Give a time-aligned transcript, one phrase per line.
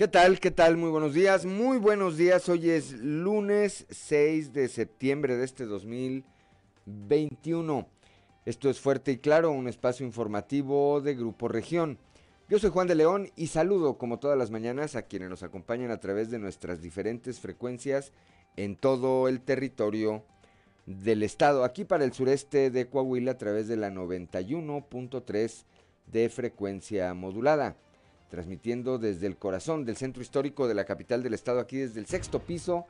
[0.00, 0.40] ¿Qué tal?
[0.40, 0.78] ¿Qué tal?
[0.78, 1.44] Muy buenos días.
[1.44, 2.48] Muy buenos días.
[2.48, 7.86] Hoy es lunes 6 de septiembre de este 2021.
[8.46, 11.98] Esto es Fuerte y Claro, un espacio informativo de Grupo Región.
[12.48, 15.90] Yo soy Juan de León y saludo como todas las mañanas a quienes nos acompañan
[15.90, 18.14] a través de nuestras diferentes frecuencias
[18.56, 20.24] en todo el territorio
[20.86, 21.62] del estado.
[21.62, 25.64] Aquí para el sureste de Coahuila a través de la 91.3
[26.06, 27.76] de frecuencia modulada
[28.30, 32.06] transmitiendo desde el corazón del centro histórico de la capital del estado, aquí desde el
[32.06, 32.86] sexto piso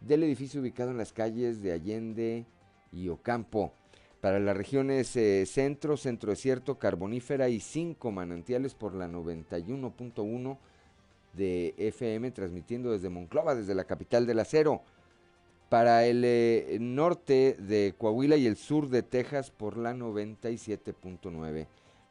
[0.00, 2.46] del edificio ubicado en las calles de Allende
[2.92, 3.72] y Ocampo.
[4.20, 10.58] Para las regiones eh, centro, centro desierto, carbonífera y cinco manantiales por la 91.1
[11.32, 14.82] de FM, transmitiendo desde Monclova, desde la capital del acero.
[15.68, 21.66] Para el eh, norte de Coahuila y el sur de Texas por la 97.9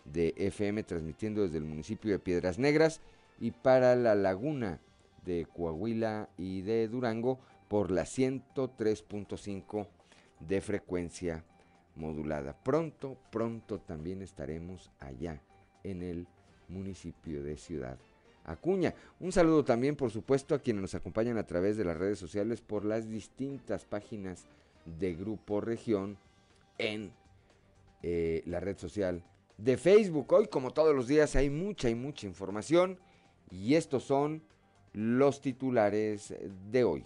[0.05, 3.01] de FM transmitiendo desde el municipio de Piedras Negras
[3.39, 4.79] y para la laguna
[5.25, 9.87] de Coahuila y de Durango por la 103.5
[10.39, 11.43] de frecuencia
[11.95, 12.57] modulada.
[12.63, 15.41] Pronto, pronto también estaremos allá
[15.83, 16.27] en el
[16.67, 17.97] municipio de Ciudad
[18.43, 18.95] Acuña.
[19.19, 22.61] Un saludo también, por supuesto, a quienes nos acompañan a través de las redes sociales
[22.61, 24.45] por las distintas páginas
[24.99, 26.17] de Grupo Región
[26.79, 27.11] en
[28.01, 29.23] eh, la red social
[29.63, 30.33] de Facebook.
[30.33, 32.97] Hoy, como todos los días, hay mucha y mucha información
[33.51, 34.41] y estos son
[34.93, 36.33] los titulares
[36.71, 37.05] de hoy.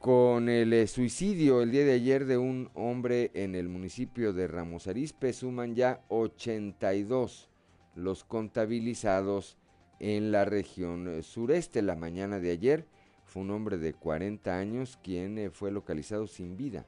[0.00, 4.48] Con el eh, suicidio el día de ayer de un hombre en el municipio de
[4.48, 7.48] Ramos Arizpe, suman ya 82
[7.94, 9.56] los contabilizados
[10.00, 11.80] en la región sureste.
[11.80, 12.86] La mañana de ayer
[13.24, 16.86] fue un hombre de 40 años quien eh, fue localizado sin vida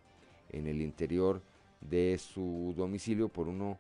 [0.51, 1.56] en el interior de
[2.19, 3.79] su domicilio por uno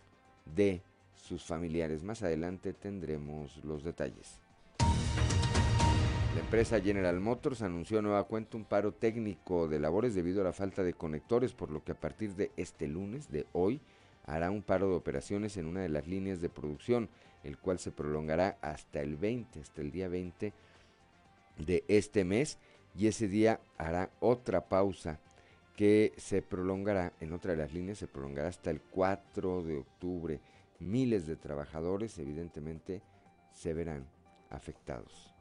[0.55, 0.83] de
[1.15, 2.03] sus familiares.
[2.03, 4.41] Más adelante tendremos los detalles.
[4.79, 10.53] La empresa General Motors anunció nueva cuenta un paro técnico de labores debido a la
[10.53, 13.81] falta de conectores, por lo que a partir de este lunes, de hoy,
[14.27, 17.09] hará un paro de operaciones en una de las líneas de producción,
[17.43, 20.53] el cual se prolongará hasta el 20, hasta el día 20
[21.59, 22.59] de este mes,
[22.95, 25.19] y ese día hará otra pausa
[25.77, 30.41] que se prolongará, en otra de las líneas, se prolongará hasta el 4 de octubre.
[30.81, 33.03] Miles de trabajadores evidentemente
[33.53, 34.07] se verán
[34.51, 35.33] afectados.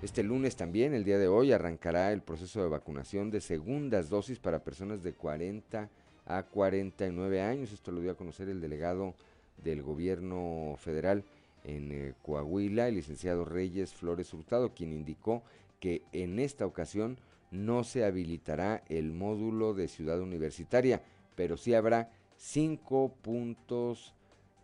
[0.00, 4.38] Este lunes también, el día de hoy, arrancará el proceso de vacunación de segundas dosis
[4.38, 5.88] para personas de 40
[6.26, 7.72] a 49 años.
[7.72, 9.14] Esto lo dio a conocer el delegado
[9.62, 11.24] del gobierno federal
[11.64, 15.42] en eh, Coahuila, el licenciado Reyes Flores Hurtado, quien indicó
[15.78, 17.16] que en esta ocasión
[17.52, 21.02] no se habilitará el módulo de ciudad universitaria,
[21.36, 24.14] pero sí habrá cinco puntos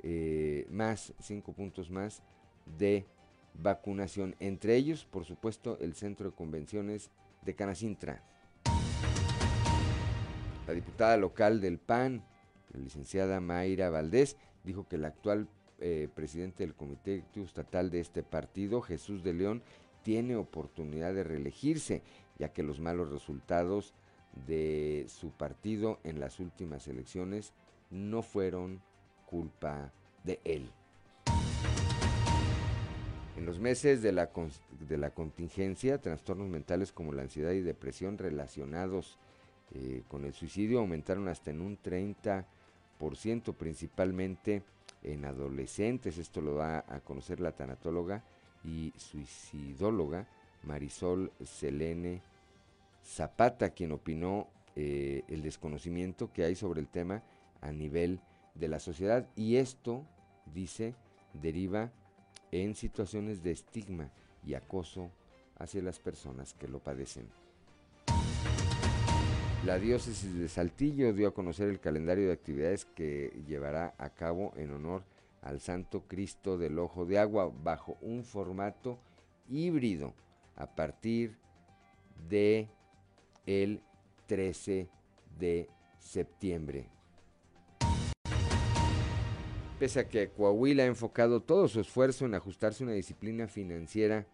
[0.02, 2.22] eh, más, cinco puntos más
[2.78, 3.06] de
[3.54, 4.34] vacunación.
[4.40, 7.10] Entre ellos, por supuesto, el centro de convenciones
[7.42, 8.22] de Canacintra.
[10.66, 12.24] La diputada local del PAN,
[12.72, 15.48] la licenciada Mayra Valdés, dijo que el actual
[15.80, 19.62] eh, presidente del Comité Estatal de este partido, Jesús de León,
[20.02, 22.02] tiene oportunidad de reelegirse
[22.38, 23.94] ya que los malos resultados
[24.46, 27.52] de su partido en las últimas elecciones
[27.90, 28.80] no fueron
[29.26, 29.92] culpa
[30.24, 30.70] de él.
[33.36, 34.30] En los meses de la,
[34.88, 39.18] de la contingencia, trastornos mentales como la ansiedad y depresión relacionados
[39.74, 42.44] eh, con el suicidio aumentaron hasta en un 30%,
[43.54, 44.62] principalmente
[45.02, 46.18] en adolescentes.
[46.18, 48.24] Esto lo da a conocer la tanatóloga
[48.64, 50.26] y suicidóloga
[50.62, 52.22] Marisol Selene
[53.04, 57.22] Zapata, quien opinó eh, el desconocimiento que hay sobre el tema
[57.60, 58.20] a nivel
[58.54, 60.04] de la sociedad y esto,
[60.54, 60.94] dice,
[61.32, 61.90] deriva
[62.52, 64.10] en situaciones de estigma
[64.44, 65.10] y acoso
[65.58, 67.28] hacia las personas que lo padecen.
[69.64, 74.52] La diócesis de Saltillo dio a conocer el calendario de actividades que llevará a cabo
[74.56, 75.02] en honor
[75.42, 78.98] al Santo Cristo del Ojo de Agua bajo un formato
[79.48, 80.14] híbrido
[80.58, 81.38] a partir
[82.28, 82.68] de
[83.46, 83.80] el
[84.26, 84.88] 13
[85.38, 85.68] de
[85.98, 86.88] septiembre.
[89.78, 94.26] Pese a que Coahuila ha enfocado todo su esfuerzo en ajustarse a una disciplina financiera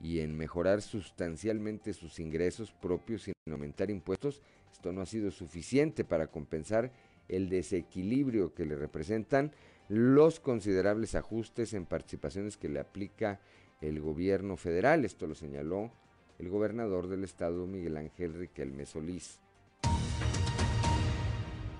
[0.00, 4.42] y en mejorar sustancialmente sus ingresos propios sin aumentar impuestos,
[4.72, 6.92] esto no ha sido suficiente para compensar
[7.28, 9.52] el desequilibrio que le representan
[9.88, 13.40] los considerables ajustes en participaciones que le aplica
[13.80, 15.04] el gobierno federal.
[15.04, 15.92] Esto lo señaló
[16.38, 19.40] el gobernador del estado Miguel Ángel Riquelme Solís.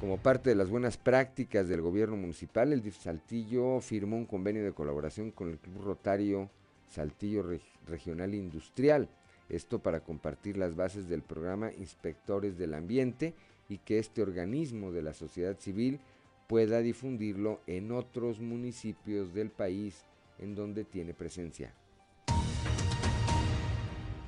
[0.00, 4.62] Como parte de las buenas prácticas del gobierno municipal, el DIF Saltillo firmó un convenio
[4.62, 6.50] de colaboración con el Club Rotario
[6.86, 7.44] Saltillo
[7.86, 9.08] Regional Industrial.
[9.48, 13.34] Esto para compartir las bases del programa Inspectores del Ambiente
[13.68, 16.00] y que este organismo de la sociedad civil
[16.46, 20.04] pueda difundirlo en otros municipios del país
[20.38, 21.74] en donde tiene presencia.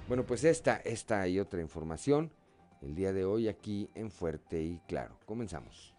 [0.09, 2.33] Bueno, pues esta, esta y otra información
[2.81, 5.19] el día de hoy aquí en Fuerte y Claro.
[5.27, 5.95] Comenzamos.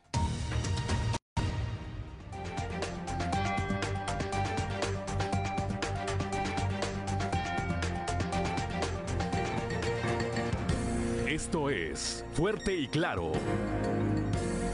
[11.27, 13.33] Esto es Fuerte y Claro.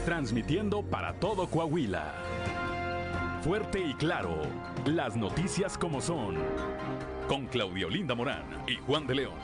[0.06, 2.14] Transmitiendo para todo Coahuila.
[3.42, 4.40] Fuerte y Claro.
[4.86, 6.36] Las noticias como son.
[7.28, 9.34] Con Claudio Linda Morán y Juan de León.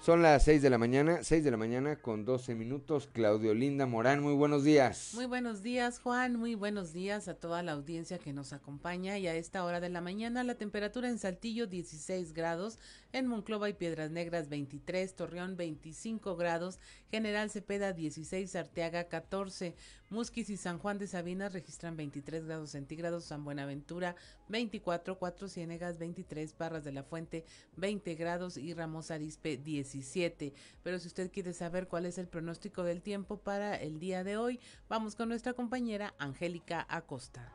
[0.00, 3.08] Son las 6 de la mañana, 6 de la mañana con 12 minutos.
[3.12, 5.12] Claudio Linda Morán, muy buenos días.
[5.14, 6.34] Muy buenos días, Juan.
[6.34, 9.16] Muy buenos días a toda la audiencia que nos acompaña.
[9.18, 12.80] Y a esta hora de la mañana, la temperatura en Saltillo 16 grados,
[13.12, 16.80] en Monclova y Piedras Negras 23, Torreón 25 grados,
[17.10, 19.74] General Cepeda 16, Arteaga 14,
[20.10, 24.16] Musquis y San Juan de Sabinas registran 23 grados centígrados, San Buenaventura
[24.48, 27.44] 24, Cuatro Ciénegas 23, Parras de la Fuente
[27.76, 30.52] 20 grados y Ramos Arispe 17.
[30.82, 34.36] Pero si usted quiere saber cuál es el pronóstico del tiempo para el día de
[34.36, 37.52] hoy, vamos con nuestra compañera Angélica Acosta.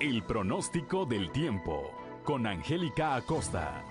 [0.00, 1.92] El pronóstico del tiempo
[2.22, 3.82] con Angélica Acosta.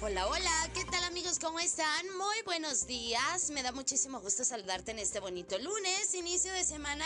[0.00, 0.99] Hola, hola, ¿qué tal
[1.42, 2.06] ¿Cómo están?
[2.16, 3.50] Muy buenos días.
[3.50, 7.04] Me da muchísimo gusto saludarte en este bonito lunes, inicio de semana.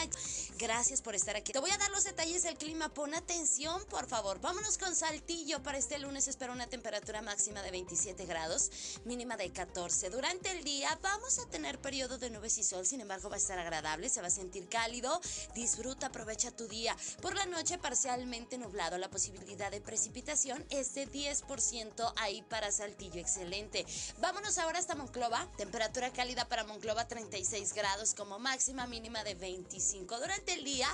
[0.56, 1.52] Gracias por estar aquí.
[1.52, 2.94] Te voy a dar los detalles del clima.
[2.94, 4.40] Pon atención, por favor.
[4.40, 5.62] Vámonos con Saltillo.
[5.64, 8.70] Para este lunes espero una temperatura máxima de 27 grados,
[9.04, 10.10] mínima de 14.
[10.10, 13.38] Durante el día vamos a tener periodo de nubes y sol, sin embargo va a
[13.38, 15.20] estar agradable, se va a sentir cálido.
[15.54, 16.96] Disfruta, aprovecha tu día.
[17.20, 18.96] Por la noche parcialmente nublado.
[18.96, 23.84] La posibilidad de precipitación es de 10% ahí para Saltillo excelente.
[24.20, 25.46] Vámonos ahora hasta Monclova.
[25.56, 30.18] Temperatura cálida para Monclova 36 grados como máxima mínima de 25.
[30.18, 30.88] Durante el día,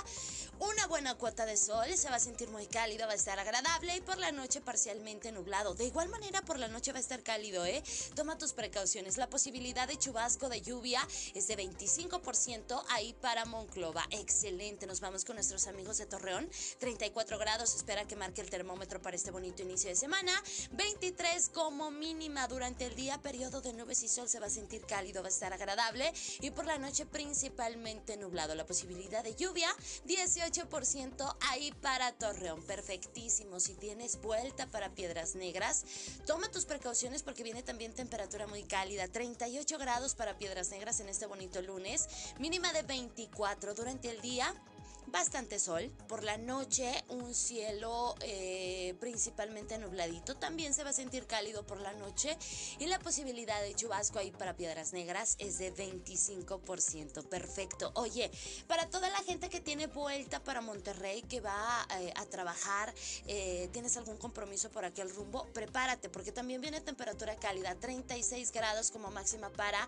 [0.59, 3.95] una buena cuota de sol, se va a sentir muy cálido, va a estar agradable
[3.95, 5.73] y por la noche parcialmente nublado.
[5.73, 7.83] De igual manera por la noche va a estar cálido, ¿eh?
[8.15, 9.17] Toma tus precauciones.
[9.17, 11.01] La posibilidad de chubasco de lluvia
[11.33, 14.05] es de 25% ahí para Monclova.
[14.11, 14.85] Excelente.
[14.85, 16.47] Nos vamos con nuestros amigos de Torreón.
[16.79, 20.31] 34 grados, espera que marque el termómetro para este bonito inicio de semana.
[20.73, 24.85] 23 como mínima durante el día, periodo de nubes y sol se va a sentir
[24.85, 28.53] cálido, va a estar agradable y por la noche principalmente nublado.
[28.55, 29.69] La posibilidad de lluvia,
[30.07, 32.61] 18% ahí para Torreón.
[32.63, 33.59] Perfectísimo.
[33.59, 35.83] Si tienes vuelta para Piedras Negras,
[36.25, 39.07] toma tus precauciones porque viene también temperatura muy cálida.
[39.07, 42.07] 38 grados para Piedras Negras en este bonito lunes,
[42.39, 44.53] mínima de 24 durante el día
[45.07, 45.91] bastante sol.
[46.07, 50.35] Por la noche un cielo eh, principalmente nubladito.
[50.35, 52.37] También se va a sentir cálido por la noche
[52.79, 57.27] y la posibilidad de chubasco ahí para Piedras Negras es de 25%.
[57.27, 57.91] Perfecto.
[57.95, 58.31] Oye,
[58.67, 62.93] para toda la gente que tiene vuelta para Monterrey, que va eh, a trabajar,
[63.27, 68.91] eh, tienes algún compromiso por aquel rumbo, prepárate porque también viene temperatura cálida, 36 grados
[68.91, 69.87] como máxima para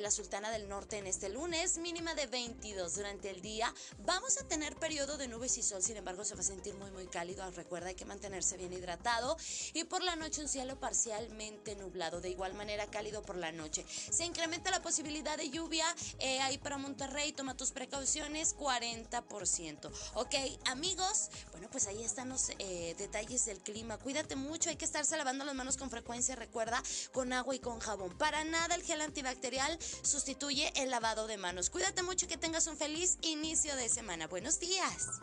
[0.00, 3.72] la Sultana del Norte en este lunes, mínima de 22 durante el día.
[3.98, 6.90] Vamos a tener periodo de nubes y sol, sin embargo se va a sentir muy
[6.90, 7.48] muy cálido.
[7.50, 9.36] Recuerda hay que mantenerse bien hidratado
[9.72, 13.84] y por la noche un cielo parcialmente nublado, de igual manera cálido por la noche.
[13.88, 15.86] Se incrementa la posibilidad de lluvia
[16.18, 19.90] eh, ahí para Monterrey, toma tus precauciones, 40%.
[20.14, 20.34] Ok,
[20.66, 23.98] amigos, bueno pues ahí están los eh, detalles del clima.
[23.98, 26.82] Cuídate mucho, hay que estarse lavando las manos con frecuencia, recuerda,
[27.12, 28.16] con agua y con jabón.
[28.16, 31.70] Para nada el gel antibacterial sustituye el lavado de manos.
[31.70, 35.20] Cuídate mucho y que tengas un feliz inicio de semana buenos días.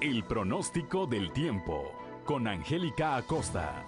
[0.00, 1.90] El pronóstico del tiempo
[2.24, 3.84] con Angélica Acosta.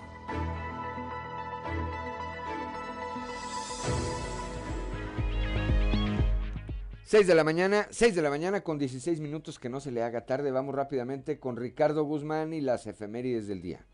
[7.05, 10.03] Seis de la mañana, 6 de la mañana con 16 minutos que no se le
[10.03, 10.51] haga tarde.
[10.51, 13.87] Vamos rápidamente con Ricardo Guzmán y las efemérides del día.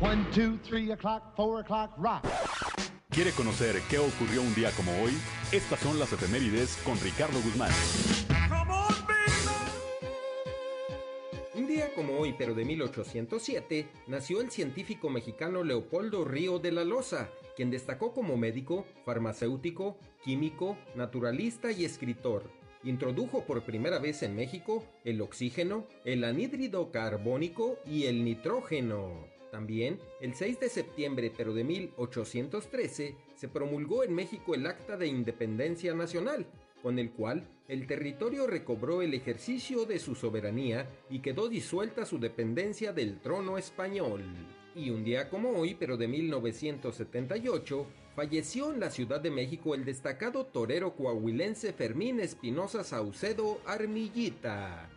[0.00, 2.24] One, two, three o'clock, four o'clock, rock.
[3.16, 5.10] ¿Quiere conocer qué ocurrió un día como hoy?
[5.50, 7.70] Estas son las efemérides con Ricardo Guzmán.
[11.54, 16.84] Un día como hoy, pero de 1807, nació el científico mexicano Leopoldo Río de la
[16.84, 22.50] Loza, quien destacó como médico, farmacéutico, químico, naturalista y escritor.
[22.84, 29.35] Introdujo por primera vez en México el oxígeno, el anhídrido carbónico y el nitrógeno.
[29.56, 35.06] También, el 6 de septiembre pero de 1813, se promulgó en México el Acta de
[35.06, 36.44] Independencia Nacional,
[36.82, 42.18] con el cual el territorio recobró el ejercicio de su soberanía y quedó disuelta su
[42.18, 44.22] dependencia del trono español.
[44.74, 49.86] Y un día como hoy, pero de 1978, falleció en la Ciudad de México el
[49.86, 54.90] destacado torero coahuilense Fermín Espinosa Saucedo Armillita.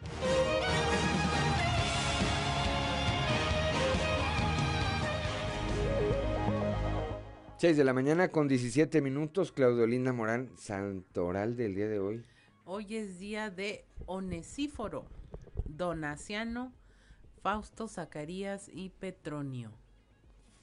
[7.59, 12.23] 6 de la mañana con 17 minutos, Claudio Linda Morán, santoral del día de hoy.
[12.63, 15.05] Hoy es día de Onesíforo,
[15.65, 16.71] Donaciano,
[17.41, 19.71] Fausto, Zacarías y Petronio.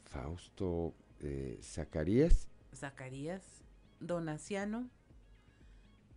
[0.04, 2.48] Fausto, eh, Zacarías.
[2.74, 3.42] Zacarías,
[4.00, 4.88] Donaciano,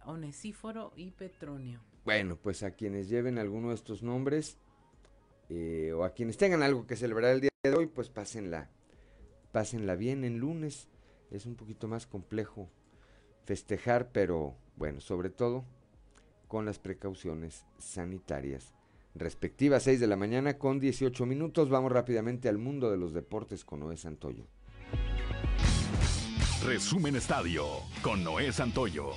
[0.06, 1.82] Onesíforo y Petronio.
[2.06, 4.58] Bueno, pues a quienes lleven alguno de estos nombres
[5.50, 8.70] eh, o a quienes tengan algo que celebrar el día de hoy, pues pásenla
[9.52, 10.88] pásenla bien en lunes.
[11.32, 12.70] Es un poquito más complejo
[13.46, 15.66] festejar, pero bueno, sobre todo
[16.48, 18.74] con las precauciones sanitarias
[19.16, 19.84] respectivas.
[19.84, 21.70] 6 de la mañana con 18 minutos.
[21.70, 24.46] Vamos rápidamente al mundo de los deportes con Noé Santoyo.
[26.66, 27.66] Resumen Estadio
[28.02, 29.12] con Noé Santoyo.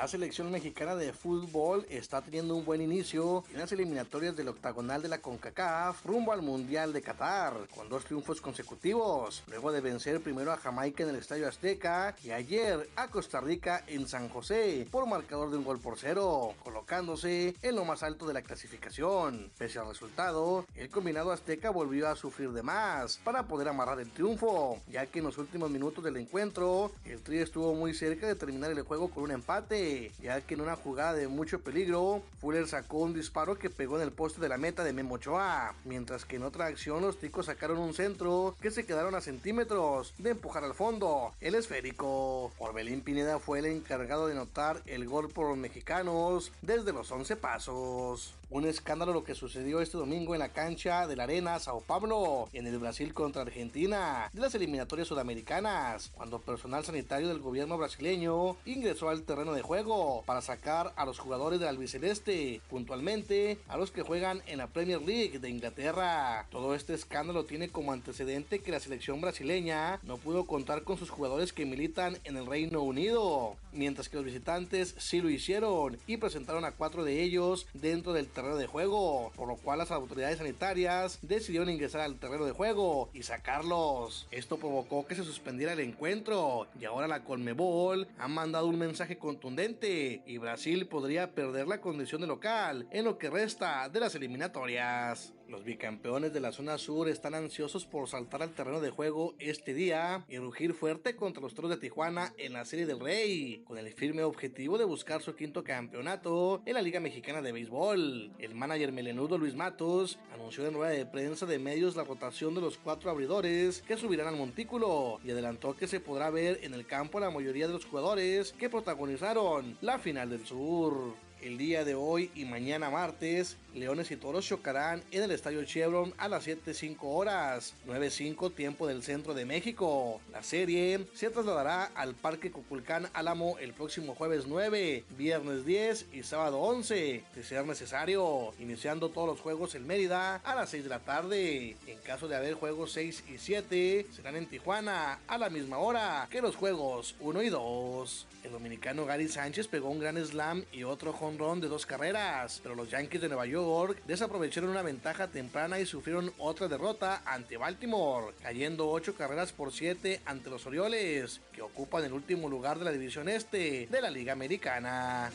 [0.00, 5.02] La selección mexicana de fútbol está teniendo un buen inicio en las eliminatorias del octagonal
[5.02, 10.22] de la CONCACAF rumbo al Mundial de Qatar, con dos triunfos consecutivos, luego de vencer
[10.22, 14.88] primero a Jamaica en el Estadio Azteca y ayer a Costa Rica en San José
[14.90, 19.52] por marcador de un gol por cero, colocándose en lo más alto de la clasificación.
[19.58, 24.10] Pese al resultado, el combinado azteca volvió a sufrir de más para poder amarrar el
[24.10, 28.34] triunfo, ya que en los últimos minutos del encuentro, el Tri estuvo muy cerca de
[28.34, 29.89] terminar el juego con un empate
[30.22, 34.02] ya que en una jugada de mucho peligro, Fuller sacó un disparo que pegó en
[34.02, 37.46] el poste de la meta de Memo Ochoa, mientras que en otra acción los ticos
[37.46, 42.52] sacaron un centro que se quedaron a centímetros de empujar al fondo el esférico.
[42.58, 47.36] Orbelín Pineda fue el encargado de notar el gol por los mexicanos desde los 11
[47.36, 48.34] pasos.
[48.52, 52.48] Un escándalo lo que sucedió este domingo en la cancha de la Arena Sao Paulo,
[52.52, 58.56] en el Brasil contra Argentina, de las eliminatorias sudamericanas, cuando personal sanitario del gobierno brasileño
[58.64, 63.92] ingresó al terreno de juego para sacar a los jugadores del albiceleste, puntualmente a los
[63.92, 66.48] que juegan en la Premier League de Inglaterra.
[66.50, 71.10] Todo este escándalo tiene como antecedente que la selección brasileña no pudo contar con sus
[71.10, 76.16] jugadores que militan en el Reino Unido, mientras que los visitantes sí lo hicieron y
[76.16, 81.18] presentaron a cuatro de ellos dentro del de juego, por lo cual las autoridades sanitarias
[81.22, 84.26] decidieron ingresar al terreno de juego y sacarlos.
[84.30, 89.18] Esto provocó que se suspendiera el encuentro y ahora la Colmebol ha mandado un mensaje
[89.18, 94.14] contundente y Brasil podría perder la condición de local en lo que resta de las
[94.14, 95.32] eliminatorias.
[95.50, 99.74] Los bicampeones de la zona sur están ansiosos por saltar al terreno de juego este
[99.74, 103.76] día y rugir fuerte contra los Toros de Tijuana en la Serie del Rey, con
[103.76, 108.30] el firme objetivo de buscar su quinto campeonato en la Liga Mexicana de Béisbol.
[108.38, 112.60] El manager melenudo Luis Matos anunció en rueda de prensa de medios la rotación de
[112.60, 116.86] los cuatro abridores que subirán al montículo y adelantó que se podrá ver en el
[116.86, 121.16] campo la mayoría de los jugadores que protagonizaron la final del sur.
[121.42, 126.12] El día de hoy y mañana martes, Leones y Toros chocarán en el Estadio Chevron
[126.18, 130.20] a las 7.05 horas, 9.05 tiempo del centro de México.
[130.32, 136.22] La serie se trasladará al Parque Cuculcán Álamo el próximo jueves 9, viernes 10 y
[136.22, 140.90] sábado 11, de ser necesario, iniciando todos los juegos en Mérida a las 6 de
[140.90, 141.76] la tarde.
[141.86, 146.26] En caso de haber juegos 6 y 7, serán en Tijuana a la misma hora
[146.30, 148.26] que los juegos 1 y 2.
[148.42, 152.74] El dominicano Gary Sánchez pegó un gran slam y otro run de dos carreras, pero
[152.74, 153.59] los Yankees de Nueva York
[154.06, 160.22] desaprovecharon una ventaja temprana y sufrieron otra derrota ante Baltimore, cayendo 8 carreras por 7
[160.24, 164.32] ante los Orioles, que ocupan el último lugar de la división este de la Liga
[164.32, 165.30] Americana.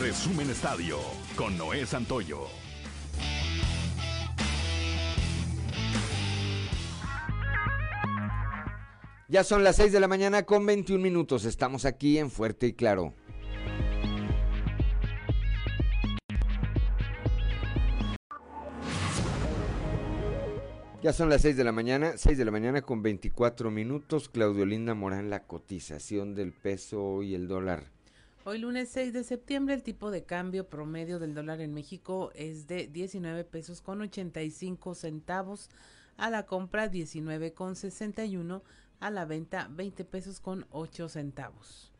[0.00, 0.98] Resumen Estadio
[1.36, 2.48] con Noé Santoyo.
[9.28, 11.44] Ya son las 6 de la mañana con 21 minutos.
[11.44, 13.14] Estamos aquí en Fuerte y Claro.
[21.06, 24.28] Ya son las 6 de la mañana, 6 de la mañana con 24 minutos.
[24.28, 27.84] Claudio Linda Morán, la cotización del peso y el dólar.
[28.44, 32.66] Hoy lunes 6 de septiembre el tipo de cambio promedio del dólar en México es
[32.66, 35.70] de 19 pesos con 85 centavos,
[36.16, 38.64] a la compra 19 con 61,
[38.98, 41.92] a la venta 20 pesos con 8 centavos.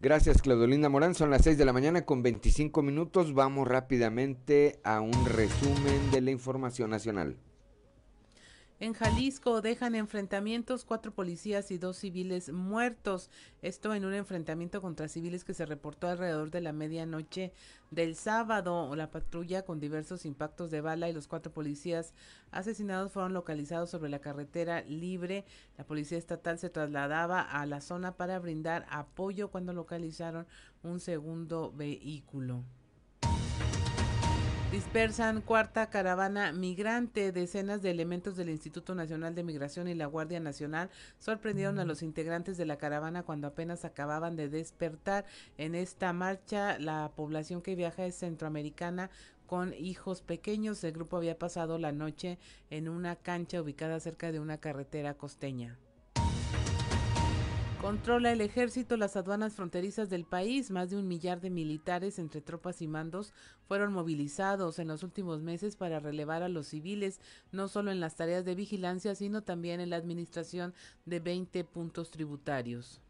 [0.00, 5.02] Gracias Claudolinda Morán, son las 6 de la mañana con 25 minutos, vamos rápidamente a
[5.02, 7.36] un resumen de la información nacional.
[8.82, 13.30] En Jalisco dejan enfrentamientos cuatro policías y dos civiles muertos.
[13.62, 17.52] Esto en un enfrentamiento contra civiles que se reportó alrededor de la medianoche
[17.92, 18.96] del sábado.
[18.96, 22.12] La patrulla con diversos impactos de bala y los cuatro policías
[22.50, 25.44] asesinados fueron localizados sobre la carretera libre.
[25.78, 30.48] La policía estatal se trasladaba a la zona para brindar apoyo cuando localizaron
[30.82, 32.64] un segundo vehículo.
[34.72, 37.30] Dispersan cuarta caravana migrante.
[37.30, 40.88] Decenas de elementos del Instituto Nacional de Migración y la Guardia Nacional
[41.18, 45.26] sorprendieron a los integrantes de la caravana cuando apenas acababan de despertar.
[45.58, 49.10] En esta marcha, la población que viaja es centroamericana
[49.46, 50.82] con hijos pequeños.
[50.84, 52.38] El grupo había pasado la noche
[52.70, 55.76] en una cancha ubicada cerca de una carretera costeña.
[57.82, 60.70] Controla el ejército las aduanas fronterizas del país.
[60.70, 63.32] Más de un millar de militares entre tropas y mandos
[63.66, 67.20] fueron movilizados en los últimos meses para relevar a los civiles,
[67.50, 70.74] no solo en las tareas de vigilancia, sino también en la administración
[71.06, 73.00] de 20 puntos tributarios.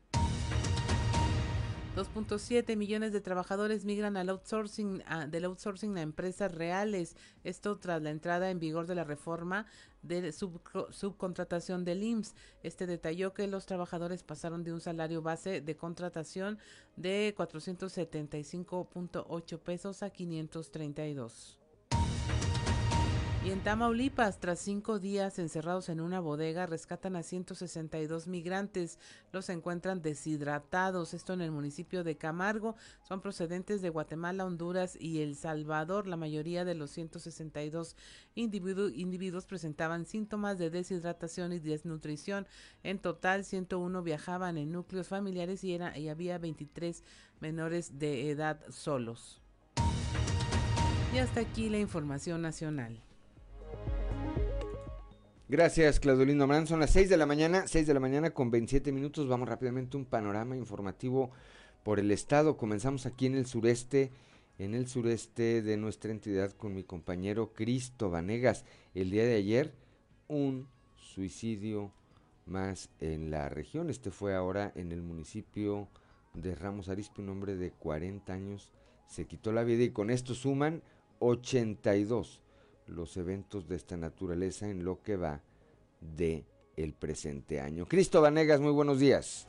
[1.94, 7.16] 2.7 millones de trabajadores migran al outsourcing, del outsourcing a empresas reales.
[7.44, 9.66] Esto tras la entrada en vigor de la reforma
[10.02, 12.34] de subcontratación del IMSS.
[12.62, 16.58] Este detalló que los trabajadores pasaron de un salario base de contratación
[16.96, 21.61] de 475.8 pesos a 532.
[23.44, 29.00] Y en Tamaulipas, tras cinco días encerrados en una bodega, rescatan a 162 migrantes.
[29.32, 31.12] Los encuentran deshidratados.
[31.12, 32.76] Esto en el municipio de Camargo.
[33.02, 36.06] Son procedentes de Guatemala, Honduras y El Salvador.
[36.06, 37.96] La mayoría de los 162
[38.36, 42.46] individuos presentaban síntomas de deshidratación y desnutrición.
[42.84, 47.02] En total, 101 viajaban en núcleos familiares y, había 23
[47.40, 49.40] menores de edad solos.
[51.12, 53.02] Y hasta aquí la información nacional.
[55.48, 56.66] Gracias, Claudelino Morán.
[56.66, 59.28] Son las 6 de la mañana, 6 de la mañana con 27 minutos.
[59.28, 61.30] Vamos rápidamente un panorama informativo
[61.82, 62.56] por el estado.
[62.56, 64.12] Comenzamos aquí en el sureste,
[64.58, 68.64] en el sureste de nuestra entidad con mi compañero Cristo Vanegas.
[68.94, 69.74] El día de ayer,
[70.28, 71.92] un suicidio
[72.46, 73.90] más en la región.
[73.90, 75.88] Este fue ahora en el municipio
[76.34, 78.72] de Ramos Arizpe, un hombre de 40 años
[79.06, 80.82] se quitó la vida y con esto suman
[81.18, 82.40] 82
[82.86, 85.42] los eventos de esta naturaleza en lo que va
[86.00, 86.44] de
[86.76, 87.86] el presente año.
[87.86, 89.46] Cristo Vanegas, muy buenos días.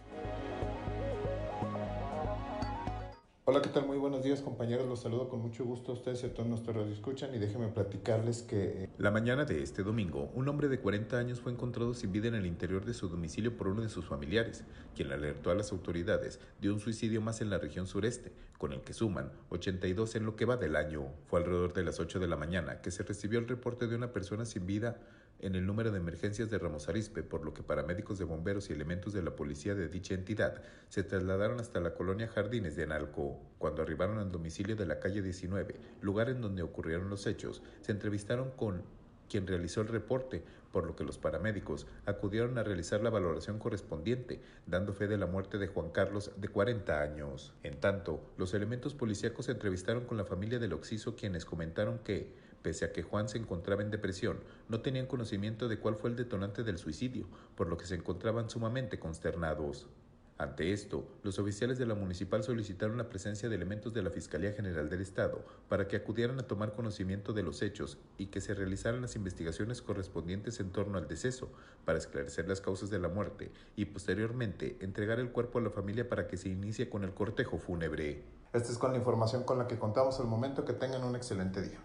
[3.46, 3.86] Hola, ¿qué tal?
[3.86, 6.90] Muy buenos días compañeros, los saludo con mucho gusto a ustedes y a todos nuestros
[6.90, 8.84] escuchan y déjenme platicarles que...
[8.84, 12.30] Eh, la mañana de este domingo, un hombre de 40 años fue encontrado sin vida
[12.30, 14.64] en el interior de su domicilio por uno de sus familiares,
[14.96, 18.80] quien alertó a las autoridades de un suicidio más en la región sureste, con el
[18.80, 21.08] que suman 82 en lo que va del año.
[21.28, 24.14] Fue alrededor de las 8 de la mañana que se recibió el reporte de una
[24.14, 25.02] persona sin vida
[25.44, 28.74] en el número de emergencias de Ramos Arizpe, por lo que paramédicos de bomberos y
[28.74, 33.42] elementos de la policía de dicha entidad se trasladaron hasta la colonia Jardines de Analco.
[33.58, 37.92] Cuando arribaron al domicilio de la calle 19, lugar en donde ocurrieron los hechos, se
[37.92, 38.84] entrevistaron con
[39.30, 44.40] quien realizó el reporte, por lo que los paramédicos acudieron a realizar la valoración correspondiente,
[44.66, 47.54] dando fe de la muerte de Juan Carlos de 40 años.
[47.64, 52.32] En tanto, los elementos policíacos se entrevistaron con la familia del Oxiso quienes comentaron que
[52.63, 56.15] Pese a que Juan se encontraba en depresión, no tenían conocimiento de cuál fue el
[56.15, 59.89] detonante del suicidio, por lo que se encontraban sumamente consternados.
[60.38, 64.52] Ante esto, los oficiales de la municipal solicitaron la presencia de elementos de la Fiscalía
[64.52, 68.56] General del Estado para que acudieran a tomar conocimiento de los hechos y que se
[68.56, 71.52] realizaran las investigaciones correspondientes en torno al deceso
[71.86, 76.10] para esclarecer las causas de la muerte y posteriormente entregar el cuerpo a la familia
[76.10, 78.23] para que se inicie con el cortejo fúnebre.
[78.54, 80.65] Esta es con la información con la que contamos al momento.
[80.65, 81.80] Que tengan un excelente día.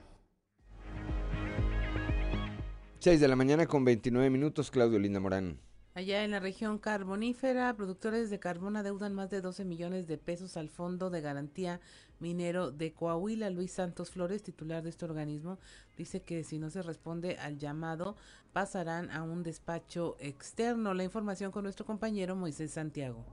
[3.08, 5.58] 6 de la mañana con 29 minutos, Claudio Linda Morán.
[5.94, 10.58] Allá en la región carbonífera, productores de carbón adeudan más de 12 millones de pesos
[10.58, 11.80] al Fondo de Garantía
[12.20, 13.48] Minero de Coahuila.
[13.48, 15.58] Luis Santos Flores, titular de este organismo,
[15.96, 18.14] dice que si no se responde al llamado,
[18.52, 20.92] pasarán a un despacho externo.
[20.92, 23.24] La información con nuestro compañero Moisés Santiago.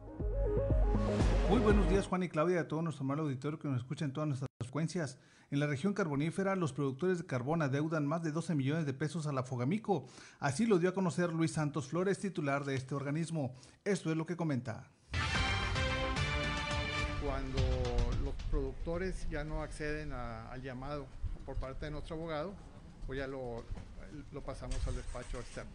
[1.50, 4.14] Muy buenos días, Juan y Claudia, a todo nuestro mal auditorio que nos escucha en
[4.14, 5.20] todas nuestras frecuencias.
[5.56, 9.26] En la región carbonífera, los productores de carbón adeudan más de 12 millones de pesos
[9.26, 10.06] a la Fogamico.
[10.42, 13.56] Así lo dio a conocer Luis Santos Flores, titular de este organismo.
[13.86, 14.92] Esto es lo que comenta.
[17.24, 17.62] cuando
[18.26, 21.08] los productores ya no acceden al llamado
[21.46, 22.54] por parte de nuestro abogado,
[23.08, 23.64] pues ya lo,
[24.34, 25.72] lo pasamos al despacho externo.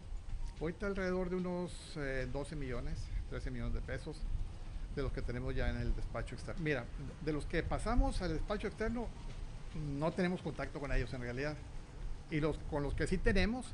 [0.59, 2.99] Hoy está alrededor de unos 12 eh, millones,
[3.31, 4.21] 13 millones de pesos
[4.95, 6.61] de los que tenemos ya en el despacho externo.
[6.63, 6.85] Mira,
[7.25, 9.07] de los que pasamos al despacho externo,
[9.75, 11.55] no tenemos contacto con ellos en realidad.
[12.29, 13.73] Y los con los que sí tenemos,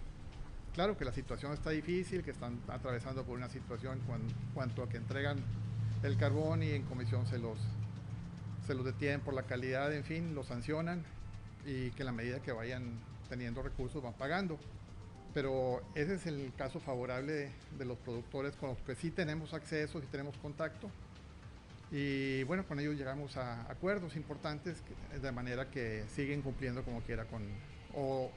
[0.74, 4.90] claro que la situación está difícil, que están atravesando por una situación en cuanto a
[4.90, 5.38] que entregan
[6.04, 7.58] el carbón y en comisión se los,
[8.66, 11.04] se los detienen por la calidad, en fin, los sancionan
[11.66, 14.58] y que en la medida que vayan teniendo recursos van pagando.
[15.34, 20.00] Pero ese es el caso favorable de, los productores con los que sí tenemos acceso,
[20.02, 20.90] sí tenemos contacto.
[21.92, 24.84] Y bueno, con ellos llegamos a acuerdos importantes
[25.22, 27.44] de manera que siguen cumpliendo como quiera con
[27.94, 28.32] o,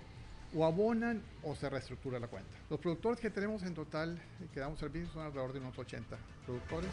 [0.64, 2.50] abonan o se reestructura la cuenta.
[2.68, 4.20] Los productores que tenemos en total
[4.52, 6.90] que damos servicio son alrededor de unos 80 productores.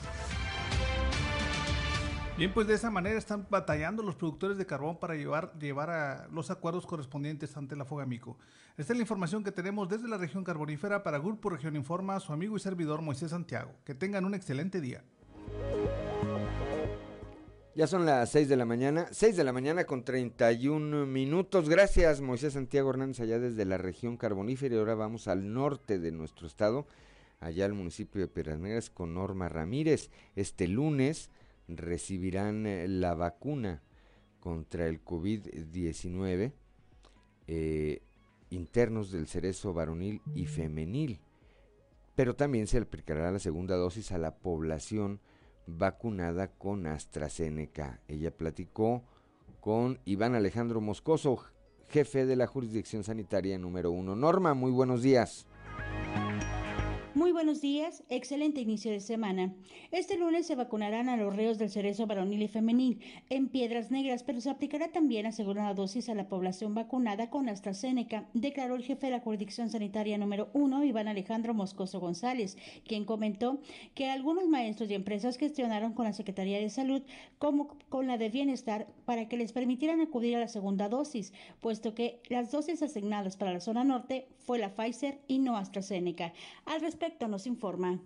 [2.37, 6.27] Bien, pues de esa manera están batallando los productores de carbón para llevar, llevar a
[6.31, 8.37] los acuerdos correspondientes ante la Fogamico.
[8.77, 12.31] Esta es la información que tenemos desde la región carbonífera para Grupo Región Informa, su
[12.31, 13.71] amigo y servidor Moisés Santiago.
[13.85, 15.03] Que tengan un excelente día.
[17.77, 21.69] Ya son las 6 de la mañana, 6 de la mañana con 31 minutos.
[21.69, 26.11] Gracias Moisés Santiago Hernández allá desde la región carbonífera y ahora vamos al norte de
[26.11, 26.87] nuestro estado,
[27.39, 30.09] allá al municipio de Piedras Negras con Norma Ramírez.
[30.35, 31.29] Este lunes
[31.67, 33.83] recibirán eh, la vacuna
[34.39, 36.53] contra el COVID-19
[37.45, 38.01] eh,
[38.49, 41.19] internos del cerezo varonil y femenil,
[42.15, 45.19] pero también se aplicará la segunda dosis a la población
[45.67, 48.01] vacunada con AstraZeneca.
[48.07, 49.03] Ella platicó
[49.59, 51.43] con Iván Alejandro Moscoso,
[51.89, 54.15] jefe de la jurisdicción sanitaria número uno.
[54.15, 55.46] Norma, muy buenos días.
[57.27, 59.53] Muy buenos días, excelente inicio de semana.
[59.91, 64.23] Este lunes se vacunarán a los reos del cerezo varonil y femenil en Piedras Negras,
[64.23, 68.83] pero se aplicará también la segunda dosis a la población vacunada con AstraZeneca, declaró el
[68.85, 73.59] jefe de la jurisdicción sanitaria número uno, Iván Alejandro Moscoso González, quien comentó
[73.93, 77.01] que algunos maestros y empresas gestionaron con la Secretaría de Salud
[77.39, 81.93] como con la de Bienestar para que les permitieran acudir a la segunda dosis, puesto
[81.93, 86.31] que las dosis asignadas para la zona norte fue la Pfizer y no AstraZeneca.
[86.63, 87.99] Al respecto, nos informa.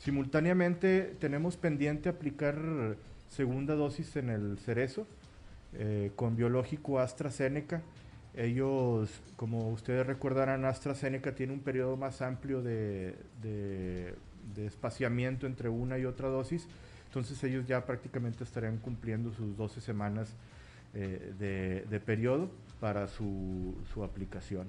[0.00, 2.96] Simultáneamente tenemos pendiente aplicar
[3.28, 5.06] segunda dosis en el cerezo
[5.72, 7.82] eh, con biológico AstraZeneca.
[8.34, 13.14] Ellos, como ustedes recordarán, AstraZeneca tiene un periodo más amplio de,
[14.56, 16.66] espaciamiento entre una y otra dosis,
[17.06, 20.34] entonces ellos ya prácticamente estarían cumpliendo sus 12 semanas
[20.94, 24.66] eh, de, de, periodo para su aplicación.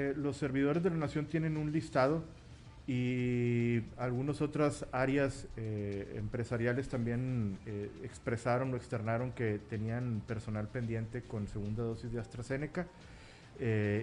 [0.00, 2.22] Eh, los servidores de la nación tienen un listado
[2.86, 11.20] y algunas otras áreas eh, empresariales también eh, expresaron o externaron que tenían personal pendiente
[11.20, 12.86] con segunda dosis de AstraZeneca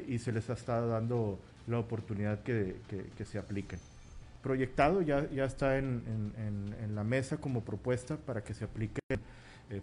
[0.07, 2.75] y se les ha estado dando la oportunidad que,
[3.25, 3.79] se apliquen.
[4.43, 6.03] Proyectado ya, ya está en,
[6.93, 9.01] la mesa como propuesta para que se apliquen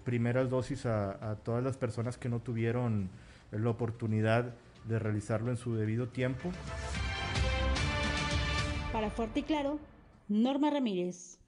[0.05, 3.09] primeras dosis a, a todas las personas que no tuvieron
[3.51, 4.55] la oportunidad
[4.87, 6.51] de realizarlo en su debido tiempo.
[8.93, 9.79] Para Fuerte y Claro,
[10.29, 11.39] Norma Ramírez.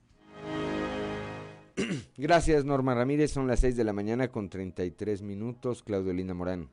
[2.16, 5.82] Gracias Norma Ramírez, son las 6 de la mañana con 33 minutos.
[5.82, 6.68] Claudio Linda Morán.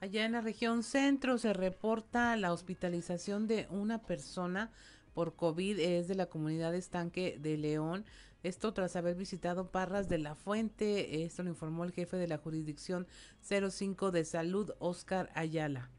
[0.00, 4.70] Allá en la región centro se reporta la hospitalización de una persona
[5.14, 8.04] por COVID, es de la comunidad estanque de León.
[8.42, 12.36] Esto tras haber visitado Parras de la Fuente, esto lo informó el jefe de la
[12.36, 13.06] jurisdicción
[13.40, 15.90] 05 de salud, Oscar Ayala.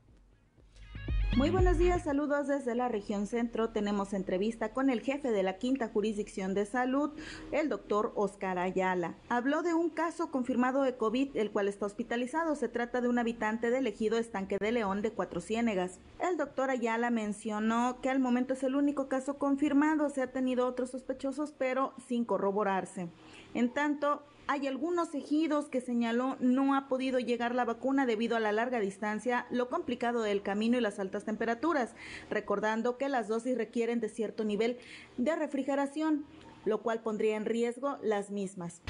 [1.34, 3.70] Muy buenos días, saludos desde la región centro.
[3.70, 7.12] Tenemos entrevista con el jefe de la quinta jurisdicción de salud,
[7.52, 9.16] el doctor Oscar Ayala.
[9.28, 12.56] Habló de un caso confirmado de COVID, el cual está hospitalizado.
[12.56, 16.00] Se trata de un habitante del ejido Estanque de León de Cuatro Ciénegas.
[16.20, 20.10] El doctor Ayala mencionó que al momento es el único caso confirmado.
[20.10, 23.10] Se ha tenido otros sospechosos, pero sin corroborarse.
[23.54, 28.40] En tanto, hay algunos ejidos que señaló no ha podido llegar la vacuna debido a
[28.40, 31.96] la larga distancia, lo complicado del camino y las altas temperaturas,
[32.30, 34.78] recordando que las dosis requieren de cierto nivel
[35.18, 36.26] de refrigeración,
[36.64, 38.82] lo cual pondría en riesgo las mismas.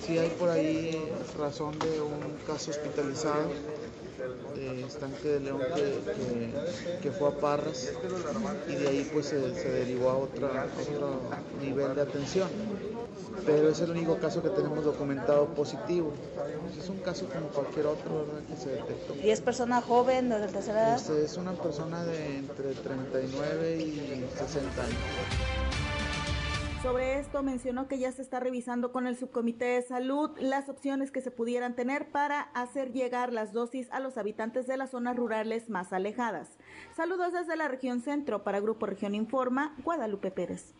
[0.00, 0.98] Sí hay por ahí
[1.38, 3.50] razón de un caso hospitalizado
[4.54, 5.60] de estanque de León
[7.02, 7.92] que, fue a Parras
[8.68, 11.20] y de ahí pues se, derivó a otra, otro
[11.60, 12.48] nivel de atención.
[13.46, 16.12] pero es el único caso que tenemos documentado positivo.
[16.78, 18.42] Es un caso como cualquier otro ¿verdad?
[18.48, 19.14] que se detectó.
[19.16, 20.96] ¿Y es persona joven de tercera edad?
[20.96, 25.89] Este, es una persona de entre 39 y 60 años.
[26.82, 31.10] Sobre esto mencionó que ya se está revisando con el subcomité de salud las opciones
[31.10, 35.14] que se pudieran tener para hacer llegar las dosis a los habitantes de las zonas
[35.14, 36.48] rurales más alejadas.
[36.96, 40.72] Saludos desde la región centro para Grupo Región Informa, Guadalupe Pérez.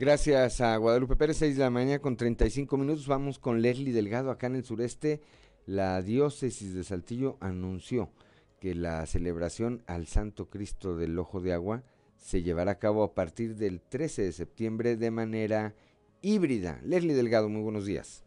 [0.00, 3.06] Gracias a Guadalupe Pérez, 6 de la mañana con 35 minutos.
[3.06, 5.20] Vamos con Leslie Delgado acá en el sureste.
[5.66, 8.10] La diócesis de Saltillo anunció
[8.58, 11.84] que la celebración al Santo Cristo del Ojo de Agua
[12.18, 15.74] se llevará a cabo a partir del 13 de septiembre de manera
[16.20, 16.80] híbrida.
[16.84, 18.22] Leslie Delgado, muy buenos días.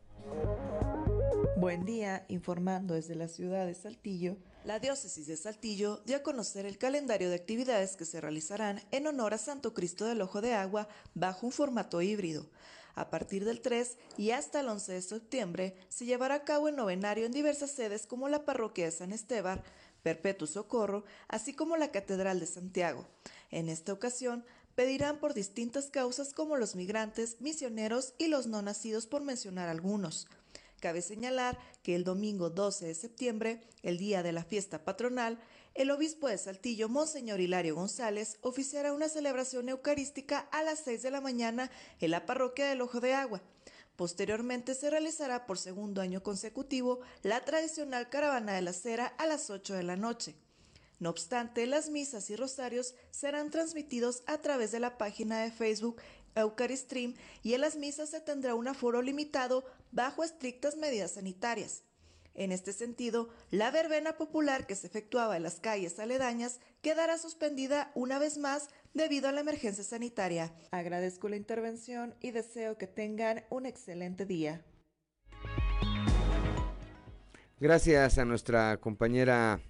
[1.58, 4.38] Buen día, informando desde la ciudad de Saltillo.
[4.63, 9.06] La diócesis de Saltillo dio a conocer el calendario de actividades que se realizarán en
[9.08, 12.49] honor a Santo Cristo del Ojo de Agua bajo un formato híbrido.
[12.95, 16.75] A partir del 3 y hasta el 11 de septiembre se llevará a cabo el
[16.75, 19.62] novenario en diversas sedes como la parroquia de San Esteban,
[20.04, 23.08] Perpetuo Socorro, así como la Catedral de Santiago.
[23.52, 29.06] En esta ocasión, pedirán por distintas causas como los migrantes, misioneros y los no nacidos,
[29.06, 30.28] por mencionar algunos.
[30.80, 35.40] Cabe señalar que el domingo 12 de septiembre, el día de la fiesta patronal,
[35.76, 41.12] el obispo de Saltillo, Monseñor Hilario González, oficiará una celebración eucarística a las 6 de
[41.12, 43.42] la mañana en la parroquia del Ojo de Agua.
[43.96, 49.50] Posteriormente se realizará por segundo año consecutivo la tradicional caravana de la cera a las
[49.50, 50.36] 8 de la noche.
[51.02, 56.00] No obstante, las misas y rosarios serán transmitidos a través de la página de Facebook
[56.36, 61.86] Eucaristream y en las misas se tendrá un aforo limitado bajo estrictas medidas sanitarias.
[62.36, 67.92] En este sentido, la verbena popular que se efectuaba en las calles aledañas quedará suspendida
[67.96, 70.54] una vez más debido a la emergencia sanitaria.
[70.70, 74.64] Agradezco la intervención y deseo que tengan un excelente día.
[77.60, 79.62] Gracias a nuestra compañera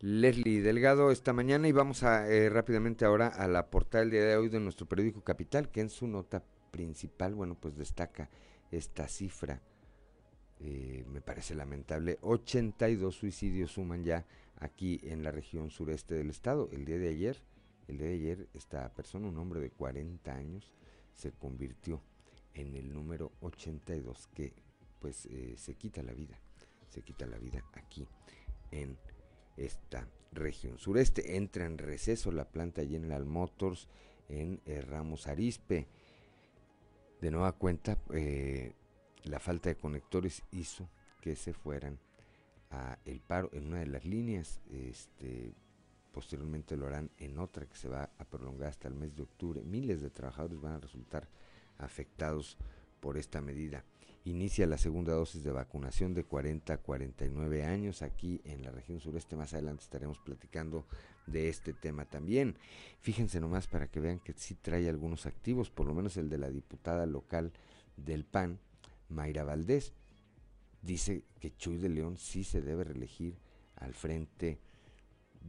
[0.00, 4.24] Leslie Delgado esta mañana y vamos a eh, rápidamente ahora a la portada del día
[4.26, 8.28] de hoy de nuestro periódico Capital, que en su nota principal, bueno, pues destaca
[8.70, 9.62] esta cifra.
[10.60, 16.68] Eh, me parece lamentable, 82 suicidios suman ya aquí en la región sureste del estado.
[16.72, 17.42] El día de ayer,
[17.88, 20.70] el día de ayer esta persona, un hombre de 40 años,
[21.14, 22.02] se convirtió
[22.52, 24.52] en el número 82 que
[24.98, 26.38] pues eh, se quita la vida,
[26.90, 28.06] se quita la vida aquí
[28.70, 28.98] en
[29.56, 31.36] esta región sureste.
[31.36, 33.88] Entra en receso la planta General Motors
[34.28, 35.86] en eh, Ramos Arispe.
[37.20, 38.74] De nueva cuenta, eh,
[39.24, 40.88] la falta de conectores hizo
[41.20, 41.98] que se fueran
[42.70, 44.60] a el paro en una de las líneas.
[44.70, 45.54] Este,
[46.12, 49.62] posteriormente lo harán en otra que se va a prolongar hasta el mes de octubre.
[49.62, 51.28] Miles de trabajadores van a resultar
[51.78, 52.56] afectados
[53.00, 53.84] por esta medida
[54.26, 59.00] inicia la segunda dosis de vacunación de 40 a 49 años aquí en la región
[59.00, 59.36] sureste.
[59.36, 60.84] Más adelante estaremos platicando
[61.26, 62.56] de este tema también.
[63.00, 66.38] Fíjense nomás para que vean que sí trae algunos activos, por lo menos el de
[66.38, 67.52] la diputada local
[67.96, 68.58] del PAN,
[69.08, 69.92] Mayra Valdés.
[70.82, 73.36] Dice que Chuy de León sí se debe reelegir
[73.76, 74.58] al frente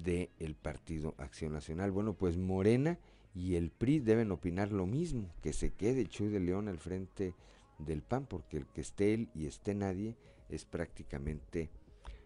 [0.04, 1.92] del el Partido Acción Nacional.
[1.92, 3.00] Bueno, pues Morena
[3.34, 7.34] y el PRI deben opinar lo mismo, que se quede Chuy de León al frente
[7.80, 10.16] del PAN, porque el que esté él y esté nadie
[10.50, 11.70] es prácticamente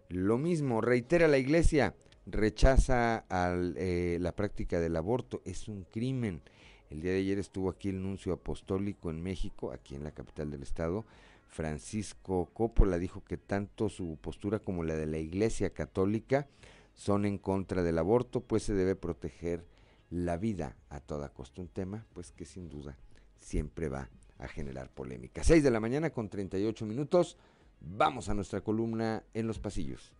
[0.10, 0.82] lo mismo.
[0.82, 6.42] Reitera la iglesia, rechaza al, eh, la práctica del aborto, es un crimen.
[6.90, 10.52] El día de ayer estuvo aquí el nuncio apostólico en México, aquí en la capital
[10.52, 11.06] del estado,
[11.48, 16.48] Francisco Coppola dijo que tanto su postura como la de la Iglesia Católica
[16.96, 19.66] son en contra del aborto, pues se debe proteger
[20.10, 21.62] la vida a toda costa.
[21.62, 22.98] Un tema, pues que sin duda
[23.38, 24.10] siempre va
[24.42, 25.44] a generar polémica.
[25.44, 27.38] 6 de la mañana con 38 minutos.
[27.80, 30.12] Vamos a nuestra columna en los pasillos.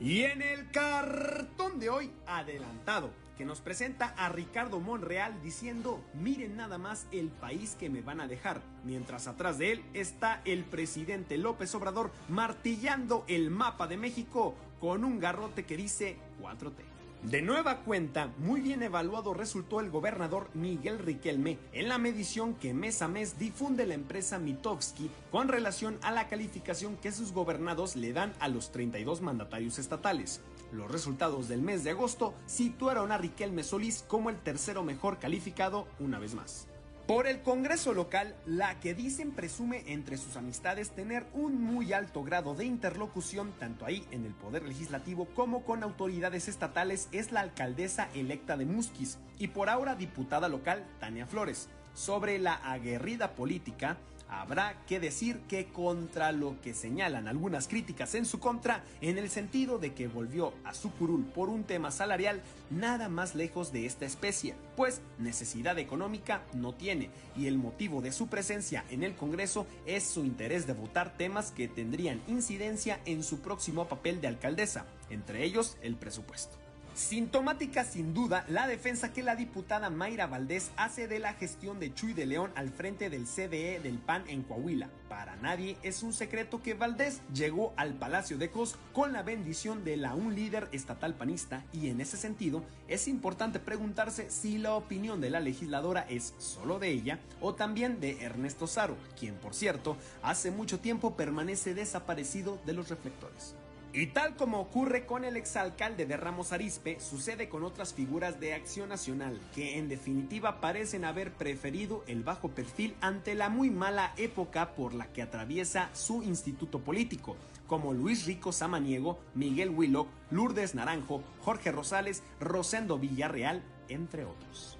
[0.00, 6.56] Y en el cartón de hoy, adelantado que nos presenta a Ricardo Monreal diciendo, miren
[6.56, 10.64] nada más el país que me van a dejar, mientras atrás de él está el
[10.64, 16.94] presidente López Obrador martillando el mapa de México con un garrote que dice 4T.
[17.24, 22.74] De nueva cuenta, muy bien evaluado resultó el gobernador Miguel Riquelme en la medición que
[22.74, 27.96] mes a mes difunde la empresa Mitofsky con relación a la calificación que sus gobernados
[27.96, 30.42] le dan a los 32 mandatarios estatales.
[30.74, 35.86] Los resultados del mes de agosto situaron a Riquelme Solís como el tercero mejor calificado
[36.00, 36.66] una vez más.
[37.06, 42.24] Por el Congreso local, la que dicen presume entre sus amistades tener un muy alto
[42.24, 47.40] grado de interlocución tanto ahí en el Poder Legislativo como con autoridades estatales es la
[47.40, 51.68] alcaldesa electa de Musquis y por ahora diputada local Tania Flores.
[51.94, 53.96] Sobre la aguerrida política,
[54.28, 59.30] Habrá que decir que contra lo que señalan algunas críticas en su contra, en el
[59.30, 63.86] sentido de que volvió a su curul por un tema salarial nada más lejos de
[63.86, 69.14] esta especie, pues necesidad económica no tiene y el motivo de su presencia en el
[69.14, 74.28] Congreso es su interés de votar temas que tendrían incidencia en su próximo papel de
[74.28, 76.63] alcaldesa, entre ellos el presupuesto.
[76.94, 81.92] Sintomática sin duda la defensa que la diputada Mayra Valdés hace de la gestión de
[81.92, 84.90] Chuy de León al frente del CDE del PAN en Coahuila.
[85.08, 89.82] Para nadie es un secreto que Valdés llegó al Palacio de Cos con la bendición
[89.82, 94.74] de la un líder estatal panista y en ese sentido es importante preguntarse si la
[94.74, 99.52] opinión de la legisladora es solo de ella o también de Ernesto Saro, quien por
[99.52, 103.56] cierto hace mucho tiempo permanece desaparecido de los reflectores.
[103.96, 108.52] Y tal como ocurre con el exalcalde de Ramos Arispe, sucede con otras figuras de
[108.52, 114.12] Acción Nacional, que en definitiva parecen haber preferido el bajo perfil ante la muy mala
[114.16, 117.36] época por la que atraviesa su instituto político,
[117.68, 124.73] como Luis Rico Samaniego, Miguel Willock, Lourdes Naranjo, Jorge Rosales, Rosendo Villarreal, entre otros.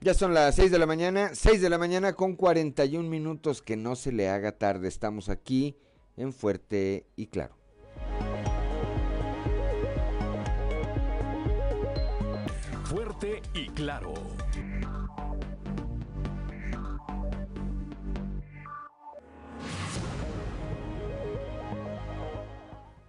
[0.00, 3.76] Ya son las 6 de la mañana, 6 de la mañana con 41 minutos, que
[3.76, 4.88] no se le haga tarde.
[4.88, 5.76] Estamos aquí
[6.16, 7.56] en Fuerte y Claro.
[12.84, 14.14] Fuerte y Claro.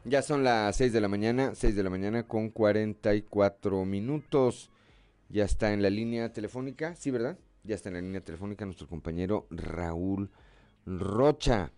[0.06, 4.72] Ya son las 6 de la mañana, 6 de la mañana con 44 minutos.
[5.30, 7.38] Ya está en la línea telefónica, sí, ¿verdad?
[7.64, 10.30] Ya está en la línea telefónica nuestro compañero Raúl
[10.86, 11.72] Rocha.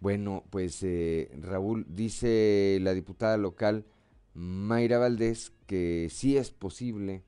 [0.00, 3.84] Bueno, pues eh, Raúl, dice la diputada local
[4.34, 7.22] Mayra Valdés que sí es posible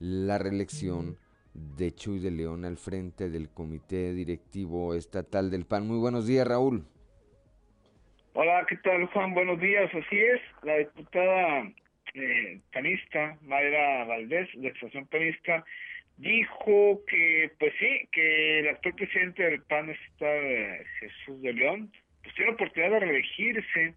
[0.00, 1.18] la reelección
[1.52, 5.86] de Chuy de León al frente del Comité Directivo Estatal del PAN.
[5.86, 6.84] Muy buenos días, Raúl.
[8.32, 9.32] Hola, ¿qué tal, Juan?
[9.32, 9.88] Buenos días.
[9.94, 11.72] Así es, la diputada
[12.14, 15.64] eh, panista, Mayra Valdés, de Extracción Panista,
[16.16, 21.92] dijo que, pues sí, que el actual presidente del PAN está eh, Jesús de León,
[22.22, 23.94] pues tiene la oportunidad de reelegirse,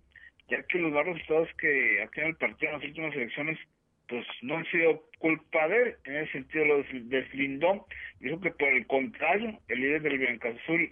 [0.49, 3.59] ya que los malos resultados que ha tenido el partido en las últimas elecciones,
[4.07, 7.85] pues no han sido culpa de él, en ese sentido lo deslindó,
[8.19, 10.89] dijo que por el contrario, el líder del Blanca Azul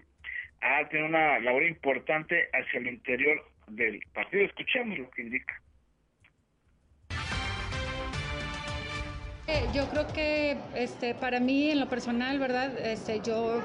[0.62, 4.46] ha tenido una labor importante hacia el interior del partido.
[4.46, 5.62] Escuchemos lo que indica.
[9.74, 12.78] Yo creo que este, para mí, en lo personal, ¿verdad?
[12.80, 13.62] Este, yo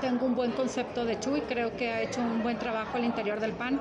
[0.00, 3.40] tengo un buen concepto de Chuy, creo que ha hecho un buen trabajo al interior
[3.40, 3.80] del PAN.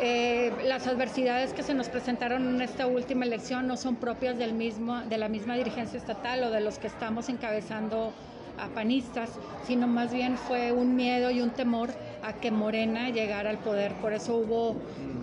[0.00, 4.52] Eh, las adversidades que se nos presentaron en esta última elección no son propias del
[4.52, 8.12] mismo, de la misma dirigencia estatal o de los que estamos encabezando
[8.60, 9.30] a panistas,
[9.66, 11.90] sino más bien fue un miedo y un temor
[12.22, 13.92] a que Morena llegara al poder.
[13.94, 14.76] Por eso hubo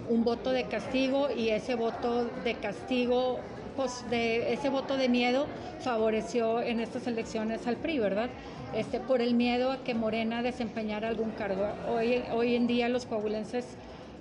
[0.10, 3.40] un voto de castigo y ese voto de castigo
[3.76, 5.48] pues, ese voto de miedo
[5.80, 8.30] favoreció en estas elecciones al PRI, ¿verdad?
[8.74, 11.68] Este, por el miedo a que Morena desempeñara algún cargo.
[11.90, 13.66] Hoy, hoy en día los coahuilenses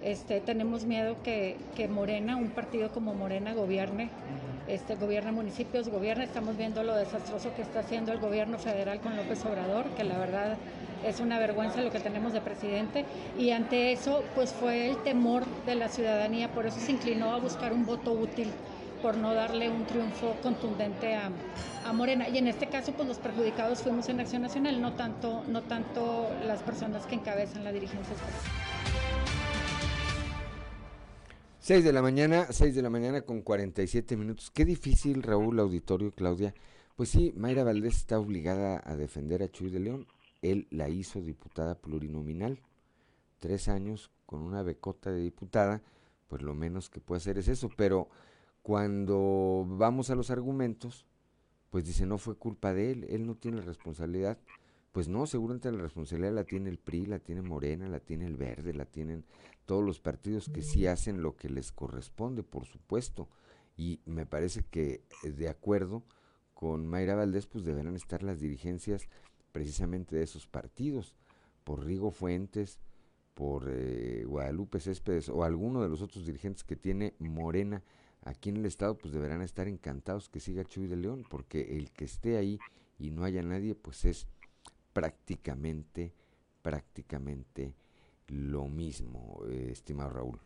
[0.02, 4.10] este, tenemos miedo que, que Morena, un partido como Morena, gobierne
[4.66, 9.16] este, gobierna municipios, gobierna, estamos viendo lo desastroso que está haciendo el gobierno federal con
[9.16, 10.56] López Obrador, que la verdad
[11.04, 13.04] es una vergüenza lo que tenemos de presidente,
[13.38, 17.38] y ante eso pues fue el temor de la ciudadanía, por eso se inclinó a
[17.38, 18.48] buscar un voto útil
[19.04, 21.30] por no darle un triunfo contundente a,
[21.92, 22.26] Morena.
[22.26, 26.30] Y en este caso, pues los perjudicados fuimos en Acción Nacional, no tanto, no tanto
[26.46, 28.16] las personas que encabezan la dirigencia.
[31.58, 34.50] 6 de la mañana, 6 de la mañana con 47 minutos.
[34.50, 36.54] Qué difícil, Raúl, auditorio, Claudia.
[36.96, 40.06] Pues sí, Mayra Valdés está obligada a defender a Chuy de León.
[40.40, 42.58] Él la hizo diputada plurinominal.
[43.38, 45.82] Tres años con una becota de diputada,
[46.26, 47.68] pues lo menos que puede hacer es eso.
[47.76, 48.08] Pero
[48.64, 51.04] cuando vamos a los argumentos,
[51.68, 54.38] pues dice, no fue culpa de él, él no tiene responsabilidad.
[54.90, 58.38] Pues no, seguramente la responsabilidad la tiene el PRI, la tiene Morena, la tiene el
[58.38, 59.26] Verde, la tienen
[59.66, 63.28] todos los partidos que sí hacen lo que les corresponde, por supuesto.
[63.76, 66.02] Y me parece que eh, de acuerdo
[66.54, 69.10] con Mayra Valdés, pues deberán estar las dirigencias
[69.52, 71.14] precisamente de esos partidos,
[71.64, 72.80] por Rigo Fuentes,
[73.34, 77.82] por eh, Guadalupe Céspedes o alguno de los otros dirigentes que tiene Morena
[78.24, 81.90] aquí en el estado pues deberán estar encantados que siga Chuy de León, porque el
[81.92, 82.58] que esté ahí
[82.98, 84.28] y no haya nadie pues es
[84.92, 86.12] prácticamente,
[86.62, 87.74] prácticamente
[88.28, 90.40] lo mismo, eh, estimado Raúl.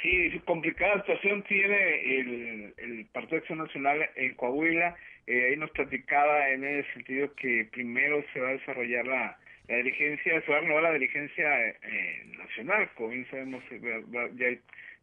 [0.00, 4.96] Sí, complicada situación tiene el, el Partido Acción Nacional en Coahuila.
[5.28, 9.76] Eh, ahí nos platicaba en el sentido que primero se va a desarrollar la, la
[9.76, 13.62] dirigencia, se va a renovar la dirigencia eh, nacional, como bien sabemos,
[14.34, 14.60] ya hay,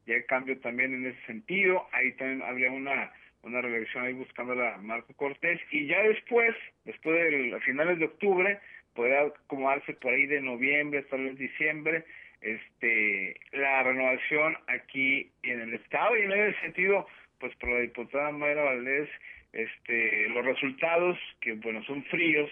[0.09, 1.87] ya hay cambio también en ese sentido.
[1.91, 5.61] Ahí también habría una una reelección ahí buscando a Marco Cortés.
[5.71, 6.53] Y ya después,
[6.83, 8.59] después de finales de octubre,
[8.93, 12.03] podrá acomodarse por ahí de noviembre, tal vez diciembre,
[12.41, 16.17] este la renovación aquí en el estado.
[16.17, 17.07] Y en ese sentido
[17.39, 19.09] pues por la diputada Mayra Valdés
[19.53, 22.49] este los resultados que bueno son fríos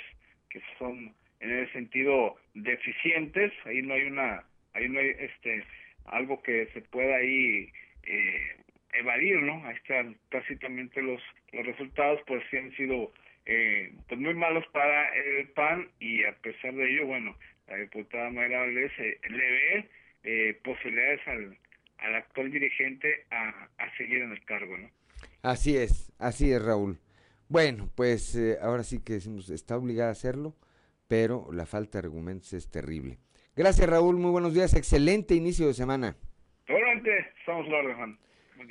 [0.49, 3.51] que son en ese sentido deficientes.
[3.65, 4.43] Ahí no hay una
[4.73, 5.63] ahí no hay este
[6.07, 7.71] algo que se pueda ahí
[8.03, 8.55] eh,
[8.93, 11.21] evadir no ahí están tácitamente los
[11.53, 13.11] los resultados pues sí han sido
[13.45, 17.35] eh, pues muy malos para el PAN y a pesar de ello bueno
[17.67, 19.89] la diputada Mayra Valdés eh, le ve
[20.23, 21.57] eh, posibilidades al,
[21.99, 24.89] al, actual dirigente a, a, seguir en el cargo, ¿no?
[25.41, 26.99] Así es, así es, Raúl.
[27.49, 30.55] Bueno, pues eh, ahora sí que decimos, está obligada a hacerlo,
[31.07, 33.19] pero la falta de argumentos es terrible.
[33.57, 36.15] Gracias, Raúl, muy buenos días, excelente inicio de semana.
[36.67, 38.19] Seguramente, estamos la Juan.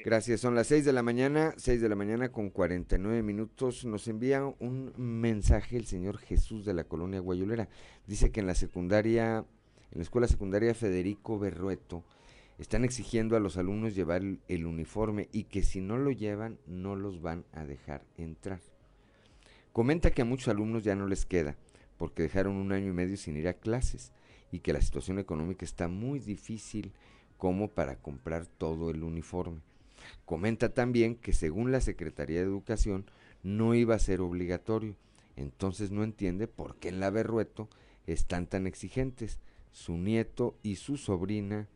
[0.05, 3.85] Gracias, son las 6 de la mañana, 6 de la mañana con 49 minutos.
[3.85, 7.69] Nos envía un mensaje el señor Jesús de la colonia Guayolera.
[8.07, 12.05] Dice que en la secundaria, en la escuela secundaria Federico Berrueto,
[12.61, 16.59] están exigiendo a los alumnos llevar el, el uniforme y que si no lo llevan
[16.69, 18.61] no los van a dejar entrar.
[19.73, 21.57] Comenta que a muchos alumnos ya no les queda
[21.99, 24.13] porque dejaron un año y medio sin ir a clases
[24.53, 26.93] y que la situación económica está muy difícil
[27.37, 29.61] como para comprar todo el uniforme.
[30.25, 33.07] Comenta también que según la Secretaría de Educación
[33.43, 34.97] no iba a ser obligatorio,
[35.37, 37.69] entonces no entiende por qué en la Berrueto
[38.07, 39.39] están tan exigentes.
[39.73, 41.69] Su nieto y su sobrina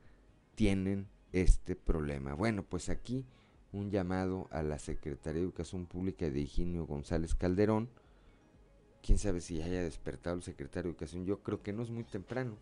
[0.55, 2.35] tienen este problema.
[2.35, 3.25] Bueno, pues aquí
[3.73, 7.89] un llamado a la Secretaría de Educación Pública de Higinio González Calderón.
[9.03, 11.25] Quién sabe si haya despertado el secretario de Educación.
[11.25, 12.57] Yo creo que no es muy temprano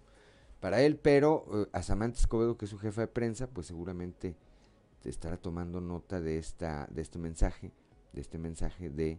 [0.61, 4.37] para él, pero eh, a Samantha Escobedo, que es su jefa de prensa, pues seguramente
[5.05, 7.73] estará tomando nota de esta de este mensaje,
[8.13, 9.19] de este mensaje de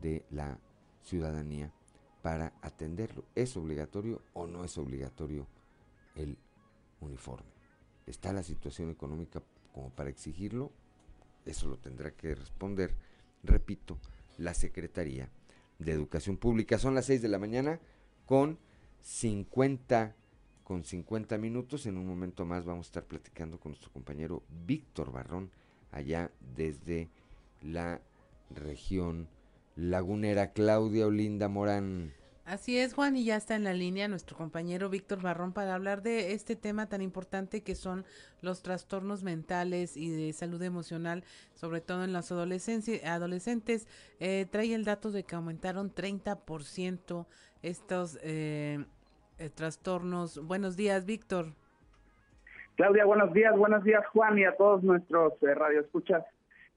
[0.00, 0.58] de la
[1.02, 1.72] ciudadanía
[2.22, 3.24] para atenderlo.
[3.34, 5.46] ¿Es obligatorio o no es obligatorio
[6.14, 6.36] el
[7.00, 7.50] uniforme?
[8.06, 10.72] ¿Está la situación económica como para exigirlo?
[11.44, 12.94] Eso lo tendrá que responder,
[13.42, 13.98] repito,
[14.36, 15.30] la Secretaría
[15.78, 16.78] de Educación Pública.
[16.78, 17.80] Son las 6 de la mañana
[18.26, 18.58] con
[19.00, 20.14] 50
[20.64, 21.86] con 50 minutos.
[21.86, 25.50] En un momento más vamos a estar platicando con nuestro compañero Víctor Barrón,
[25.92, 27.08] allá desde
[27.62, 28.02] la
[28.50, 29.28] región
[29.76, 30.52] lagunera.
[30.52, 32.12] Claudia Olinda Morán.
[32.48, 36.00] Así es, Juan, y ya está en la línea nuestro compañero Víctor Barrón para hablar
[36.00, 38.06] de este tema tan importante que son
[38.40, 43.86] los trastornos mentales y de salud emocional, sobre todo en las adolescentes.
[44.18, 47.26] Eh, trae el dato de que aumentaron 30%
[47.60, 48.82] estos eh,
[49.38, 50.42] eh, trastornos.
[50.46, 51.48] Buenos días, Víctor.
[52.76, 56.24] Claudia, buenos días, buenos días, Juan, y a todos nuestros eh, radioescuchas.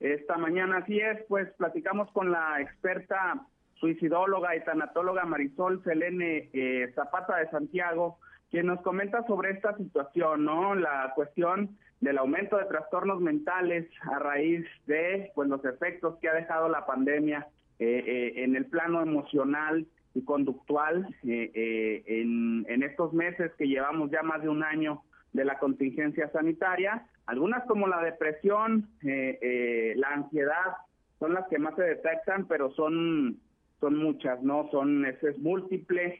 [0.01, 3.47] Esta mañana, así es, pues platicamos con la experta
[3.82, 8.20] suicidóloga y tanatóloga Marisol Selene eh, Zapata de Santiago,
[8.50, 10.74] quien nos comenta sobre esta situación, ¿no?
[10.76, 16.34] La cuestión del aumento de trastornos mentales a raíz de pues los efectos que ha
[16.34, 17.48] dejado la pandemia
[17.84, 24.24] en el plano emocional y conductual eh, eh, en, en estos meses que llevamos ya
[24.24, 25.04] más de un año
[25.34, 27.08] de la contingencia sanitaria.
[27.26, 30.76] Algunas como la depresión, eh, la ansiedad,
[31.20, 33.38] son las que más se detectan, pero son
[33.82, 34.70] son muchas, ¿no?
[34.72, 36.20] Son, es, es múltiple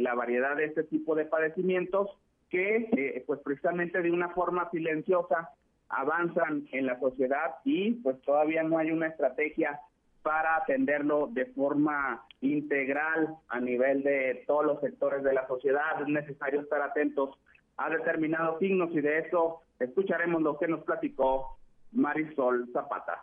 [0.00, 2.10] la variedad de este tipo de padecimientos
[2.50, 5.50] que, pues precisamente de una forma silenciosa,
[5.88, 9.80] avanzan en la sociedad y pues todavía no hay una estrategia
[10.22, 16.00] para atenderlo de forma integral a nivel de todos los sectores de la sociedad.
[16.02, 17.38] Es necesario estar atentos
[17.76, 21.56] a determinados signos y de eso escucharemos lo que nos platicó
[21.92, 23.22] Marisol Zapata.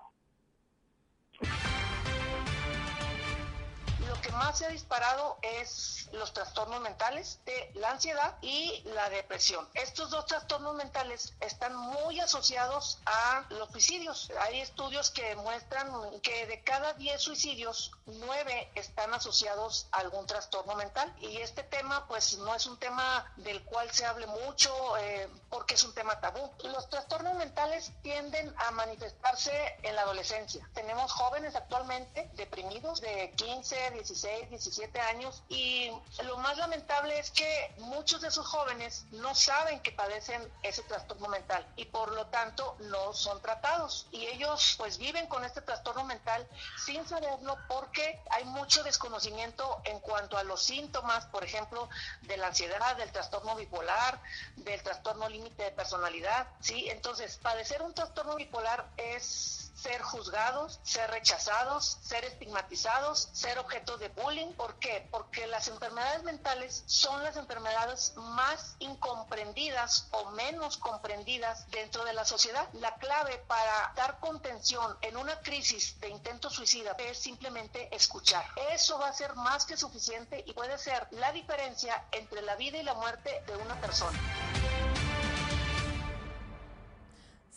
[4.25, 9.67] Que más se ha disparado es los trastornos mentales de la ansiedad y la depresión.
[9.75, 14.31] Estos dos trastornos mentales están muy asociados a los suicidios.
[14.41, 20.75] Hay estudios que demuestran que de cada 10 suicidios, 9 están asociados a algún trastorno
[20.75, 21.13] mental.
[21.19, 25.75] Y este tema, pues, no es un tema del cual se hable mucho eh, porque
[25.75, 26.49] es un tema tabú.
[26.63, 30.67] Los trastornos mentales tienden a manifestarse en la adolescencia.
[30.73, 35.91] Tenemos jóvenes actualmente deprimidos de 15, 16, 17 años y
[36.23, 41.27] lo más lamentable es que muchos de esos jóvenes no saben que padecen ese trastorno
[41.27, 46.03] mental y por lo tanto no son tratados y ellos pues viven con este trastorno
[46.05, 46.47] mental
[46.85, 51.89] sin saberlo porque hay mucho desconocimiento en cuanto a los síntomas, por ejemplo,
[52.21, 54.19] de la ansiedad, del trastorno bipolar,
[54.55, 56.89] del trastorno límite de personalidad, ¿sí?
[56.89, 64.09] Entonces, padecer un trastorno bipolar es ser juzgados, ser rechazados, ser estigmatizados, ser objeto de
[64.09, 64.53] bullying.
[64.53, 65.07] ¿Por qué?
[65.11, 72.25] Porque las enfermedades mentales son las enfermedades más incomprendidas o menos comprendidas dentro de la
[72.25, 72.67] sociedad.
[72.73, 78.45] La clave para dar contención en una crisis de intento suicida es simplemente escuchar.
[78.71, 82.77] Eso va a ser más que suficiente y puede ser la diferencia entre la vida
[82.77, 84.17] y la muerte de una persona.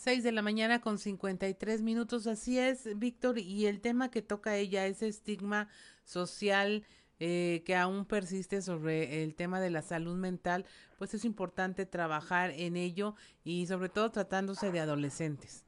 [0.09, 4.55] 6 de la mañana con 53 minutos, así es, Víctor, y el tema que toca
[4.55, 5.67] ella, ese estigma
[6.03, 6.83] social
[7.19, 10.65] eh, que aún persiste sobre el tema de la salud mental,
[10.97, 15.63] pues es importante trabajar en ello y sobre todo tratándose de adolescentes.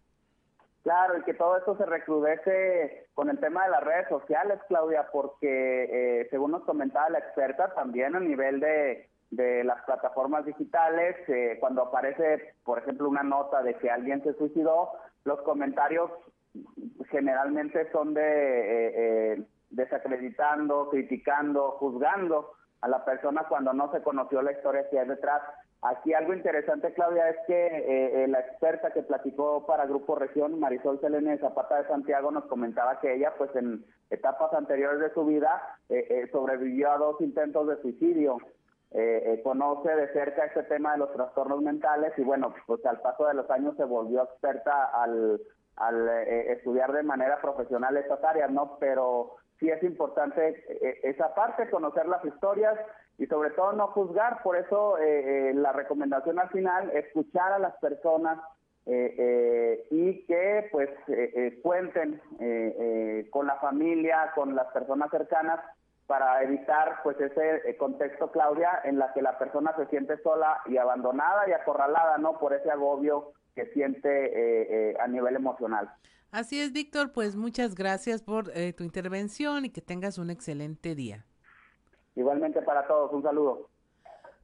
[0.81, 5.07] Claro, y que todo esto se recrudece con el tema de las redes sociales, Claudia,
[5.11, 5.83] porque
[6.21, 11.57] eh, según nos comentaba la experta, también a nivel de de las plataformas digitales, eh,
[11.59, 14.91] cuando aparece, por ejemplo, una nota de que alguien se suicidó,
[15.23, 16.11] los comentarios
[17.09, 22.51] generalmente son de eh, eh, desacreditando, criticando, juzgando
[22.81, 25.41] a la persona cuando no se conoció la historia que hay detrás.
[25.83, 31.39] Aquí algo interesante, Claudia, es que la experta que platicó para Grupo Región, Marisol Selene
[31.39, 35.79] Zapata de Santiago, nos comentaba que ella, pues en etapas anteriores de su vida,
[36.31, 38.37] sobrevivió a dos intentos de suicidio.
[38.93, 42.99] Eh, eh, conoce de cerca este tema de los trastornos mentales y bueno, pues al
[42.99, 45.39] paso de los años se volvió experta al,
[46.27, 48.77] eh, estudiar de manera profesional estas áreas, ¿no?
[48.81, 50.61] Pero sí es importante
[51.03, 52.77] esa parte, conocer las historias
[53.17, 58.39] y sobre todo no juzgar, por eso la recomendación al final, escuchar a las personas
[58.85, 60.89] y que pues
[61.61, 62.19] cuenten
[63.29, 65.59] con la familia, con las personas cercanas
[66.07, 70.61] para evitar pues ese eh, contexto, Claudia, en la que la persona se siente sola
[70.65, 72.37] y abandonada y acorralada, ¿no?
[72.37, 75.89] Por ese agobio que siente eh, eh, a nivel emocional.
[76.31, 81.25] Así es, Víctor, pues muchas gracias por tu intervención y que tengas un excelente día.
[82.15, 83.69] Igualmente para todos, un saludo.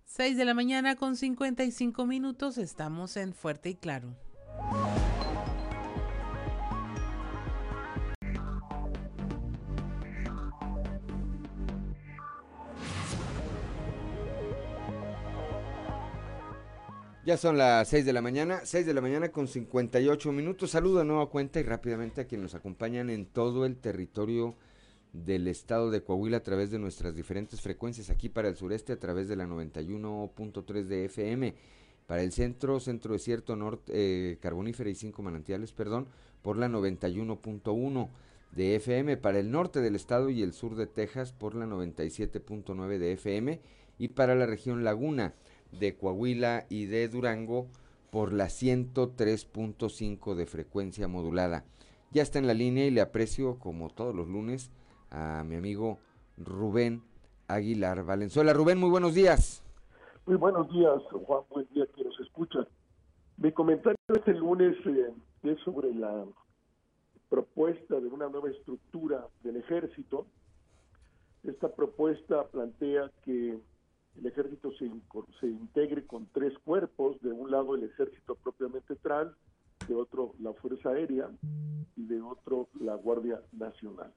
[0.03, 4.15] 6 de la mañana con 55 minutos, estamos en Fuerte y Claro.
[17.27, 20.71] Ya son las 6 de la mañana, 6 de la mañana con 58 minutos.
[20.71, 24.55] Saludo a nueva cuenta y rápidamente a quienes nos acompañan en todo el territorio
[25.11, 28.99] del estado de Coahuila a través de nuestras diferentes frecuencias aquí para el sureste a
[29.01, 31.53] través de la 91.3 de FM,
[32.05, 36.07] para el centro, centro desierto, norte, eh, carbonífera y cinco manantiales, perdón,
[36.41, 38.09] por la 91.1
[38.53, 42.97] de FM, para el norte del estado y el sur de Texas por la 97.9
[42.99, 43.59] de FM
[43.99, 45.33] y para la región Laguna
[45.71, 47.67] de Coahuila y de Durango
[48.11, 51.65] por la 103.5 de frecuencia modulada.
[52.11, 54.71] Ya está en la línea y le aprecio como todos los lunes
[55.11, 55.99] a mi amigo
[56.37, 57.03] Rubén
[57.47, 58.53] Aguilar Valenzuela.
[58.53, 59.63] Rubén, muy buenos días.
[60.25, 62.67] Muy buenos días, Juan, buen día que nos escucha.
[63.37, 65.13] Mi comentario este lunes eh,
[65.43, 66.25] es sobre la
[67.29, 70.27] propuesta de una nueva estructura del ejército.
[71.43, 73.59] Esta propuesta plantea que
[74.17, 74.89] el ejército se,
[75.39, 79.35] se integre con tres cuerpos, de un lado el ejército propiamente tal,
[79.87, 81.29] de otro la Fuerza Aérea
[81.95, 84.11] y de otro la Guardia Nacional.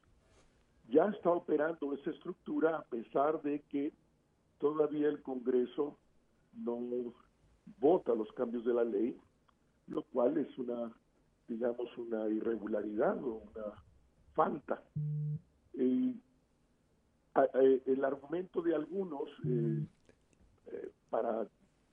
[0.89, 3.93] Ya está operando esa estructura a pesar de que
[4.59, 5.99] todavía el Congreso
[6.55, 6.81] no
[7.79, 9.17] vota los cambios de la ley,
[9.87, 10.91] lo cual es una,
[11.47, 13.85] digamos, una irregularidad o una
[14.35, 14.83] falta.
[17.45, 19.85] El argumento de algunos eh,
[20.73, 21.47] eh, para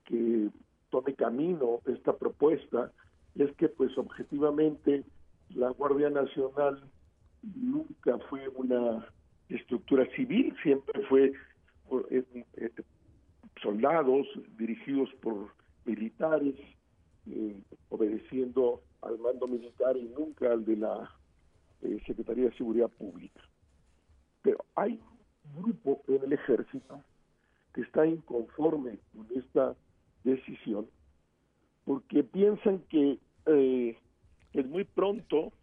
[0.06, 0.50] que
[0.90, 2.92] tome camino esta propuesta
[3.36, 5.04] es que pues objetivamente
[5.50, 6.82] la Guardia Nacional
[7.56, 9.08] nunca fue una
[9.50, 11.34] estructura civil, siempre fue
[12.12, 12.72] eh, eh,
[13.62, 14.28] soldados
[14.58, 15.52] dirigidos por
[15.86, 16.56] militares,
[17.90, 21.12] obedeciendo al mando militar y nunca al de la
[22.06, 23.42] Secretaría de Seguridad Pública.
[24.42, 25.00] Pero hay
[25.56, 27.02] grupo en el ejército
[27.74, 29.76] que está inconforme con esta
[30.24, 30.88] decisión
[31.88, 35.54] porque piensan que es muy pronto,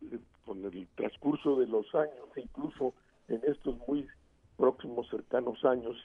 [0.47, 2.95] con el transcurso de los años, e incluso
[3.29, 4.07] en estos muy
[4.57, 5.97] próximos, cercanos años,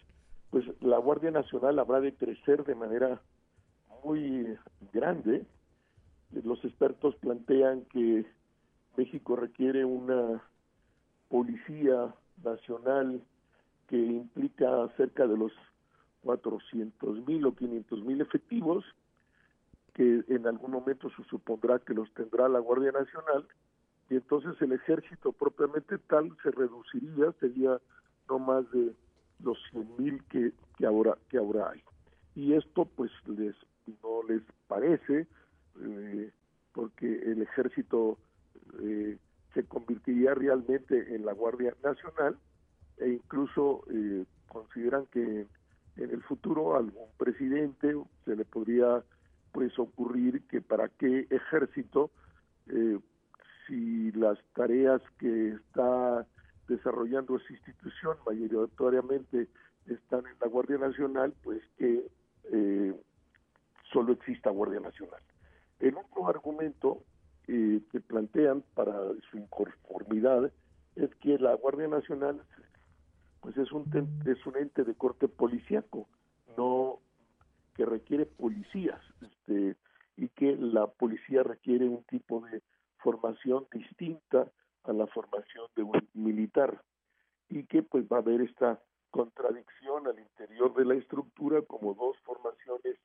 [0.49, 3.21] pues la Guardia Nacional habrá de crecer de manera
[4.03, 4.57] muy
[4.91, 5.45] grande.
[6.32, 8.25] Los expertos plantean que
[8.97, 10.43] México requiere una
[11.30, 12.13] policía
[12.43, 13.21] nacional
[13.90, 15.52] que implica cerca de los
[16.22, 18.86] 400 mil o 500 mil efectivos,
[19.94, 23.48] que en algún momento se supondrá que los tendrá la Guardia Nacional,
[24.10, 27.80] y entonces el ejército propiamente tal se reduciría, sería
[28.30, 28.94] no más de
[29.44, 31.84] los 100 mil que, que, ahora, que ahora hay.
[32.36, 33.56] Y esto pues les
[34.04, 35.28] no les parece,
[35.82, 36.32] eh,
[36.74, 38.20] porque el ejército
[38.84, 39.18] eh,
[39.56, 42.38] se convertiría realmente en la Guardia Nacional
[43.00, 45.47] e incluso eh, consideran que
[45.97, 47.95] en el futuro algún presidente
[48.26, 49.04] se le podría
[49.52, 52.12] pues ocurrir que para qué ejército
[53.66, 56.28] si las tareas que está
[56.68, 59.47] desarrollando esa institución mayoritariamente
[59.88, 62.08] están en la Guardia Nacional, pues que
[62.52, 62.95] eh,
[63.91, 65.22] solo exista Guardia Nacional.
[65.80, 67.04] El otro argumento
[67.47, 68.93] eh, que plantean para
[69.30, 70.52] su inconformidad
[70.95, 72.41] es que la Guardia Nacional
[73.42, 73.86] pues es un
[74.26, 76.08] es un ente de corte policíaco,
[76.58, 77.00] no
[77.76, 79.78] que requiere policías, este,
[80.18, 82.62] y que la policía requiere un tipo de
[82.98, 84.52] formación distinta
[84.84, 86.82] a la formación de un militar
[87.48, 88.82] y que pues va a haber esta
[89.12, 92.98] contradicción al interior de la estructura como dos formaciones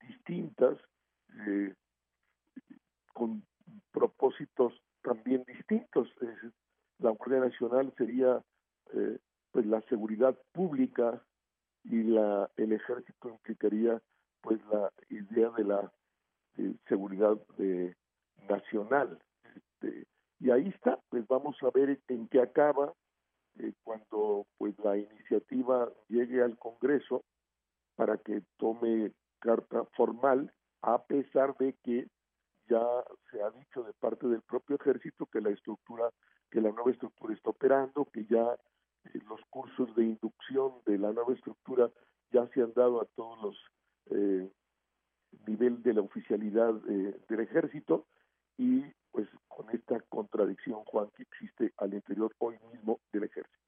[0.00, 0.78] distintas
[1.46, 1.74] eh,
[3.12, 3.44] con
[3.92, 4.72] propósitos
[5.02, 6.08] también distintos.
[6.98, 8.42] la Guardia Nacional sería
[8.92, 9.18] eh,
[9.54, 11.22] pues la seguridad pública
[11.84, 14.02] y la el ejército implicaría
[14.40, 15.92] pues la idea de la
[16.58, 17.38] eh, seguridad
[18.48, 19.18] nacional
[19.54, 20.06] este,
[20.40, 22.92] y ahí está, pues vamos a ver en qué acaba
[23.58, 27.24] eh, cuando pues la iniciativa llegue al Congreso
[27.94, 30.52] para que tome carta formal,
[30.82, 32.08] a pesar de que
[32.68, 32.82] ya
[33.30, 36.10] se ha dicho de parte del propio ejército que la estructura,
[36.50, 38.58] que la nueva estructura está operando, que ya eh,
[39.28, 41.90] los cursos de inducción de la nueva estructura
[42.32, 43.56] ya se han dado a todos los
[44.10, 44.48] eh,
[45.46, 48.06] nivel de la oficialidad eh, del ejército
[48.56, 53.58] y pues con esta contradicción, Juan, que existe al interior hoy mismo del ejército.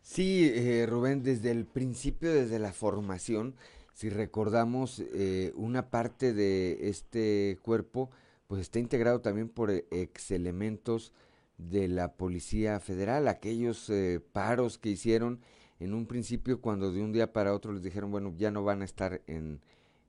[0.00, 3.54] Sí, eh, Rubén, desde el principio, desde la formación,
[3.94, 8.10] si recordamos, eh, una parte de este cuerpo,
[8.48, 11.12] pues está integrado también por eh, ex elementos
[11.58, 13.90] de la Policía Federal, aquellos
[14.32, 15.40] paros que hicieron
[15.80, 18.82] en un principio cuando de un día para otro les dijeron, bueno, ya no van
[18.82, 19.60] a estar en,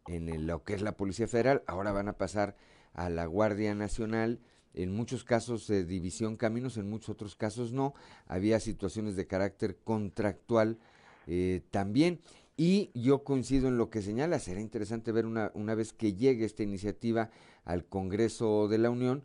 [0.08, 2.56] en lo que es la Policía Federal, ahora van a pasar
[2.94, 4.40] a la Guardia Nacional
[4.74, 7.94] en muchos casos de división caminos, en muchos otros casos no.
[8.28, 10.80] Había situaciones de carácter contractual
[11.28, 12.20] eh, también.
[12.56, 16.46] Y yo coincido en lo que señala, será interesante ver una, una vez que llegue
[16.46, 17.32] esta iniciativa
[17.66, 19.24] al Congreso de la Unión,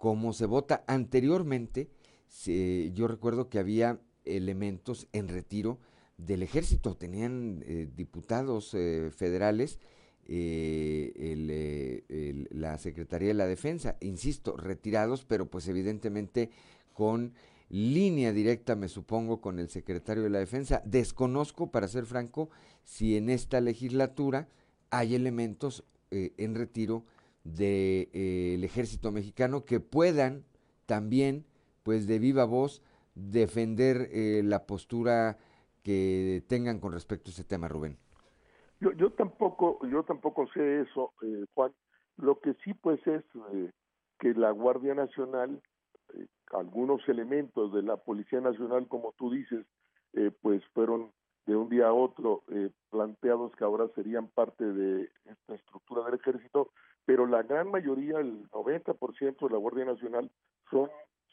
[0.00, 0.82] cómo se vota.
[0.86, 1.90] Anteriormente,
[2.46, 5.78] yo recuerdo que había elementos en retiro
[6.16, 9.78] del ejército, tenían eh, diputados eh, federales
[10.26, 11.12] eh,
[12.50, 16.48] la Secretaría de la Defensa, insisto, retirados, pero pues evidentemente
[16.94, 17.34] con
[17.68, 20.80] línea directa, me supongo, con el secretario de la Defensa.
[20.86, 22.48] Desconozco, para ser franco,
[22.84, 24.48] si en esta legislatura
[24.88, 27.04] hay elementos en retiro
[27.44, 30.44] del de, ejército mexicano que puedan
[30.86, 31.46] también,
[31.82, 32.82] pues de viva voz,
[33.14, 34.08] defender
[34.44, 35.38] la postura
[35.82, 37.98] que tengan con respecto a ese tema, Rubén.
[38.80, 41.72] Yo, yo tampoco, yo tampoco sé eso, eh, Juan.
[42.16, 43.22] Lo que sí pues es
[43.52, 43.70] eh,
[44.18, 45.62] que la Guardia Nacional,
[46.14, 49.66] eh, algunos elementos de la Policía Nacional, como tú dices,
[50.42, 51.12] pues fueron
[51.50, 52.44] de un día a otro
[52.90, 56.70] planteados que ahora serían parte de esta estructura del ejército,
[57.04, 60.30] pero la gran mayoría, el 90% de la Guardia Nacional
[60.70, 60.88] son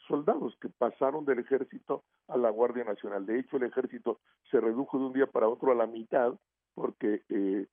[0.08, 3.26] soldados que pasaron del ejército a la Guardia Nacional.
[3.26, 4.18] De hecho, el ejército
[4.50, 6.34] se redujo de un día para otro a la mitad
[6.74, 7.66] porque eh,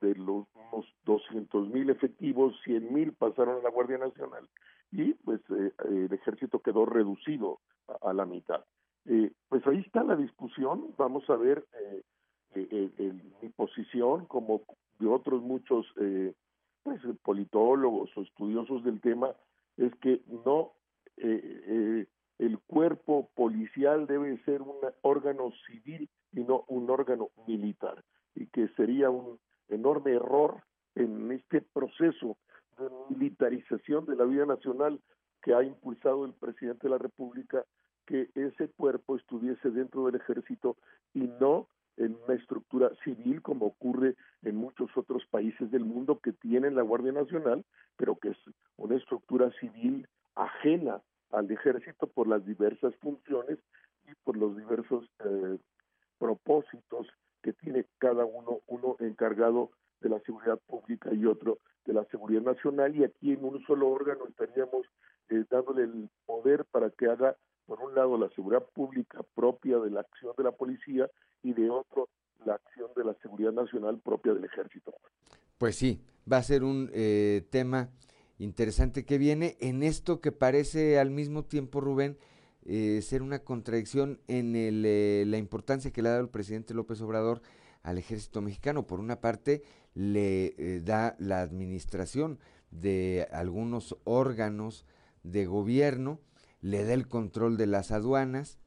[0.00, 4.48] de los unos 200 mil efectivos, 100 mil pasaron a la Guardia Nacional
[4.90, 7.60] y pues eh, el ejército quedó reducido
[8.00, 8.64] a, la mitad.
[9.06, 11.64] Eh, pues ahí está la discusión, vamos a ver
[12.54, 14.62] mi posición como
[14.98, 15.86] de otros muchos
[16.82, 19.34] pues, politólogos o estudiosos del tema,
[19.76, 20.72] es que no
[21.16, 28.02] el cuerpo policial debe ser un órgano civil y no un órgano militar
[28.34, 29.38] y que sería un
[29.68, 30.62] enorme error
[30.94, 32.36] en este proceso
[32.78, 35.00] de militarización de la vida nacional
[35.42, 37.64] que ha impulsado el presidente de la República
[38.06, 40.76] que ese cuerpo estuviese dentro del ejército
[41.12, 46.32] y no en una estructura civil como ocurre en muchos otros países del mundo que
[46.32, 47.64] tienen la Guardia Nacional,
[47.96, 48.38] pero que es
[48.76, 51.00] una estructura civil ajena
[51.30, 53.58] al ejército por las diversas funciones
[54.06, 55.58] y por los diversos eh,
[56.18, 57.06] propósitos
[57.42, 62.42] que tiene cada uno, uno encargado de la seguridad pública y otro de la seguridad
[62.42, 62.94] nacional.
[62.96, 64.86] Y aquí en un solo órgano estaríamos
[65.28, 67.36] eh, dándole el poder para que haga
[67.66, 71.10] por un lado la seguridad pública propia de la acción de la policía
[71.42, 72.08] y de otro
[72.44, 74.94] la acción de la seguridad nacional propia del ejército.
[75.56, 76.00] Pues sí,
[76.30, 77.88] va a ser un eh, tema
[78.38, 82.18] interesante que viene en esto que parece al mismo tiempo, Rubén,
[82.66, 86.72] eh, ser una contradicción en el, eh, la importancia que le ha dado el presidente
[86.72, 87.42] López Obrador
[87.82, 88.86] al ejército mexicano.
[88.86, 89.62] Por una parte,
[89.94, 92.38] le eh, da la administración
[92.70, 94.86] de algunos órganos
[95.22, 96.20] de gobierno,
[96.64, 98.58] le da el control de las aduanas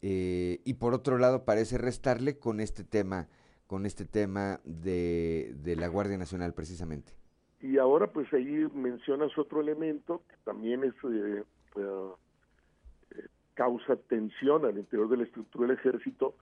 [0.00, 3.28] y por otro lado parece restarle con este tema,
[3.68, 7.12] con este tema de, de la Guardia Nacional precisamente.
[7.60, 11.44] Y ahora pues ahí mencionas otro elemento que también es eh,
[11.76, 16.34] eh, causa tensión al interior de la estructura del ejército.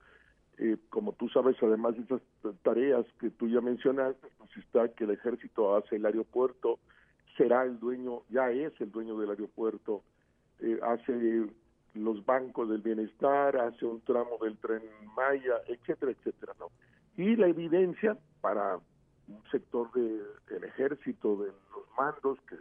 [0.57, 2.21] Eh, como tú sabes, además de esas
[2.63, 6.79] tareas que tú ya mencionaste, pues está que el ejército hace el aeropuerto,
[7.37, 10.01] será el dueño, ya es el dueño del aeropuerto,
[10.83, 11.47] hace
[11.93, 14.81] los bancos del bienestar, hace un tramo del tren
[15.15, 16.71] Maya, etcétera, etcétera, ¿no?
[17.17, 18.77] Y la evidencia para
[19.27, 22.55] un sector del ejército, de los mandos que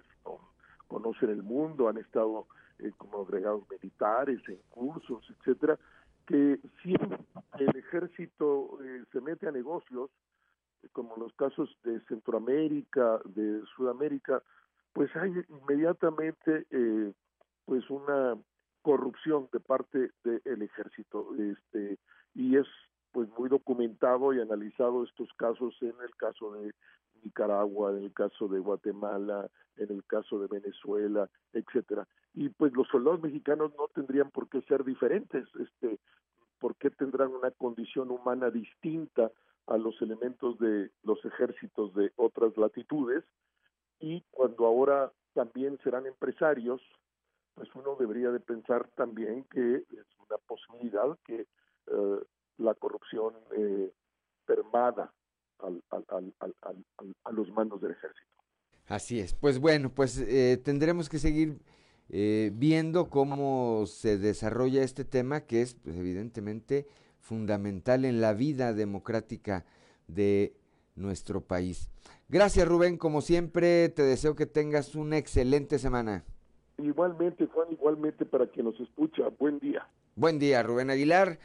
[0.88, 2.46] conocen el mundo, han estado
[2.80, 5.78] eh, como agregados militares, en cursos, etcétera,
[6.26, 6.94] que si
[7.58, 10.10] el ejército eh, se mete a negocios,
[10.92, 14.42] como los casos de Centroamérica, de Sudamérica,
[14.92, 17.12] pues hay inmediatamente eh,
[17.70, 18.36] pues una
[18.82, 21.98] corrupción de parte del ejército, este
[22.34, 22.66] y es
[23.12, 26.74] pues muy documentado y analizado estos casos en el caso de
[27.22, 32.08] Nicaragua, en el caso de Guatemala, en el caso de Venezuela, etcétera.
[32.34, 36.00] Y pues los soldados mexicanos no tendrían por qué ser diferentes, este,
[36.58, 39.30] por qué tendrán una condición humana distinta
[39.68, 43.22] a los elementos de los ejércitos de otras latitudes
[44.00, 46.82] y cuando ahora también serán empresarios,
[47.54, 51.46] pues uno debería de pensar también que es una posibilidad que
[51.86, 52.20] eh,
[52.58, 53.92] la corrupción eh,
[54.46, 55.12] permada
[55.58, 55.82] al,
[57.24, 58.30] a los mandos del ejército.
[58.86, 59.34] Así es.
[59.34, 61.60] Pues bueno, pues eh, tendremos que seguir
[62.08, 66.88] eh, viendo cómo se desarrolla este tema que es pues, evidentemente
[67.20, 69.64] fundamental en la vida democrática
[70.08, 70.56] de
[70.96, 71.88] nuestro país.
[72.28, 76.24] Gracias Rubén, como siempre te deseo que tengas una excelente semana.
[76.84, 79.86] Igualmente Juan, igualmente para quien nos escucha, buen día.
[80.16, 81.38] Buen día Rubén Aguilar.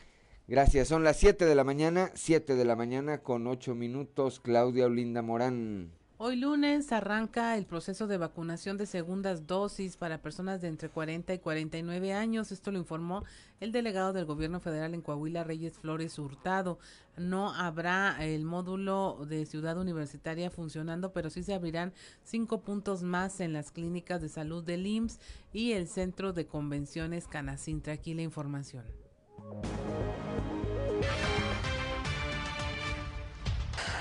[0.48, 4.86] Gracias, son las 7 de la mañana, 7 de la mañana con 8 minutos, Claudia
[4.86, 5.92] Olinda Morán.
[6.18, 11.34] Hoy lunes arranca el proceso de vacunación de segundas dosis para personas de entre 40
[11.34, 12.54] y 49 años.
[12.54, 13.26] Esto lo informó
[13.60, 16.80] el delegado del gobierno federal en Coahuila, Reyes Flores Hurtado.
[17.18, 21.92] No habrá el módulo de ciudad universitaria funcionando, pero sí se abrirán
[22.24, 25.20] cinco puntos más en las clínicas de salud del IMSS
[25.52, 27.92] y el centro de convenciones Canacintra.
[27.92, 28.86] Aquí la información.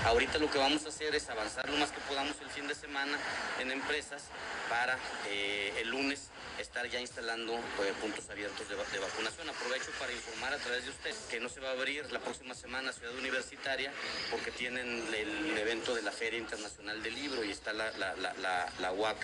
[0.05, 2.75] Ahorita lo que vamos a hacer es avanzar lo más que podamos el fin de
[2.75, 3.17] semana
[3.59, 4.21] en empresas
[4.69, 6.29] para eh, el lunes
[6.59, 9.49] estar ya instalando eh, puntos abiertos de, vacunación.
[9.49, 12.53] Aprovecho para informar a través de usted que no se va a abrir la próxima
[12.53, 13.91] semana Ciudad Universitaria
[14.29, 19.17] porque tienen el, evento de la Feria Internacional del Libro y está la, la, UAC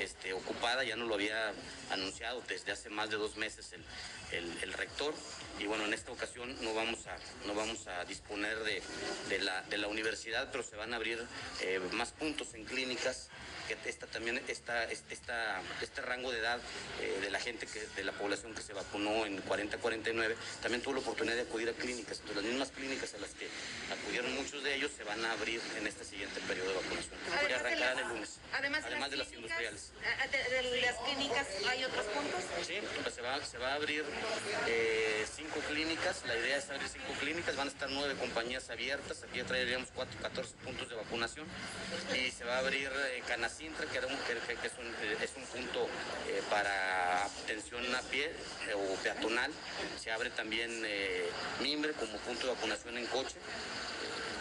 [0.00, 1.52] este, ocupada, ya no lo había
[1.90, 3.72] anunciado desde hace más de dos meses
[4.32, 5.14] el, rector
[5.58, 9.38] y bueno, en esta ocasión no vamos a, no vamos a disponer de,
[9.78, 11.24] la, universidad, pero se van a abrir
[11.62, 13.28] eh, más puntos en clínicas
[13.66, 16.58] que está también esta, esta, este rango de edad
[17.00, 20.94] eh, de la gente, que, de la población que se vacunó en 40-49, también tuvo
[20.94, 22.20] la oportunidad de acudir a clínicas.
[22.20, 23.48] Entonces, las mismas clínicas a las que
[23.92, 27.54] acudieron muchos de ellos se van a abrir en este siguiente periodo de vacunación, que
[27.54, 28.38] arrancarán el lunes.
[28.52, 29.92] Además, de, las industriales.
[30.30, 32.44] De, las clínicas, ¿hay otros puntos?
[32.66, 34.04] Sí, pues se va, se va a abrir
[34.66, 36.22] eh, cinco clínicas.
[36.26, 37.56] La idea es abrir cinco clínicas.
[37.56, 39.22] Van a estar nueve compañías abiertas.
[39.22, 41.46] Aquí ya traeríamos cuatro, 14 puntos de vacunación.
[42.14, 44.32] Y se va a abrir eh, Canacintra, que, era un, que,
[44.66, 45.88] es, un, eh, punto
[46.28, 48.30] eh, para atención a pie
[48.74, 49.50] o peatonal.
[50.02, 50.70] Se abre también
[51.60, 53.36] Mimbre como punto de vacunación en coche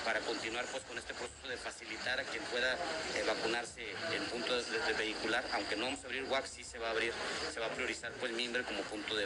[0.06, 3.82] para continuar pues con este proceso de facilitar a quien pueda eh, vacunarse
[4.14, 7.12] en punto de, vehicular, aunque no vamos a abrir WAC, sí se va a abrir,
[7.52, 9.26] se va a priorizar pues Mimbre como punto de,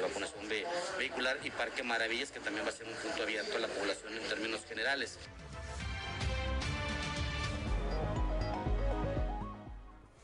[0.00, 0.48] vacunación
[0.98, 4.12] vehicular y Parque Maravillas, que también va a ser un punto abierto a la población
[4.12, 5.18] en términos generales.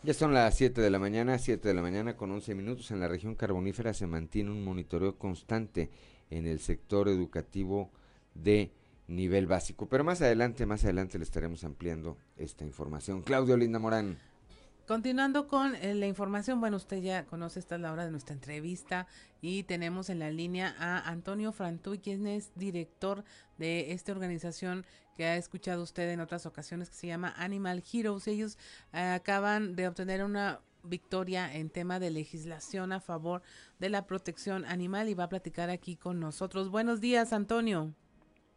[0.05, 2.91] Ya son las 7 de la mañana, 7 de la mañana con 11 minutos.
[2.91, 5.89] En la región carbonífera se mantiene un monitoreo constante
[6.29, 7.91] en el sector educativo
[8.35, 8.71] de
[9.09, 9.89] nivel básico.
[9.89, 13.23] Pero más adelante, más adelante le estaremos ampliando esta información.
[13.23, 14.19] Claudio Linda Morán.
[14.87, 18.35] Continuando con eh, la información, bueno, usted ya conoce, esta es la hora de nuestra
[18.35, 19.07] entrevista
[19.41, 23.25] y tenemos en la línea a Antonio Frantuy, quien es director
[23.57, 24.85] de esta organización
[25.17, 28.27] que ha escuchado usted en otras ocasiones, que se llama Animal Heroes.
[28.27, 28.59] Ellos
[28.93, 33.43] eh, acaban de obtener una victoria en tema de legislación a favor
[33.79, 36.71] de la protección animal y va a platicar aquí con nosotros.
[36.71, 37.95] Buenos días, Antonio.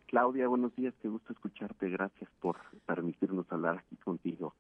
[0.08, 1.90] Claudia, buenos días, qué gusto escucharte.
[1.90, 4.56] Gracias por permitirnos hablar aquí contigo.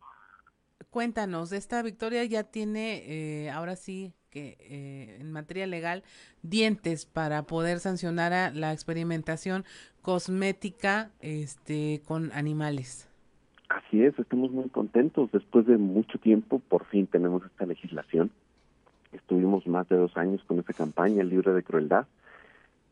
[0.89, 6.03] Cuéntanos, esta victoria ya tiene, eh, ahora sí, que eh, en materia legal,
[6.41, 9.65] dientes para poder sancionar a la experimentación
[10.01, 13.09] cosmética este, con animales.
[13.69, 15.31] Así es, estamos muy contentos.
[15.31, 18.31] Después de mucho tiempo, por fin tenemos esta legislación.
[19.11, 22.07] Estuvimos más de dos años con esta campaña libre de crueldad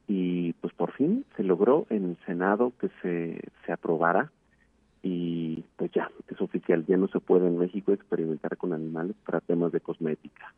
[0.08, 4.32] y pues por fin se logró en el Senado que se, se aprobara
[5.06, 9.40] y pues ya es oficial, ya no se puede en México experimentar con animales para
[9.40, 10.52] temas de cosmética.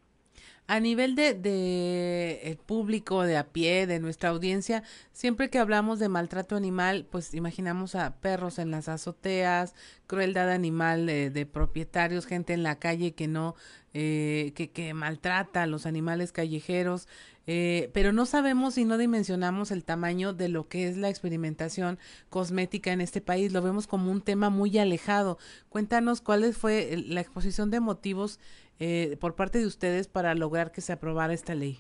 [0.68, 6.00] A nivel de, de el público de a pie, de nuestra audiencia, siempre que hablamos
[6.00, 9.76] de maltrato animal, pues imaginamos a perros en las azoteas,
[10.08, 13.56] crueldad animal de, propietarios, gente en la calle que no,
[13.94, 17.08] eh, que, que maltrata a los animales callejeros.
[17.48, 21.98] Eh, pero no sabemos y no dimensionamos el tamaño de lo que es la experimentación
[22.30, 23.54] cosmética en este país.
[23.54, 25.38] Lo vemos como un tema muy alejado.
[25.70, 28.40] Cuéntanos cuál fue la exposición de motivos
[28.80, 31.80] eh, por parte de ustedes para lograr que se aprobara esta ley.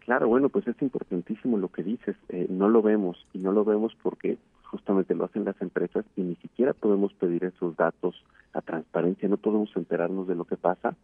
[0.00, 2.16] Claro, bueno, pues es importantísimo lo que dices.
[2.30, 6.22] Eh, no lo vemos y no lo vemos porque justamente lo hacen las empresas y
[6.22, 10.96] ni siquiera podemos pedir esos datos a transparencia, no podemos enterarnos de lo que pasa,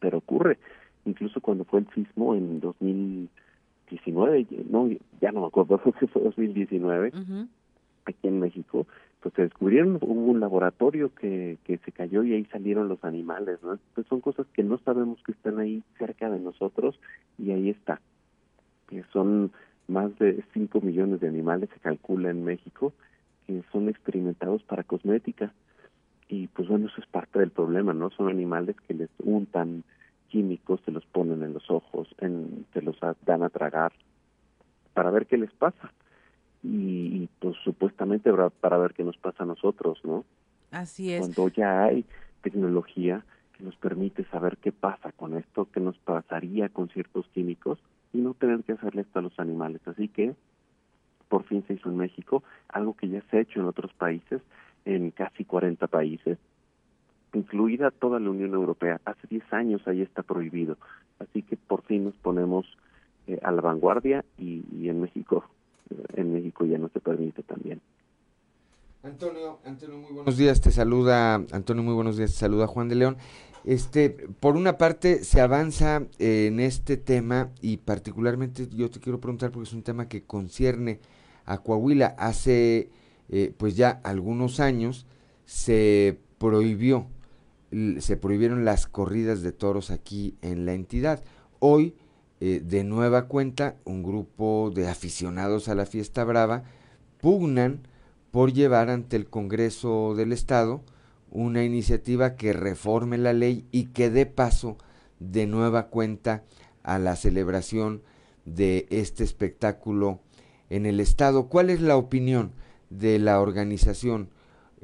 [0.00, 0.58] pero ocurre
[1.04, 4.88] incluso cuando fue el sismo en 2019, no,
[5.20, 7.12] ya no me acuerdo si fue 2019,
[8.06, 8.86] aquí en México,
[9.20, 13.58] pues se descubrieron, hubo un laboratorio que, que se cayó y ahí salieron los animales,
[13.62, 13.78] ¿no?
[13.94, 17.00] Pues son cosas que no sabemos que están ahí cerca de nosotros
[17.38, 18.00] y ahí está.
[18.86, 19.50] Que son
[19.88, 22.92] más de 5 millones de animales, se calcula en México,
[23.46, 25.52] que son experimentados para cosmética.
[26.28, 28.10] Y pues bueno, eso es parte del problema, ¿no?
[28.10, 29.84] Son animales que les untan
[30.34, 33.92] químicos, se los ponen en los ojos, en, se los dan a tragar
[34.92, 35.92] para ver qué les pasa.
[36.64, 40.24] Y, pues supuestamente para ver qué nos pasa a nosotros, ¿no?
[40.72, 41.20] Así es.
[41.20, 42.04] Cuando ya hay
[42.42, 43.24] tecnología
[43.56, 47.78] que nos permite saber qué pasa con esto, qué nos pasaría con ciertos químicos
[48.12, 49.86] y no tener que hacerle esto a los animales.
[49.86, 50.34] Así que
[51.28, 54.42] por fin se hizo en México, algo que ya se ha hecho en otros países,
[54.84, 56.38] en casi 40 países,
[57.38, 59.00] incluida toda la Unión Europea.
[59.04, 60.76] Hace 10 años ahí está prohibido.
[61.18, 62.66] Así que por fin nos ponemos
[63.26, 65.44] eh, a la vanguardia y, en México
[65.90, 67.80] eh, en México ya no se permite también.
[69.02, 72.94] Antonio, Antonio, muy buenos días, te saluda, Antonio, muy buenos días, te saluda Juan de
[72.94, 73.16] León.
[73.64, 79.50] Este, por una parte se avanza en este tema y particularmente yo te quiero preguntar
[79.50, 81.00] porque es un tema que concierne
[81.46, 82.14] a Coahuila.
[82.18, 82.90] Hace
[83.30, 85.06] eh, pues ya algunos años
[85.46, 87.06] se prohibió
[87.98, 91.24] se prohibieron las corridas de toros aquí en la entidad.
[91.58, 91.94] Hoy,
[92.40, 96.64] eh, de nueva cuenta, un grupo de aficionados a la fiesta brava
[97.20, 97.86] pugnan
[98.30, 100.82] por llevar ante el Congreso del Estado
[101.30, 104.76] una iniciativa que reforme la ley y que dé paso
[105.18, 106.44] de nueva cuenta
[106.82, 108.02] a la celebración
[108.44, 110.20] de este espectáculo
[110.70, 111.48] en el Estado.
[111.48, 112.52] ¿Cuál es la opinión
[112.90, 114.30] de la organización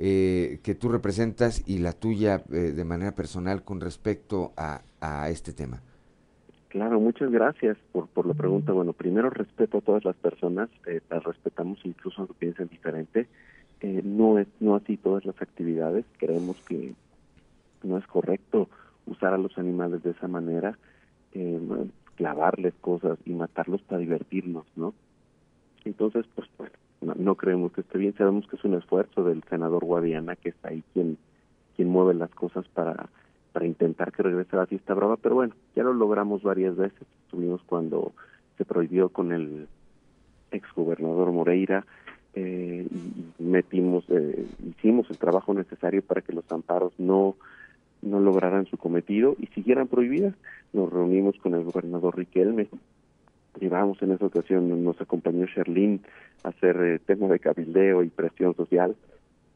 [0.02, 5.28] eh, que tú representas y la tuya eh, de manera personal con respecto a, a,
[5.28, 5.82] este tema.
[6.68, 8.72] Claro, muchas gracias por, por la pregunta.
[8.72, 13.28] Bueno, primero respeto a todas las personas, eh, las respetamos incluso aunque piensen diferente.
[13.82, 16.06] no es no así todas las actividades.
[16.16, 16.94] Creemos que
[17.82, 18.70] no es correcto
[19.04, 20.78] usar a los animales de esa manera,
[22.14, 24.94] clavarles cosas y matarlos para divertirnos, ¿no?
[25.84, 29.84] Entonces, pues, bueno, no, creemos que esté bien, sabemos que es un esfuerzo del senador
[29.84, 31.16] Guadiana, que está ahí quien,
[31.76, 33.08] quien mueve las cosas para,
[33.52, 37.06] para intentar que regrese a la fiesta brava, pero bueno, ya lo logramos varias veces,
[37.24, 38.12] estuvimos cuando
[38.58, 39.66] se prohibió con el
[40.50, 41.86] exgobernador Moreira,
[42.34, 47.34] eh, y metimos, eh, hicimos el trabajo necesario para que los amparos no
[48.02, 50.34] no lograran su cometido y siguieran prohibidas.
[50.72, 52.68] Nos reunimos con el gobernador Riquelme,
[53.58, 56.00] llevamos en esa ocasión, nos acompañó Sherlyn
[56.42, 58.96] hacer eh, tema de cabildeo y presión social.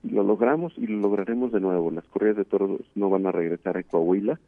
[0.02, 1.90] Y lo logramos y lo lograremos de nuevo.
[1.90, 4.38] Las corridas de toros no van a regresar a Coahuila.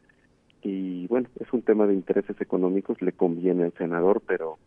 [0.61, 4.57] Y bueno, es un tema de intereses económicos, le conviene al senador, pero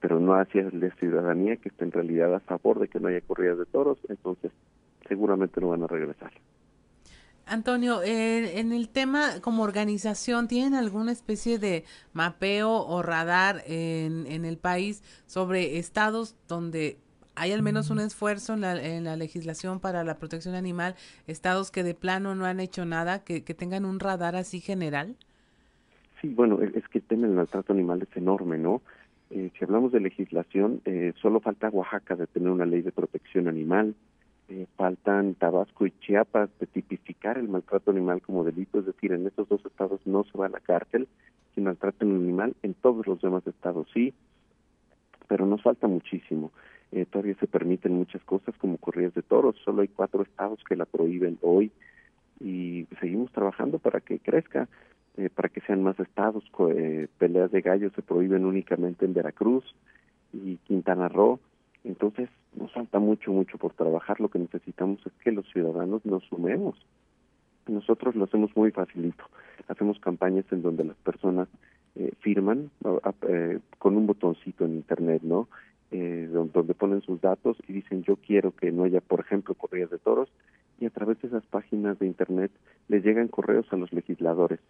[0.00, 3.20] pero no hacia la ciudadanía que está en realidad a favor de que no haya
[3.20, 4.50] corridas de toros, entonces
[5.06, 6.32] seguramente no van a regresar.
[7.50, 11.82] Antonio, eh, en el tema como organización, ¿tienen alguna especie de
[12.12, 16.96] mapeo o radar en, en el país sobre estados donde
[17.34, 20.94] hay al menos un esfuerzo en la, en la, legislación para la protección animal,
[21.26, 25.16] estados que de plano no han hecho nada, que, que tengan un radar así general?
[26.20, 28.80] Sí, bueno, es que el tema del maltrato animal es enorme, ¿no?
[29.30, 33.48] Eh, si hablamos de legislación, eh, solo falta Oaxaca de tener una ley de protección
[33.48, 33.96] animal,
[34.50, 39.24] eh, faltan Tabasco y Chiapas de tipificar el maltrato animal como delito, es decir, en
[39.24, 41.06] estos dos estados no se va a la cárcel
[41.54, 44.12] si maltratan un animal, en todos los demás estados sí,
[45.28, 46.50] pero nos falta muchísimo.
[46.90, 50.74] Eh, todavía se permiten muchas cosas como corridas de toros, solo hay cuatro estados que
[50.74, 51.70] la prohíben hoy
[52.40, 54.68] y seguimos trabajando para que crezca,
[55.16, 56.42] eh, para que sean más estados.
[57.18, 59.64] peleas de gallos se prohíben únicamente en Veracruz
[60.32, 61.38] y Quintana Roo
[61.84, 64.20] entonces, nos falta mucho, mucho por trabajar.
[64.20, 66.76] Lo que necesitamos es que los ciudadanos nos sumemos.
[67.66, 69.24] Nosotros lo hacemos muy facilito.
[69.68, 71.48] Hacemos campañas en donde las personas
[71.94, 72.70] eh, firman
[73.28, 75.48] eh, con un botoncito en Internet, ¿no?
[75.92, 79.90] Eh, donde ponen sus datos y dicen yo quiero que no haya, por ejemplo, corridas
[79.90, 80.28] de toros
[80.78, 82.52] y a través de esas páginas de Internet
[82.86, 84.60] les llegan correos a los legisladores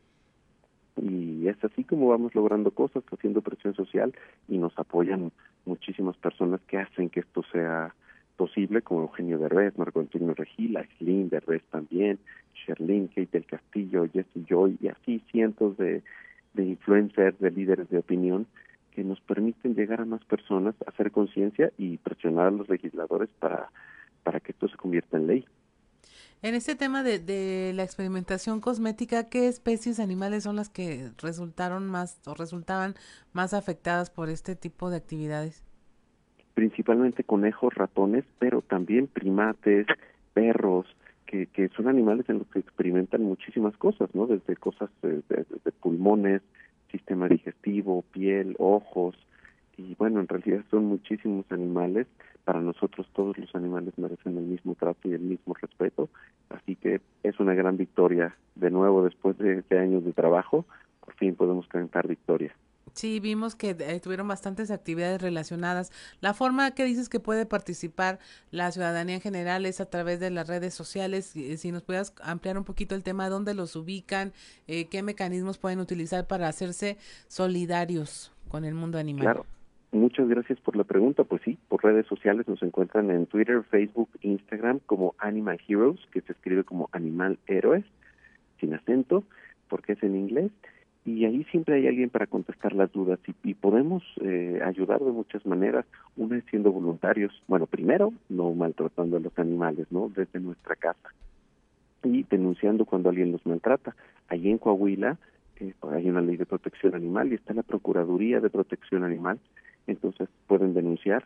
[1.03, 4.13] y es así como vamos logrando cosas, haciendo presión social
[4.49, 5.33] y nos apoyan
[5.65, 7.95] muchísimas personas que hacen que esto sea
[8.37, 12.19] posible, como Eugenio Derbez, Marco Antonio Regila, Aislinn Derbez también,
[12.55, 16.03] Sherlyn, Kate del Castillo, Jesse Joy y así cientos de,
[16.55, 18.47] de influencers, de líderes de opinión
[18.93, 23.69] que nos permiten llegar a más personas, hacer conciencia y presionar a los legisladores para,
[24.23, 25.45] para que esto se convierta en ley.
[26.43, 31.87] En este tema de, de, la experimentación cosmética, ¿qué especies animales son las que resultaron
[31.87, 32.95] más o resultaban
[33.35, 35.63] más afectadas por este tipo de actividades?
[36.55, 39.87] Principalmente conejos, ratones, pero también primates,
[40.33, 40.87] perros,
[41.27, 44.27] que, que son animales en los que experimentan muchísimas cosas, ¿no?
[44.27, 46.41] Desde cosas de, de pulmones,
[46.91, 49.15] sistema digestivo, piel, ojos,
[49.77, 52.07] y bueno, en realidad son muchísimos animales
[52.45, 56.09] para nosotros todos los animales merecen el mismo trato y el mismo respeto,
[56.49, 58.37] así que es una gran victoria.
[58.55, 60.67] De nuevo, después de, años de trabajo,
[61.05, 62.55] por fin podemos cantar victoria.
[62.93, 65.93] Sí, vimos que eh, tuvieron bastantes actividades relacionadas.
[66.21, 68.19] La forma que dices que puede participar
[68.51, 71.27] la ciudadanía en general es a través de las redes sociales.
[71.27, 74.33] Si nos puedas ampliar un poquito el tema, dónde los ubican,
[74.67, 79.23] eh, qué mecanismos pueden utilizar para hacerse solidarios con el mundo animal.
[79.23, 79.47] Claro.
[79.93, 81.25] Muchas gracias por la pregunta.
[81.25, 86.21] Pues sí, por redes sociales nos encuentran en Twitter, Facebook, Instagram como Animal Heroes, que
[86.21, 87.85] se escribe como Animal Héroes,
[88.61, 89.25] sin acento,
[89.69, 90.53] porque es en inglés.
[91.05, 95.45] Y ahí siempre hay alguien para contestar las dudas y, podemos eh, ayudar de muchas
[95.45, 95.87] maneras.
[96.17, 97.43] Una es siendo voluntarios.
[97.49, 100.09] Bueno, primero, no maltratando a los animales, ¿no?
[100.15, 101.09] Desde nuestra casa.
[102.05, 103.97] Y denunciando cuando alguien los maltrata.
[104.29, 105.19] Allí en Coahuila
[105.59, 109.41] eh, hay una ley de protección animal y está la Procuraduría de Protección Animal
[109.87, 111.25] entonces pueden denunciar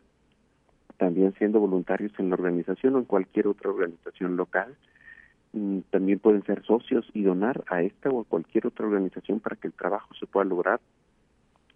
[0.97, 4.75] también siendo voluntarios en la organización o en cualquier otra organización local.
[5.53, 9.55] Mm, también pueden ser socios y donar a esta o a cualquier otra organización para
[9.55, 10.79] que el trabajo se pueda lograr.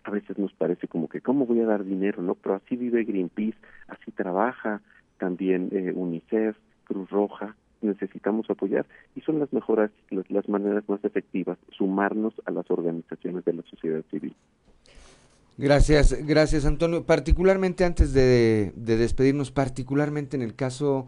[0.03, 2.21] A veces nos parece como que, ¿cómo voy a dar dinero?
[2.21, 3.57] No, pero así vive Greenpeace,
[3.87, 4.81] así trabaja
[5.17, 7.55] también eh, UNICEF, Cruz Roja.
[7.81, 13.53] Necesitamos apoyar y son las mejoras, las maneras más efectivas, sumarnos a las organizaciones de
[13.53, 14.35] la sociedad civil.
[15.61, 17.03] Gracias, gracias Antonio.
[17.03, 21.07] Particularmente antes de, despedirnos, particularmente en el caso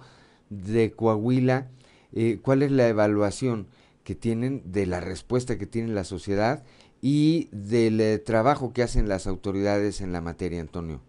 [0.49, 1.67] de Coahuila,
[2.11, 3.67] eh, ¿cuál es la evaluación
[4.03, 6.65] que tienen de la respuesta que tiene la sociedad
[7.01, 10.99] y del eh, trabajo que hacen las autoridades en la materia, Antonio?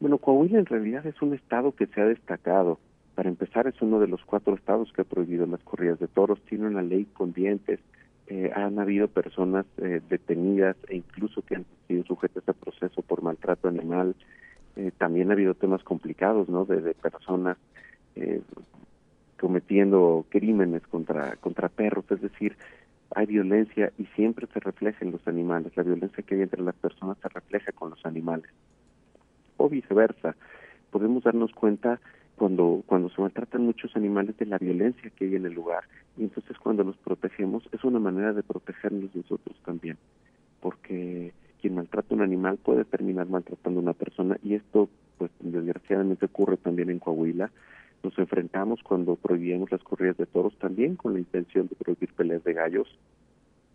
[0.00, 2.78] Bueno, Coahuila en realidad es un estado que se ha destacado.
[3.14, 6.40] Para empezar, es uno de los cuatro estados que ha prohibido las corridas de toros,
[6.48, 7.78] tiene una ley con dientes,
[8.26, 13.22] eh, han habido personas eh, detenidas e incluso que han sido sujetas a proceso por
[13.22, 14.14] maltrato animal.
[14.76, 16.64] Eh, también ha habido temas complicados, ¿no?
[16.64, 17.56] De, de personas
[19.40, 22.56] cometiendo crímenes contra contra perros, es decir,
[23.10, 25.76] hay violencia y siempre se refleja en los animales.
[25.76, 28.50] La violencia que hay entre las personas se refleja con los animales.
[29.56, 30.36] O viceversa.
[30.90, 32.00] Podemos darnos cuenta
[32.36, 35.84] cuando, cuando se maltratan muchos animales de la violencia que hay en el lugar.
[36.16, 39.96] Y entonces cuando los protegemos es una manera de protegernos nosotros también.
[40.60, 46.26] Porque quien maltrata un animal puede terminar maltratando a una persona y esto pues desgraciadamente
[46.26, 47.50] ocurre también en Coahuila.
[48.02, 52.44] Nos enfrentamos cuando prohibíamos las corridas de toros también con la intención de prohibir peleas
[52.44, 52.88] de gallos.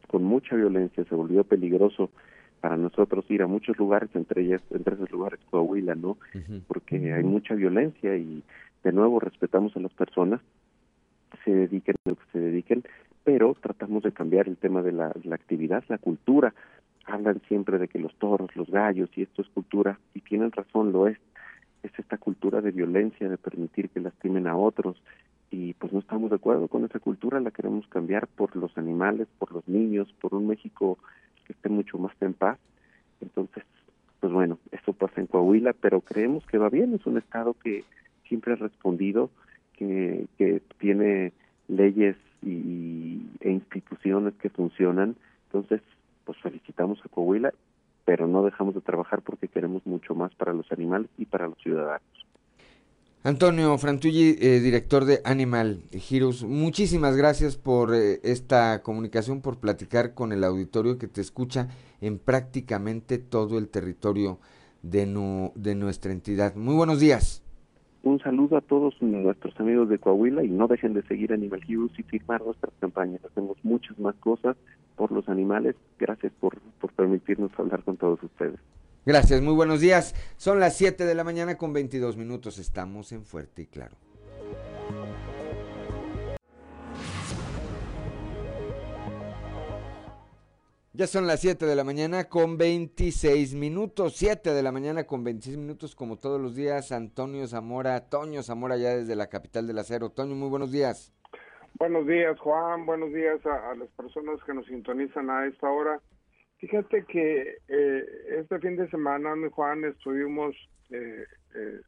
[0.07, 2.09] Con mucha violencia se volvió peligroso
[2.59, 6.17] para nosotros ir a muchos lugares, entre ellas, entre esos lugares Coahuila, ¿no?
[6.67, 8.43] Porque hay mucha violencia y
[8.83, 10.41] de nuevo respetamos a las personas,
[11.43, 12.83] se dediquen a lo que se dediquen,
[13.23, 16.53] pero tratamos de cambiar el tema de la, la actividad, la cultura.
[17.05, 20.91] Hablan siempre de que los toros, los gallos y esto es cultura y tienen razón,
[20.91, 21.17] lo es.
[21.81, 25.01] Es esta cultura de violencia, de permitir que lastimen a otros
[25.51, 29.27] y pues no estamos de acuerdo con esa cultura, la queremos cambiar por los animales,
[29.39, 30.99] por los niños, por un México
[31.49, 32.59] que esté mucho más en paz.
[33.21, 33.63] Entonces,
[34.19, 37.83] pues bueno, eso pasa en Coahuila, pero creemos que va bien, es un estado que
[38.27, 39.31] siempre ha respondido,
[39.73, 41.33] que, que tiene
[41.67, 45.15] leyes y, e instituciones que funcionan.
[45.47, 45.81] Entonces,
[46.23, 47.51] pues felicitamos a Coahuila,
[48.05, 51.57] pero no dejamos de trabajar porque queremos mucho más para los animales y para los
[51.57, 52.27] ciudadanos.
[53.21, 60.13] Antonio Frantulli, eh, director de Animal Heroes, muchísimas gracias por eh, esta comunicación, por platicar
[60.13, 61.67] con el auditorio que te escucha
[61.99, 64.39] en prácticamente todo el territorio
[64.83, 66.55] de, de nuestra entidad.
[66.55, 67.43] Muy buenos días.
[68.03, 71.91] Un saludo a todos nuestros amigos de Coahuila y no dejen de seguir Animal Heroes
[71.99, 73.19] y firmar nuestras campañas.
[73.25, 74.55] Hacemos muchas más cosas
[74.95, 75.75] por los animales.
[75.99, 78.61] Gracias por, por permitirnos hablar con todos ustedes.
[79.09, 80.13] Gracias, muy buenos días.
[80.37, 82.59] Son las 7 de la mañana con 22 minutos.
[82.59, 83.97] Estamos en Fuerte y Claro.
[90.93, 94.15] Ya son las 7 de la mañana con 26 minutos.
[94.15, 96.91] 7 de la mañana con 26 minutos, como todos los días.
[96.91, 100.11] Antonio Zamora, Toño Zamora, ya desde la capital del acero.
[100.11, 101.11] Toño, muy buenos días.
[101.79, 102.85] Buenos días, Juan.
[102.85, 105.99] Buenos días a, a las personas que nos sintonizan a esta hora.
[106.59, 108.05] Fíjate que eh,
[108.37, 110.53] este fin de semana, mi Juan, estuvimos
[110.89, 111.23] eh,
[111.55, 111.81] eh,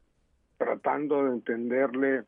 [0.58, 2.24] tratando de entenderle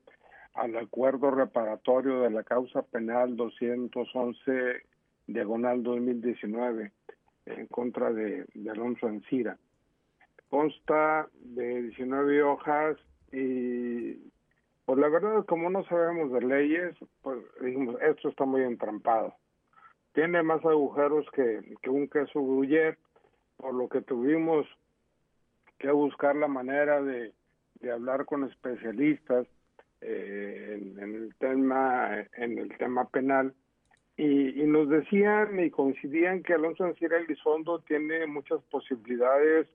[0.53, 4.81] al acuerdo reparatorio de la causa penal 211
[5.27, 6.91] diagonal 2019
[7.45, 9.57] en contra de, Alonso Ancira.
[10.49, 12.97] Consta de 19 hojas
[13.31, 14.15] y
[14.85, 19.33] pues la verdad como no sabemos de leyes, pues dijimos, esto está muy entrampado
[20.13, 22.97] tiene más agujeros que, un queso gruyere,
[23.57, 24.65] por lo que tuvimos
[25.79, 27.33] que buscar la manera de,
[27.91, 29.45] hablar con especialistas
[29.99, 33.53] eh, en, el tema en el tema penal.
[34.15, 39.67] Y, nos decían y coincidían que Alonso Ancira Elizondo tiene muchas posibilidades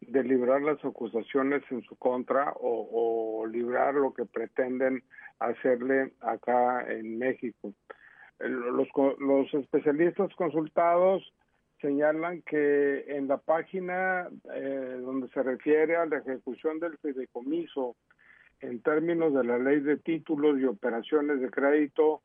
[0.00, 5.02] de librar las acusaciones en su contra o librar lo que pretenden
[5.40, 7.72] hacerle acá en México
[8.40, 11.22] los, los especialistas consultados
[11.80, 17.96] señalan que en la página eh, donde se refiere a la ejecución del fideicomiso
[18.60, 22.22] en términos de la ley de títulos y operaciones de crédito,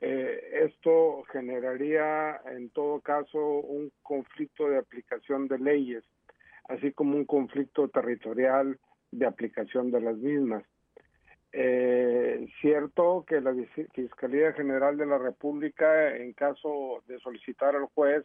[0.00, 6.04] eh, esto generaría en todo caso un conflicto de aplicación de leyes,
[6.68, 8.78] así como un conflicto territorial
[9.10, 10.64] de aplicación de las mismas.
[11.56, 13.54] Eh, cierto que la
[13.92, 18.24] Fiscalía General de la República, en caso de solicitar al juez,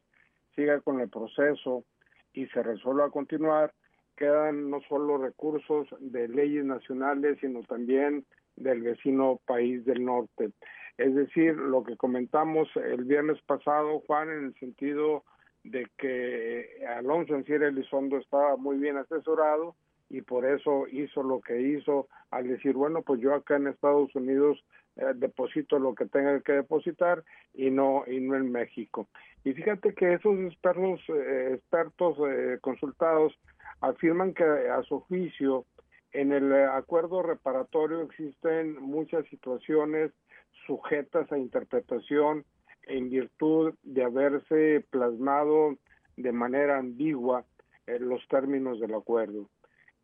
[0.56, 1.86] siga con el proceso
[2.34, 3.72] y se resuelva a continuar,
[4.18, 8.26] quedan no solo recursos de leyes nacionales, sino también
[8.56, 10.50] del vecino país del norte.
[10.98, 15.24] Es decir, lo que comentamos el viernes pasado, Juan, en el sentido
[15.64, 19.76] de que Alonso Enciera Elizondo estaba muy bien asesorado,
[20.10, 24.14] y por eso hizo lo que hizo al decir, bueno, pues yo acá en Estados
[24.16, 24.64] Unidos
[24.96, 27.24] eh, deposito lo que tenga que depositar
[27.54, 29.08] y no y no en México.
[29.44, 33.34] Y fíjate que esos expertos eh, expertos eh, consultados
[33.82, 35.66] afirman que a su juicio
[36.12, 40.12] en el acuerdo reparatorio existen muchas situaciones
[40.66, 42.44] sujetas a interpretación
[42.84, 45.78] en virtud de haberse plasmado
[46.18, 47.46] de manera ambigua
[48.00, 49.50] los términos del acuerdo.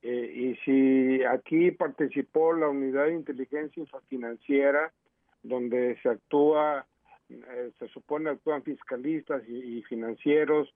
[0.08, 4.94] Eh, y si aquí participó la unidad de inteligencia infrafinanciera,
[5.42, 6.86] donde se actúa,
[7.28, 10.72] eh, se supone actúan fiscalistas y, financieros,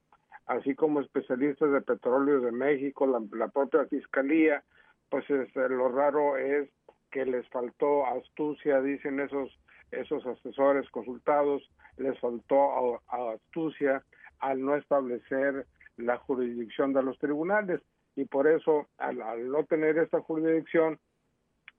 [0.48, 4.64] así como especialistas de petróleo de México, la, propia fiscalía,
[5.10, 6.68] pues lo raro es
[7.12, 9.56] que les faltó astucia, dicen esos
[9.92, 14.04] esos asesores consultados, les faltó astucia
[14.40, 17.80] al no establecer la jurisdicción de los tribunales
[18.20, 19.18] y por eso al,
[19.50, 21.00] no tener esta jurisdicción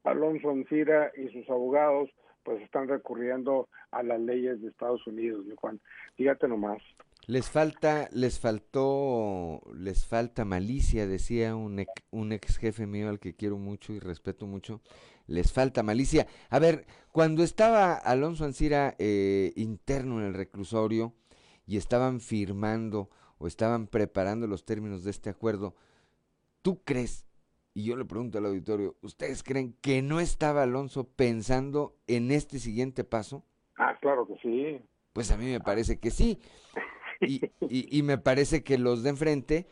[0.04, 2.08] Alonso Ancira y sus abogados
[2.42, 5.78] pues están recurriendo a las leyes de Estados Unidos, mi Juan.
[6.16, 6.82] Fíjate nomás.
[7.26, 13.34] Les falta, les faltó, les falta malicia, decía un, un ex jefe mío al que
[13.34, 14.80] quiero mucho y respeto mucho,
[15.26, 16.26] les falta malicia.
[16.48, 21.12] A ver, cuando estaba Alonso Ancira eh, interno en el reclusorio
[21.66, 25.74] y estaban firmando o estaban preparando los términos de este acuerdo,
[26.62, 27.26] ¿tú crees?
[27.74, 32.58] Y yo le pregunto al auditorio, ¿ustedes creen que no estaba Alonso pensando en este
[32.58, 33.44] siguiente paso?
[33.76, 34.82] Ah, claro que sí.
[35.12, 36.38] Pues a mí me parece que sí.
[37.22, 39.66] Y, y, me parece que los de enfrente,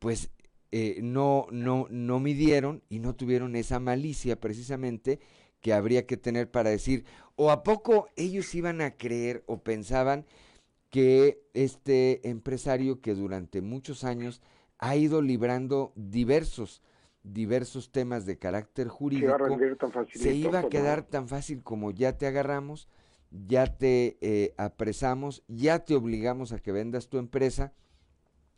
[0.00, 0.32] pues
[0.72, 5.20] eh, no, no, no midieron y no tuvieron esa malicia precisamente
[5.60, 7.04] que habría que tener para decir,
[7.36, 10.26] o a poco ellos iban a creer o pensaban
[10.90, 14.42] que este empresario que durante muchos años
[14.78, 16.82] ha ido librando diversos
[17.22, 19.36] diversos temas de carácter jurídico
[20.12, 22.88] se iba a quedar tan fácil como ya te agarramos,
[23.30, 27.72] ya te eh, apresamos, ya te obligamos a que vendas tu empresa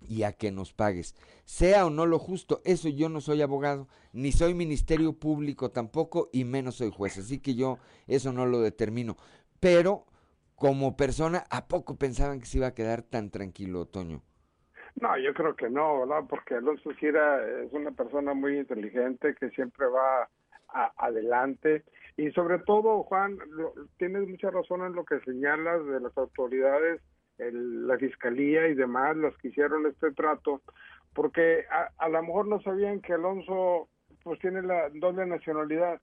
[0.08, 1.14] y a que nos pagues.
[1.44, 6.30] Sea o no lo justo, eso yo no soy abogado, ni soy ministerio público tampoco,
[6.32, 9.16] y menos soy juez, así que yo eso no lo determino.
[9.58, 10.06] Pero
[10.54, 14.22] como persona, ¿a poco pensaban que se iba a quedar tan tranquilo, Toño?
[14.96, 16.24] No, yo creo que no, ¿verdad?
[16.28, 20.28] Porque Alonso Gira es una persona muy inteligente que siempre va
[20.98, 21.82] adelante
[22.16, 23.38] y sobre todo, Juan,
[23.98, 27.00] tienes mucha razón en lo que señalas de las autoridades
[27.48, 30.60] la fiscalía y demás, los que hicieron este trato,
[31.14, 31.64] porque
[31.98, 33.88] a, lo mejor no sabían que Alonso
[34.22, 36.00] pues tiene la doble nacionalidad,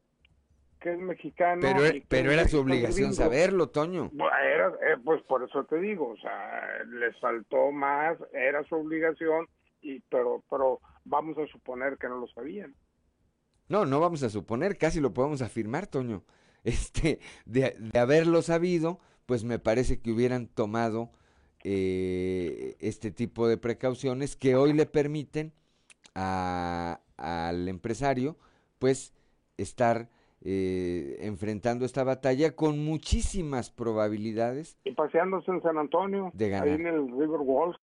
[0.80, 1.62] que es mexicano.
[1.62, 4.12] Pero, e, pero era su obligación saberlo, Toño.
[4.14, 9.48] Era, eh, pues por eso te digo, o sea, les faltó más, era su obligación,
[9.82, 12.76] y pero, pero vamos a suponer que no lo sabían.
[13.70, 16.24] No, no vamos a suponer, casi lo podemos afirmar, Toño.
[16.64, 21.12] Este, de, de haberlo sabido, pues me parece que hubieran tomado
[21.64, 25.54] eh, este tipo de precauciones que hoy le permiten
[26.14, 28.38] al empresario
[28.80, 29.14] pues
[29.58, 30.10] estar
[30.42, 34.78] eh, enfrentando esta batalla con muchísimas probabilidades.
[34.84, 36.68] Y paseándose en San Antonio, de ganar.
[36.68, 37.80] ahí en el River Walk.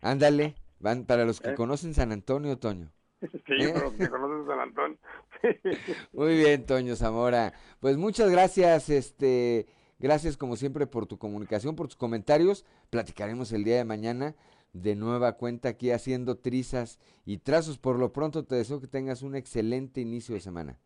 [0.00, 1.54] Ándale, van para los que eh.
[1.54, 2.92] conocen San Antonio, Toño.
[3.20, 4.98] Sí, para los que conocen San Antonio.
[6.12, 7.52] Muy bien, Toño Zamora.
[7.80, 9.66] Pues muchas gracias, este
[9.98, 12.66] Gracias como siempre por tu comunicación, por tus comentarios.
[12.90, 14.36] Platicaremos el día de mañana
[14.74, 17.78] de nueva cuenta aquí haciendo trizas y trazos.
[17.78, 20.78] Por lo pronto te deseo que tengas un excelente inicio de semana.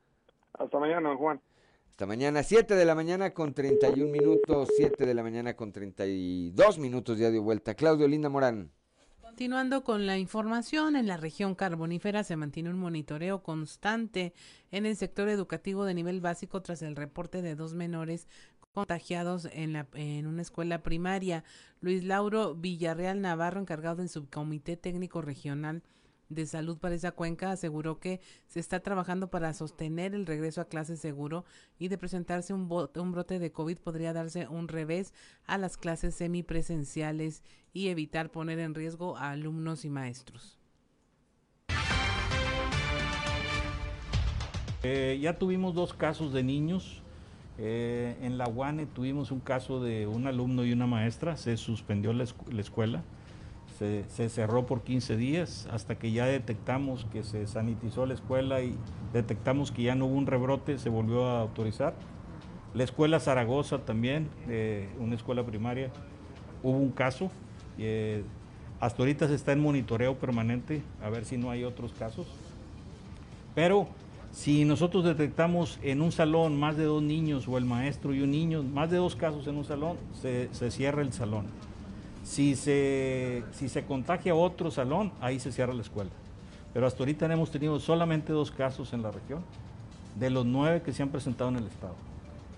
[0.52, 1.40] Hasta mañana, Juan.
[1.90, 6.78] Hasta mañana, 7 de la mañana con 31 minutos, 7 de la mañana con 32
[6.78, 7.74] minutos ya de vuelta.
[7.74, 8.70] Claudio Linda Morán.
[9.20, 14.32] Continuando con la información, en la región carbonífera se mantiene un monitoreo constante
[14.70, 18.27] en el sector educativo de nivel básico tras el reporte de dos menores
[18.72, 21.44] contagiados en, la, en una escuela primaria.
[21.81, 25.82] Luis Lauro Villarreal Navarro, encargado del subcomité técnico regional
[26.31, 30.69] de salud para esa cuenca, aseguró que se está trabajando para sostener el regreso a
[30.69, 31.44] clases seguro
[31.78, 35.12] y de presentarse un, un brote de COVID podría darse un revés
[35.44, 37.43] a las clases semipresenciales
[37.74, 40.61] y evitar poner en riesgo a alumnos y maestros.
[44.82, 47.02] Eh, ya tuvimos dos casos de niños.
[47.59, 52.15] Eh, en la UANE tuvimos un caso de un alumno y una maestra, se suspendió
[52.15, 53.02] la, escuela,
[53.81, 58.74] se, cerró por 15 días hasta que ya detectamos que se sanitizó la escuela y
[59.15, 61.94] detectamos que ya no hubo un rebrote, se volvió a autorizar.
[62.74, 64.28] La escuela Zaragoza también,
[65.01, 65.90] una escuela primaria,
[66.62, 67.31] hubo un caso.
[67.78, 68.23] Eh,
[68.81, 72.27] hasta ahorita se está en monitoreo permanente a ver si no hay otros casos.
[73.55, 73.89] Pero
[74.31, 78.31] si nosotros detectamos en un salón más de dos niños o el maestro y un
[78.31, 81.47] niño, más de dos casos en un salón, se, cierra el salón.
[82.31, 86.11] Si se, si se contagia otro salón, ahí se cierra la escuela.
[86.73, 89.43] Pero hasta ahorita hemos tenido solamente dos casos en la región,
[90.15, 91.97] de los nueve que se han presentado en el estado.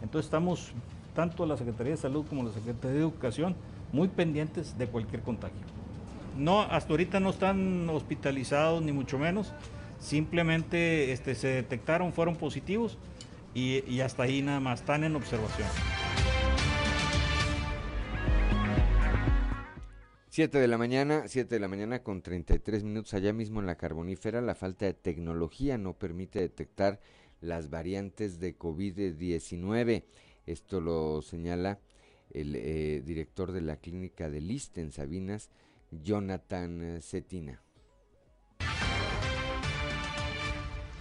[0.03, 0.73] Entonces estamos
[1.15, 3.57] tanto la Secretaría de Salud como la Secretaría de Educación,
[3.95, 5.57] muy pendientes de cualquier contagio.
[6.37, 9.55] No, hasta ahorita no están hospitalizados ni mucho menos,
[9.99, 12.99] simplemente este, se detectaron, fueron positivos
[13.55, 15.69] y, y hasta ahí nada más, están en observación.
[20.33, 23.77] 7 de la mañana, 7 de la mañana con 33 minutos allá mismo en la
[23.77, 27.01] carbonífera, la falta de tecnología no permite detectar
[27.43, 30.05] las variantes de COVID-19.
[30.47, 31.81] Esto lo señala
[32.31, 35.51] el eh, director de la clínica de List en Sabinas,
[35.91, 37.61] Jonathan Cetina.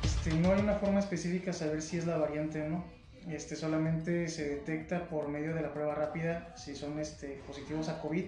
[0.03, 2.83] Este, no hay una forma específica de saber si es la variante o no.
[3.29, 8.01] Este, solamente se detecta por medio de la prueba rápida si son este, positivos a
[8.01, 8.25] COVID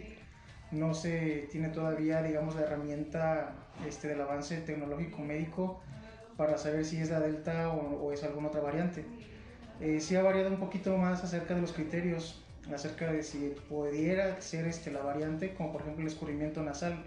[0.73, 3.53] no se tiene todavía, digamos, la herramienta
[3.87, 5.81] este, del avance tecnológico médico
[6.37, 9.05] para saber si es la delta o, es alguna otra variante.
[9.79, 12.41] Eh, sí ha variado un poquito más acerca de los criterios,
[12.73, 17.03] acerca de si pudiera ser este, la variante, como por ejemplo el escurrimiento nasal.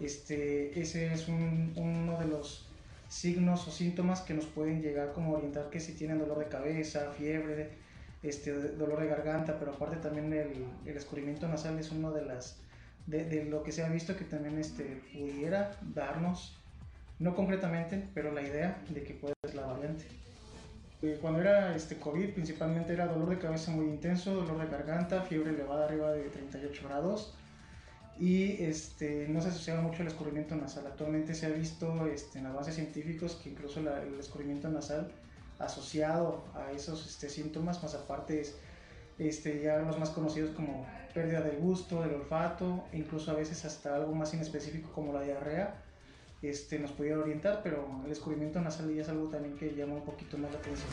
[0.00, 2.68] Este, ese es uno de los
[3.08, 7.12] signos o síntomas que nos pueden llegar como orientar que si tienen dolor de cabeza,
[7.16, 7.70] fiebre,
[8.22, 12.56] este, dolor de garganta, pero aparte también el, el escurrimiento nasal es una de las
[13.06, 16.56] de, lo que se ha visto que también este, pudiera darnos,
[17.18, 20.04] no concretamente, pero la idea de que puede ser la variante.
[21.02, 25.22] Eh, cuando era este COVID, principalmente era dolor de cabeza muy intenso, dolor de garganta,
[25.22, 27.34] fiebre elevada arriba de 38 grados
[28.20, 30.86] y este, no se asociaba mucho al escurrimiento nasal.
[30.86, 35.10] Actualmente se ha visto este, en avances científicos que incluso el escurrimiento nasal
[35.58, 38.54] asociado a esos este, síntomas, más aparte es
[39.28, 43.94] este, ya los más conocidos como pérdida del gusto, del olfato, incluso a veces hasta
[43.94, 45.82] algo más inespecífico como la diarrea,
[46.40, 50.04] este, nos pudiera orientar, pero el descubrimiento nasal ya es algo también que llama un
[50.04, 50.88] poquito más la atención.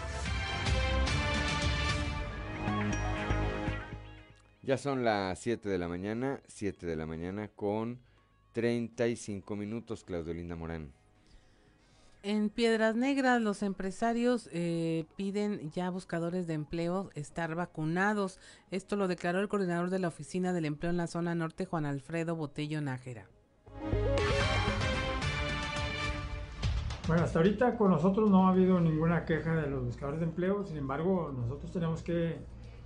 [4.61, 7.99] Ya son las 7 de la mañana, 7 de la mañana con
[8.51, 10.98] 35 minutos, Claudio Linda Morán.
[12.21, 18.39] En Piedras Negras los empresarios eh, piden ya buscadores de empleo estar vacunados.
[18.71, 21.85] Esto lo declaró el coordinador de la Oficina del Empleo en la zona norte, Juan
[21.85, 23.29] Alfredo Botello Nájera.
[27.07, 30.65] Bueno, hasta ahorita con nosotros no ha habido ninguna queja de los buscadores de empleo,
[30.65, 32.35] sin embargo nosotros tenemos que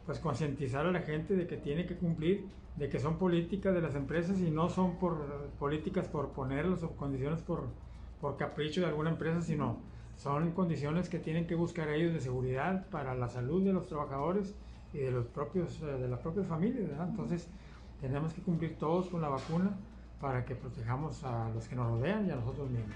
[0.06, 2.46] pues concientizar a la gente de que tiene que cumplir,
[2.76, 6.92] de que son políticas de las empresas y no son por políticas por ponerlos o
[6.92, 7.68] condiciones por
[8.24, 9.80] por capricho de alguna empresa, sino
[10.16, 14.56] son condiciones que tienen que buscar ellos de seguridad para la salud de los trabajadores
[14.94, 17.50] y de los propios eh, de las propias familias, Entonces,
[18.00, 19.78] tenemos que cumplir todos con la vacuna
[20.22, 22.96] para que protejamos a los que nos rodean y a nosotros mismos.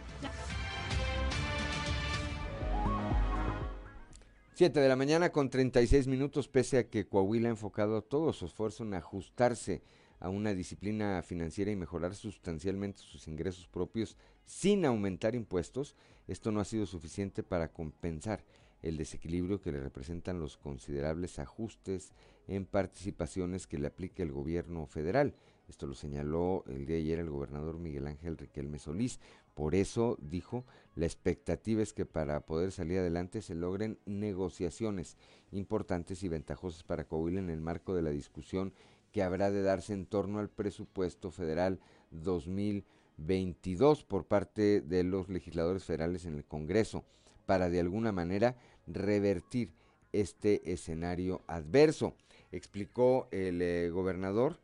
[4.54, 8.46] 7 de la mañana con 36 minutos, pese a que Coahuila ha enfocado todo su
[8.46, 9.84] esfuerzo en ajustarse
[10.20, 15.96] a una disciplina financiera y mejorar sustancialmente sus ingresos propios sin aumentar impuestos,
[16.28, 18.44] esto no ha sido suficiente para compensar
[18.82, 22.14] el desequilibrio que le representan los considerables ajustes
[22.48, 25.34] en participaciones que le aplica el gobierno federal.
[25.68, 29.20] Esto lo señaló el día de ayer el gobernador Miguel Ángel Riquelme Solís.
[29.54, 30.66] Por eso, dijo,
[30.96, 35.18] la expectativa es que para poder salir adelante se logren negociaciones
[35.52, 38.74] importantes y ventajosas para Coahuila en el marco de la discusión
[39.12, 41.80] que habrá de darse en torno al presupuesto federal
[42.12, 47.04] 2022 por parte de los legisladores federales en el Congreso
[47.46, 48.56] para de alguna manera
[48.88, 49.72] revertir
[50.14, 52.16] este escenario adverso.
[52.52, 54.60] Explicó el eh, gobernador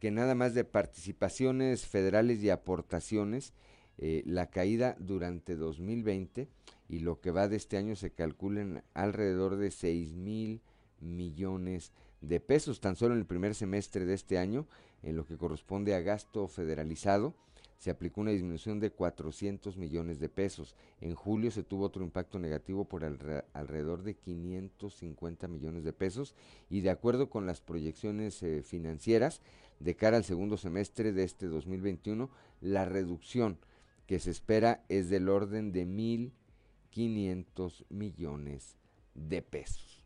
[0.00, 3.52] que nada más de participaciones federales y aportaciones,
[3.98, 6.48] eh, la caída durante 2020
[6.88, 10.62] y lo que va de este año se calculen alrededor de 6 mil
[11.00, 14.66] millones de de pesos tan solo en el primer semestre de este año,
[15.02, 17.34] en lo que corresponde a gasto federalizado,
[17.80, 20.74] se aplicó una disminución de 400 millones de pesos.
[21.00, 26.34] En julio se tuvo otro impacto negativo por alrededor de 550 millones de pesos
[26.68, 29.40] y de acuerdo con las proyecciones eh, financieras
[29.78, 32.28] de cara al segundo semestre de este 2021,
[32.60, 33.56] la reducción
[34.06, 38.76] que se espera es del orden de 1.500 millones
[39.14, 39.99] de pesos.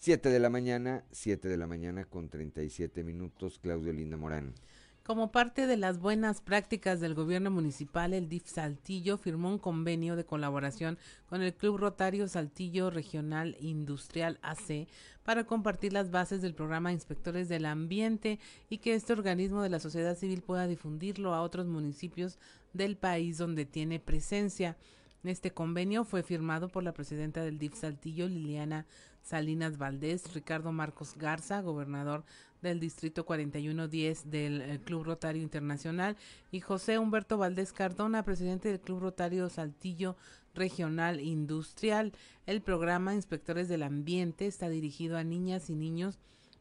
[0.00, 4.54] 7 de la mañana, 7 de la mañana con 37 minutos, Claudio Linda Morán.
[5.02, 10.14] Como parte de las buenas prácticas del gobierno municipal, el DIF Saltillo firmó un convenio
[10.14, 14.86] de colaboración con el Club Rotario Saltillo Regional Industrial AC
[15.24, 18.38] para compartir las bases del programa Inspectores del Ambiente
[18.70, 22.38] y que este organismo de la sociedad civil pueda difundirlo a otros municipios
[22.72, 24.76] del país donde tiene presencia.
[25.24, 28.86] Este convenio fue firmado por la presidenta del DIF Saltillo, Liliana
[29.28, 32.24] Salinas Valdés, Ricardo Marcos Garza, gobernador
[32.62, 36.16] del Distrito 4110 del eh, Club Rotario Internacional,
[36.50, 40.16] y José Humberto Valdés Cardona, presidente del Club Rotario Saltillo
[40.54, 42.14] Regional Industrial.
[42.46, 46.18] El programa Inspectores del Ambiente está dirigido a niñas y niños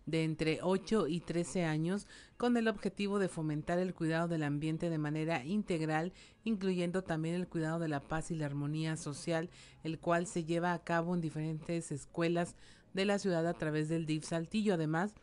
[0.07, 2.07] de entre 8 y 13 años
[2.37, 6.13] con el objetivo de fomentar el cuidado del ambiente de manera integral,
[6.43, 9.49] incluyendo también el cuidado de la paz y la armonía social,
[9.83, 12.55] el cual se lleva a cabo en diferentes escuelas
[12.93, 14.73] de la ciudad a través del DIF Saltillo.
[14.73, 15.13] Además,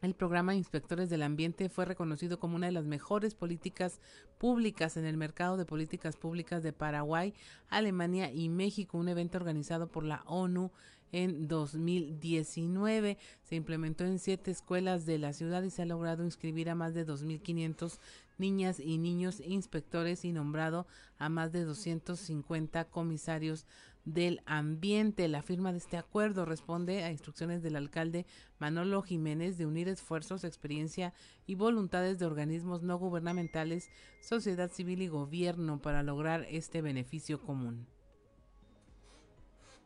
[0.00, 4.00] el programa Inspectores del Ambiente fue reconocido como una de las mejores políticas
[4.38, 7.34] públicas en el mercado de políticas públicas de Paraguay,
[7.68, 10.72] Alemania y México, un evento organizado por la ONU
[11.12, 13.18] en 2019.
[13.42, 16.94] Se implementó en siete escuelas de la ciudad y se ha logrado inscribir a más
[16.94, 17.98] de 2.500
[18.38, 20.86] niñas y niños inspectores y nombrado
[21.18, 23.66] a más de 250 comisarios
[24.04, 25.28] del ambiente.
[25.28, 28.26] La firma de este acuerdo responde a instrucciones del alcalde
[28.58, 31.12] Manolo Jiménez de unir esfuerzos, experiencia
[31.46, 37.86] y voluntades de organismos no gubernamentales, sociedad civil y gobierno para lograr este beneficio común.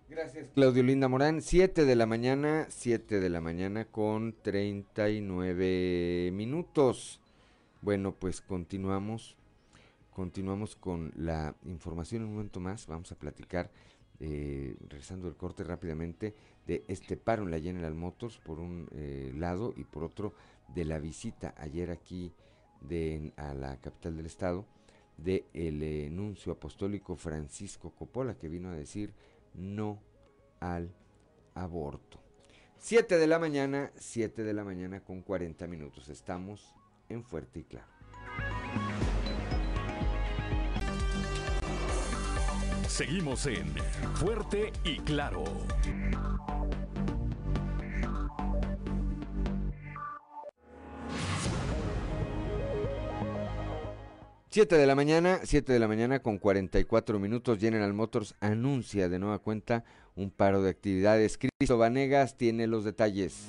[0.06, 1.40] Gracias, Claudio Linda Morán.
[1.40, 7.22] 7 de la mañana, 7 de la mañana con 39 minutos.
[7.80, 9.34] Bueno, pues continuamos.
[10.12, 12.86] Continuamos con la información un momento más.
[12.86, 13.70] Vamos a platicar,
[14.20, 16.34] eh, regresando el corte rápidamente,
[16.66, 20.34] de este paro en la General Motors por un eh, lado y por otro
[20.74, 22.30] de la visita ayer aquí
[22.82, 24.66] de, a la capital del estado
[25.16, 29.14] de enuncio apostólico Francisco Coppola que vino a decir
[29.54, 30.02] no
[30.60, 30.94] al
[31.54, 32.20] aborto.
[32.78, 36.08] 7 de la mañana, 7 de la mañana con 40 minutos.
[36.08, 36.74] Estamos
[37.08, 37.88] en Fuerte y Claro.
[42.88, 43.74] Seguimos en
[44.14, 45.44] Fuerte y Claro.
[54.54, 59.18] 7 de la mañana, 7 de la mañana con 44 minutos, General Motors anuncia de
[59.18, 59.82] nueva cuenta
[60.14, 61.36] un paro de actividades.
[61.38, 63.48] Cristo Vanegas tiene los detalles.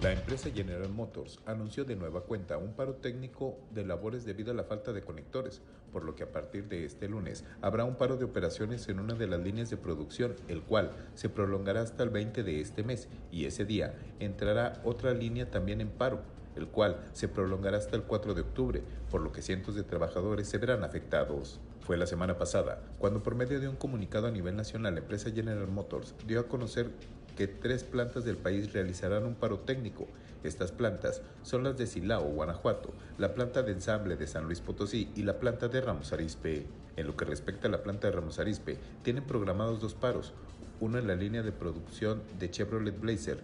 [0.00, 4.54] La empresa General Motors anunció de nueva cuenta un paro técnico de labores debido a
[4.54, 5.60] la falta de conectores,
[5.92, 9.14] por lo que a partir de este lunes habrá un paro de operaciones en una
[9.14, 13.08] de las líneas de producción, el cual se prolongará hasta el 20 de este mes
[13.32, 18.02] y ese día entrará otra línea también en paro el cual se prolongará hasta el
[18.02, 21.60] 4 de octubre, por lo que cientos de trabajadores se verán afectados.
[21.80, 25.30] Fue la semana pasada, cuando por medio de un comunicado a nivel nacional la empresa
[25.30, 26.90] General Motors dio a conocer
[27.36, 30.06] que tres plantas del país realizarán un paro técnico.
[30.42, 35.10] Estas plantas son las de Silao, Guanajuato, la planta de ensamble de San Luis Potosí
[35.14, 36.66] y la planta de Ramos Arizpe.
[36.96, 40.32] En lo que respecta a la planta de Ramos Arizpe, tienen programados dos paros,
[40.80, 43.40] uno en la línea de producción de Chevrolet Blazer,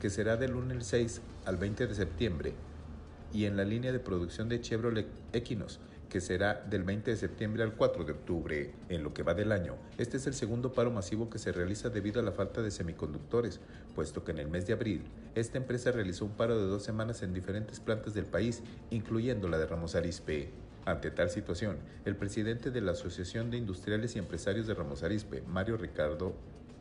[0.00, 2.52] que será del lunes 6 al 20 de septiembre,
[3.32, 5.78] y en la línea de producción de Chevrolet Equinox,
[6.08, 8.74] que será del 20 de septiembre al 4 de octubre.
[8.88, 11.90] En lo que va del año, este es el segundo paro masivo que se realiza
[11.90, 13.60] debido a la falta de semiconductores,
[13.94, 15.04] puesto que en el mes de abril,
[15.34, 19.58] esta empresa realizó un paro de dos semanas en diferentes plantas del país, incluyendo la
[19.58, 20.50] de Ramos Arizpe.
[20.84, 25.42] Ante tal situación, el presidente de la Asociación de Industriales y Empresarios de Ramos Arizpe,
[25.42, 26.34] Mario Ricardo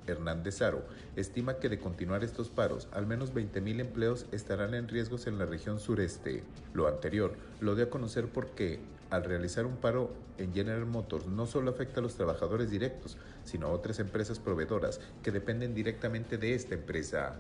[0.07, 0.83] Hernández Aro,
[1.15, 5.45] estima que de continuar estos paros, al menos 20.000 empleos estarán en riesgos en la
[5.45, 6.43] región sureste.
[6.73, 8.79] Lo anterior lo dio a conocer porque,
[9.09, 13.67] al realizar un paro en General Motors, no solo afecta a los trabajadores directos, sino
[13.67, 17.35] a otras empresas proveedoras que dependen directamente de esta empresa.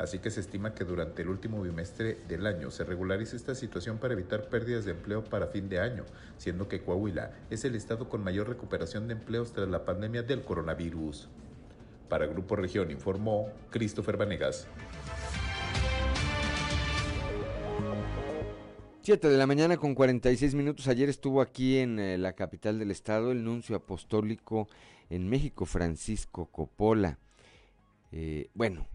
[0.00, 3.98] Así que se estima que durante el último bimestre del año se regularice esta situación
[3.98, 6.06] para evitar pérdidas de empleo para fin de año,
[6.38, 10.42] siendo que Coahuila es el estado con mayor recuperación de empleos tras la pandemia del
[10.42, 11.28] coronavirus.
[12.10, 14.66] Para Grupo Región informó Christopher Vanegas.
[19.02, 20.88] 7 de la mañana con 46 minutos.
[20.88, 24.68] Ayer estuvo aquí en eh, la capital del estado el nuncio apostólico
[25.08, 27.18] en México, Francisco Coppola.
[28.10, 28.88] Eh, bueno,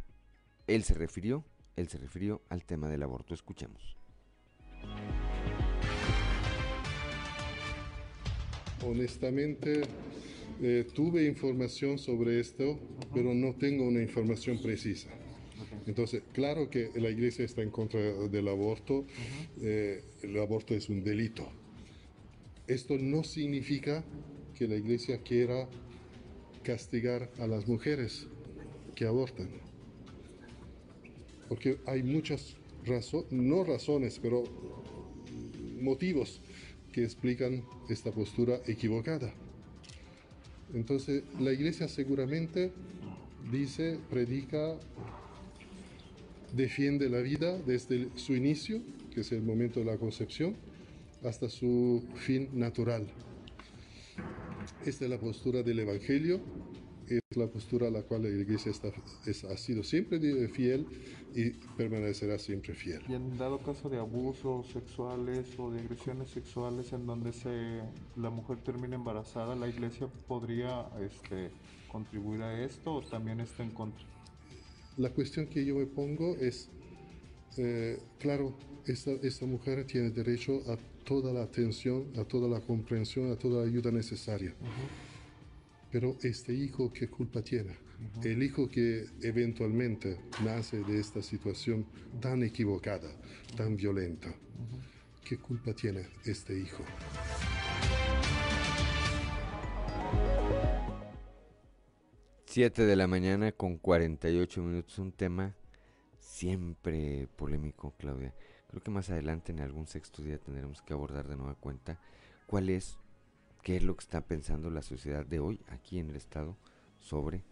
[0.67, 1.45] él se refirió,
[1.77, 3.33] él se refirió al tema del aborto.
[3.33, 3.95] Escuchemos.
[8.85, 9.83] Honestamente,
[10.61, 12.79] eh, tuve información sobre esto,
[13.15, 15.07] pero no tengo una información precisa.
[15.87, 19.05] Entonces, claro que la iglesia está en contra del aborto.
[19.61, 21.47] Eh, el aborto es un delito.
[22.67, 24.03] Esto no significa
[24.53, 25.69] que la iglesia quiera
[26.63, 28.27] castigar a las mujeres
[28.95, 29.47] que abortan.
[31.47, 34.43] Porque hay muchas razones, no razones, pero
[35.79, 36.41] motivos
[36.91, 39.33] que explican esta postura equivocada.
[40.73, 42.71] Entonces, la iglesia seguramente
[43.51, 44.77] dice, predica,
[46.53, 48.81] defiende la vida desde su inicio,
[49.13, 50.55] que es el momento de la concepción,
[51.23, 53.07] hasta su fin natural.
[54.85, 56.39] Esta es la postura del Evangelio,
[57.35, 60.87] la postura a la cual la Iglesia está, ha sido siempre fiel
[61.33, 63.01] y permanecerá siempre fiel.
[63.07, 67.81] Y en dado caso de abusos sexuales o de agresiones sexuales en donde se,
[68.15, 71.51] la mujer termina embarazada, ¿la Iglesia podría este,
[71.91, 74.05] contribuir a esto o también está en contra?
[74.97, 76.69] La cuestión que yo me pongo es,
[77.57, 83.31] eh, claro, esta, esta mujer tiene derecho a toda la atención, a toda la comprensión,
[83.31, 84.53] a toda la ayuda necesaria.
[85.95, 87.77] Pero este hijo, ¿qué culpa tiene?
[88.22, 91.85] El hijo que eventualmente nace de esta situación
[92.19, 93.09] tan equivocada,
[93.55, 94.27] tan violenta,
[95.23, 96.84] ¿qué culpa tiene este hijo?
[102.45, 105.55] Siete de la mañana con 48 minutos, un tema
[106.19, 108.34] siempre polémico, Claudia.
[108.67, 112.01] Creo que más adelante en algún sexto día tendremos que abordar de nueva cuenta
[112.47, 112.97] cuál es,
[113.65, 116.55] qué es lo que está pensando la sociedad de hoy aquí en el Estado
[116.99, 117.43] sobre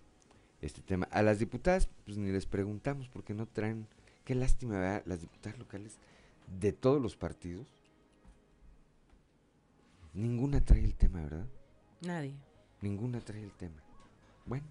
[0.62, 1.08] este tema.
[1.10, 3.88] A las diputadas, pues ni les preguntamos porque no traen,
[4.24, 5.02] qué lástima, ¿verdad?
[5.08, 5.98] Las diputadas locales
[6.60, 7.66] de todos los partidos,
[10.14, 11.48] ninguna trae el tema, ¿verdad?
[12.02, 12.36] Nadie.
[12.82, 13.82] Ninguna trae el tema.
[14.46, 14.68] Bueno,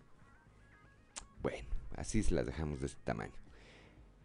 [1.42, 3.34] bueno, así se las dejamos de este tamaño.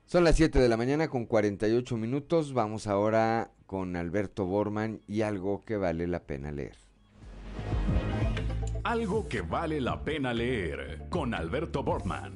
[0.06, 2.54] Son las 7 de la mañana con 48 minutos.
[2.54, 6.87] Vamos ahora con Alberto Borman y algo que vale la pena leer.
[8.88, 12.36] Algo que vale la pena leer con Alberto Borman.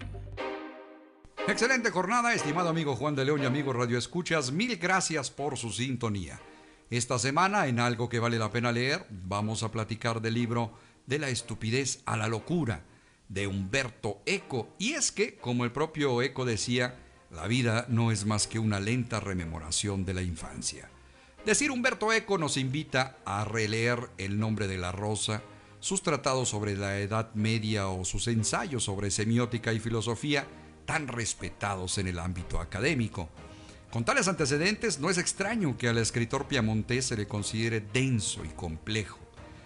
[1.48, 4.52] Excelente jornada, estimado amigo Juan de León y amigo Radio Escuchas.
[4.52, 6.42] Mil gracias por su sintonía.
[6.90, 10.74] Esta semana, en Algo que vale la pena leer, vamos a platicar del libro
[11.06, 12.84] De la estupidez a la locura
[13.30, 14.76] de Humberto Eco.
[14.78, 17.00] Y es que, como el propio Eco decía,
[17.32, 20.90] la vida no es más que una lenta rememoración de la infancia.
[21.46, 25.42] Decir Humberto Eco nos invita a releer El nombre de la rosa,
[25.82, 30.48] sus tratados sobre la Edad Media o sus ensayos sobre semiótica y filosofía,
[30.86, 33.30] tan respetados en el ámbito académico.
[33.90, 38.50] Con tales antecedentes, no es extraño que al escritor piamontés se le considere denso y
[38.50, 39.20] complejo.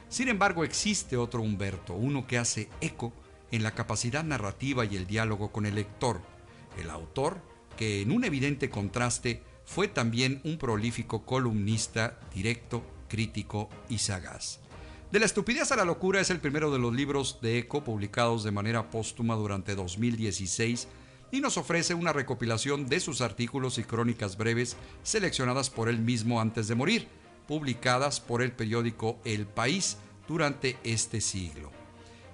[0.10, 3.14] Sin embargo, existe otro Humberto, uno que hace eco
[3.52, 6.22] en la capacidad narrativa y el diálogo con el lector.
[6.80, 7.42] El autor
[7.78, 14.65] que en un evidente contraste fue también un prolífico columnista, directo, crítico y sagaz.
[15.16, 18.44] De la estupidez a la locura es el primero de los libros de Eco publicados
[18.44, 20.90] de manera póstuma durante 2016
[21.32, 26.42] y nos ofrece una recopilación de sus artículos y crónicas breves seleccionadas por él mismo
[26.42, 27.08] antes de morir,
[27.48, 29.96] publicadas por el periódico El País
[30.28, 31.72] durante este siglo.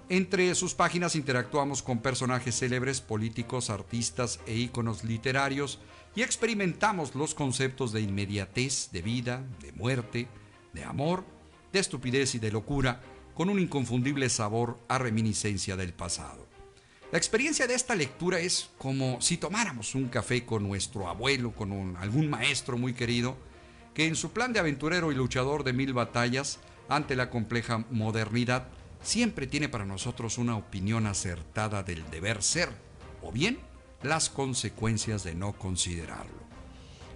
[0.10, 5.78] Entre sus páginas interactuamos con personajes célebres, políticos, artistas e íconos literarios
[6.16, 10.28] y experimentamos los conceptos de inmediatez, de vida, de muerte,
[10.74, 11.24] de amor,
[11.72, 13.02] de estupidez y de locura,
[13.34, 16.48] con un inconfundible sabor a reminiscencia del pasado.
[17.12, 21.98] La experiencia de esta lectura es como si tomáramos un café con nuestro abuelo, con
[21.98, 23.36] algún maestro muy querido,
[23.94, 28.68] que en su plan de aventurero y luchador de mil batallas ante la compleja modernidad
[29.02, 32.70] siempre tiene para nosotros una opinión acertada del deber ser,
[33.22, 33.60] o bien
[34.04, 36.41] las consecuencias de no considerarlo.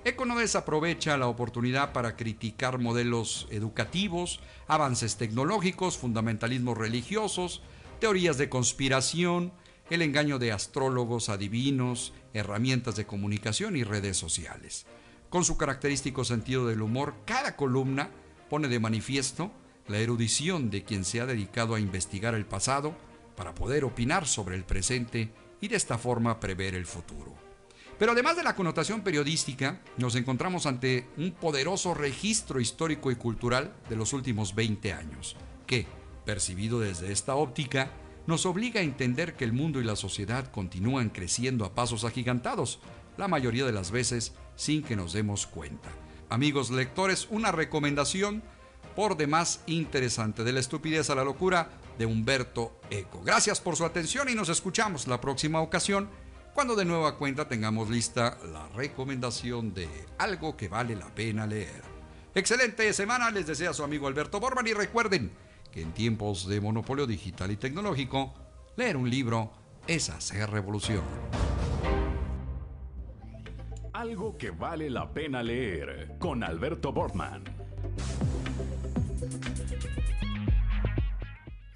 [0.05, 7.63] Eco no desaprovecha la oportunidad para criticar modelos educativos, avances tecnológicos, fundamentalismos religiosos,
[7.99, 9.51] teorías de conspiración,
[9.89, 14.85] el engaño de astrólogos, adivinos, herramientas de comunicación y redes sociales.
[15.31, 18.11] Con su característico sentido del humor, cada columna
[18.47, 19.51] pone de manifiesto
[19.87, 22.95] la erudición de quien se ha dedicado a investigar el pasado
[23.35, 27.44] para poder opinar sobre el presente y de esta forma prever el futuro.
[27.97, 33.73] Pero además de la connotación periodística, nos encontramos ante un poderoso registro histórico y cultural
[33.89, 35.87] de los últimos 20 años, que,
[36.25, 37.91] percibido desde esta óptica,
[38.27, 42.79] nos obliga a entender que el mundo y la sociedad continúan creciendo a pasos agigantados,
[43.17, 45.89] la mayoría de las veces sin que nos demos cuenta.
[46.29, 48.43] Amigos lectores, una recomendación
[48.95, 53.21] por demás interesante, de la estupidez a la locura, de Humberto Eco.
[53.23, 56.09] Gracias por su atención y nos escuchamos la próxima ocasión
[56.55, 61.83] cuando de nueva cuenta tengamos lista la recomendación de algo que vale la pena leer.
[62.33, 65.31] Excelente semana les desea su amigo Alberto Borman y recuerden
[65.69, 68.33] que en tiempos de monopolio digital y tecnológico,
[68.77, 69.51] leer un libro
[69.85, 71.03] es hacer revolución.
[73.91, 77.43] Algo que vale la pena leer con Alberto Borman.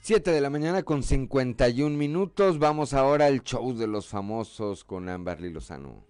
[0.09, 2.57] 7 de la mañana con 51 minutos.
[2.57, 6.03] Vamos ahora al show de los famosos con Amberly Lozano.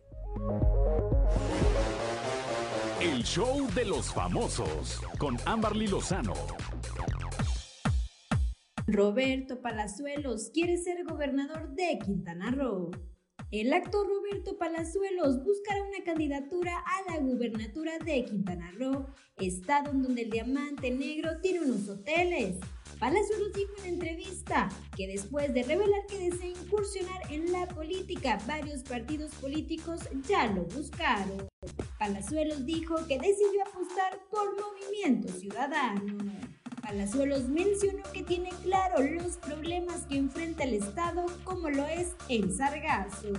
[3.01, 6.33] El show de los famosos con Amberly Lozano.
[8.87, 12.91] Roberto Palazuelos quiere ser gobernador de Quintana Roo.
[13.51, 19.07] El actor Roberto Palazuelos buscará una candidatura a la gubernatura de Quintana Roo,
[19.37, 22.57] estado en donde el diamante negro tiene unos hoteles.
[22.99, 28.83] Palazuelos dijo en entrevista que después de revelar que desea incursionar en la política, varios
[28.83, 31.49] partidos políticos ya lo buscaron.
[31.97, 36.58] Palazuelos dijo que decidió apostar por Movimiento Ciudadano.
[36.81, 42.53] Palazuelos mencionó que tiene claro los problemas que enfrenta el Estado, como lo es el
[42.55, 43.29] sargazo.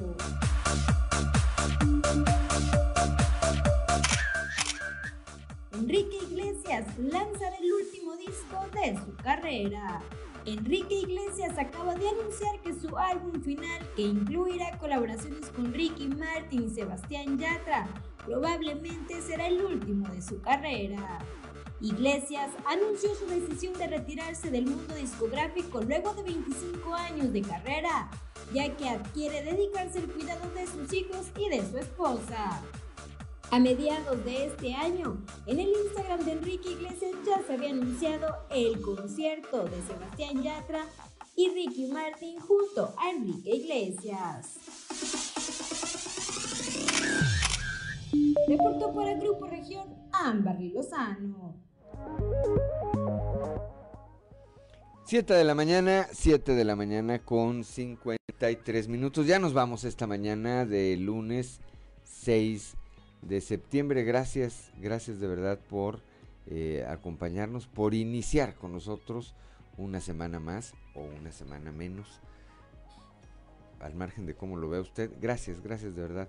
[5.73, 10.01] Enrique Iglesias lanzará el último disco de su carrera.
[10.47, 16.65] Enrique Iglesias acaba de anunciar que su álbum final, que incluirá colaboraciones con Ricky Martin
[16.65, 17.89] y Sebastián Yatra,
[18.25, 21.19] probablemente será el último de su carrera.
[21.81, 28.11] Iglesias anunció su decisión de retirarse del mundo discográfico luego de 25 años de carrera,
[28.53, 32.63] ya que adquiere dedicarse al cuidado de sus hijos y de su esposa.
[33.51, 38.29] A mediados de este año, en el Instagram de Enrique Iglesias ya se había anunciado
[38.51, 40.85] el concierto de Sebastián Yatra
[41.35, 44.59] y Ricky Martin junto a Enrique Iglesias.
[48.47, 51.70] Reportó para Grupo Región Ámbar Lozano.
[55.11, 59.27] 7 de la mañana, 7 de la mañana con 53 minutos.
[59.27, 61.61] Ya nos vamos esta mañana de lunes
[62.05, 62.77] 6
[63.23, 64.05] de septiembre.
[64.05, 66.01] Gracias, gracias de verdad por
[66.47, 69.35] eh, acompañarnos, por iniciar con nosotros
[69.77, 72.21] una semana más o una semana menos.
[73.81, 75.11] Al margen de cómo lo ve usted.
[75.21, 76.29] Gracias, gracias de verdad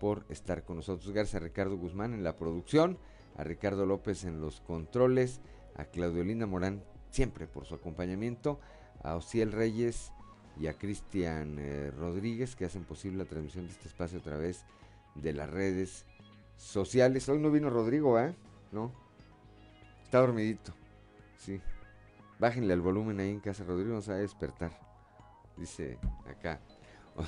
[0.00, 1.12] por estar con nosotros.
[1.12, 2.96] Gracias a Ricardo Guzmán en la producción,
[3.36, 5.40] a Ricardo López en los controles,
[5.76, 8.58] a Claudio Linda Morán siempre por su acompañamiento,
[9.02, 10.12] a Ociel Reyes
[10.58, 14.64] y a Cristian eh, Rodríguez que hacen posible la transmisión de este espacio a través
[15.14, 16.04] de las redes
[16.56, 17.28] sociales.
[17.28, 18.34] Hoy no vino Rodrigo, ¿eh?
[18.70, 18.92] No.
[20.04, 20.72] Está dormidito.
[21.38, 21.60] Sí.
[22.38, 23.64] Bájenle el volumen ahí en casa.
[23.64, 24.72] Rodrigo no sabe despertar.
[25.56, 26.60] Dice acá.
[27.14, 27.24] O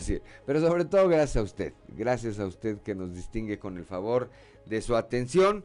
[0.47, 1.75] pero sobre todo gracias a usted.
[1.89, 4.31] Gracias a usted que nos distingue con el favor
[4.67, 5.65] de su atención.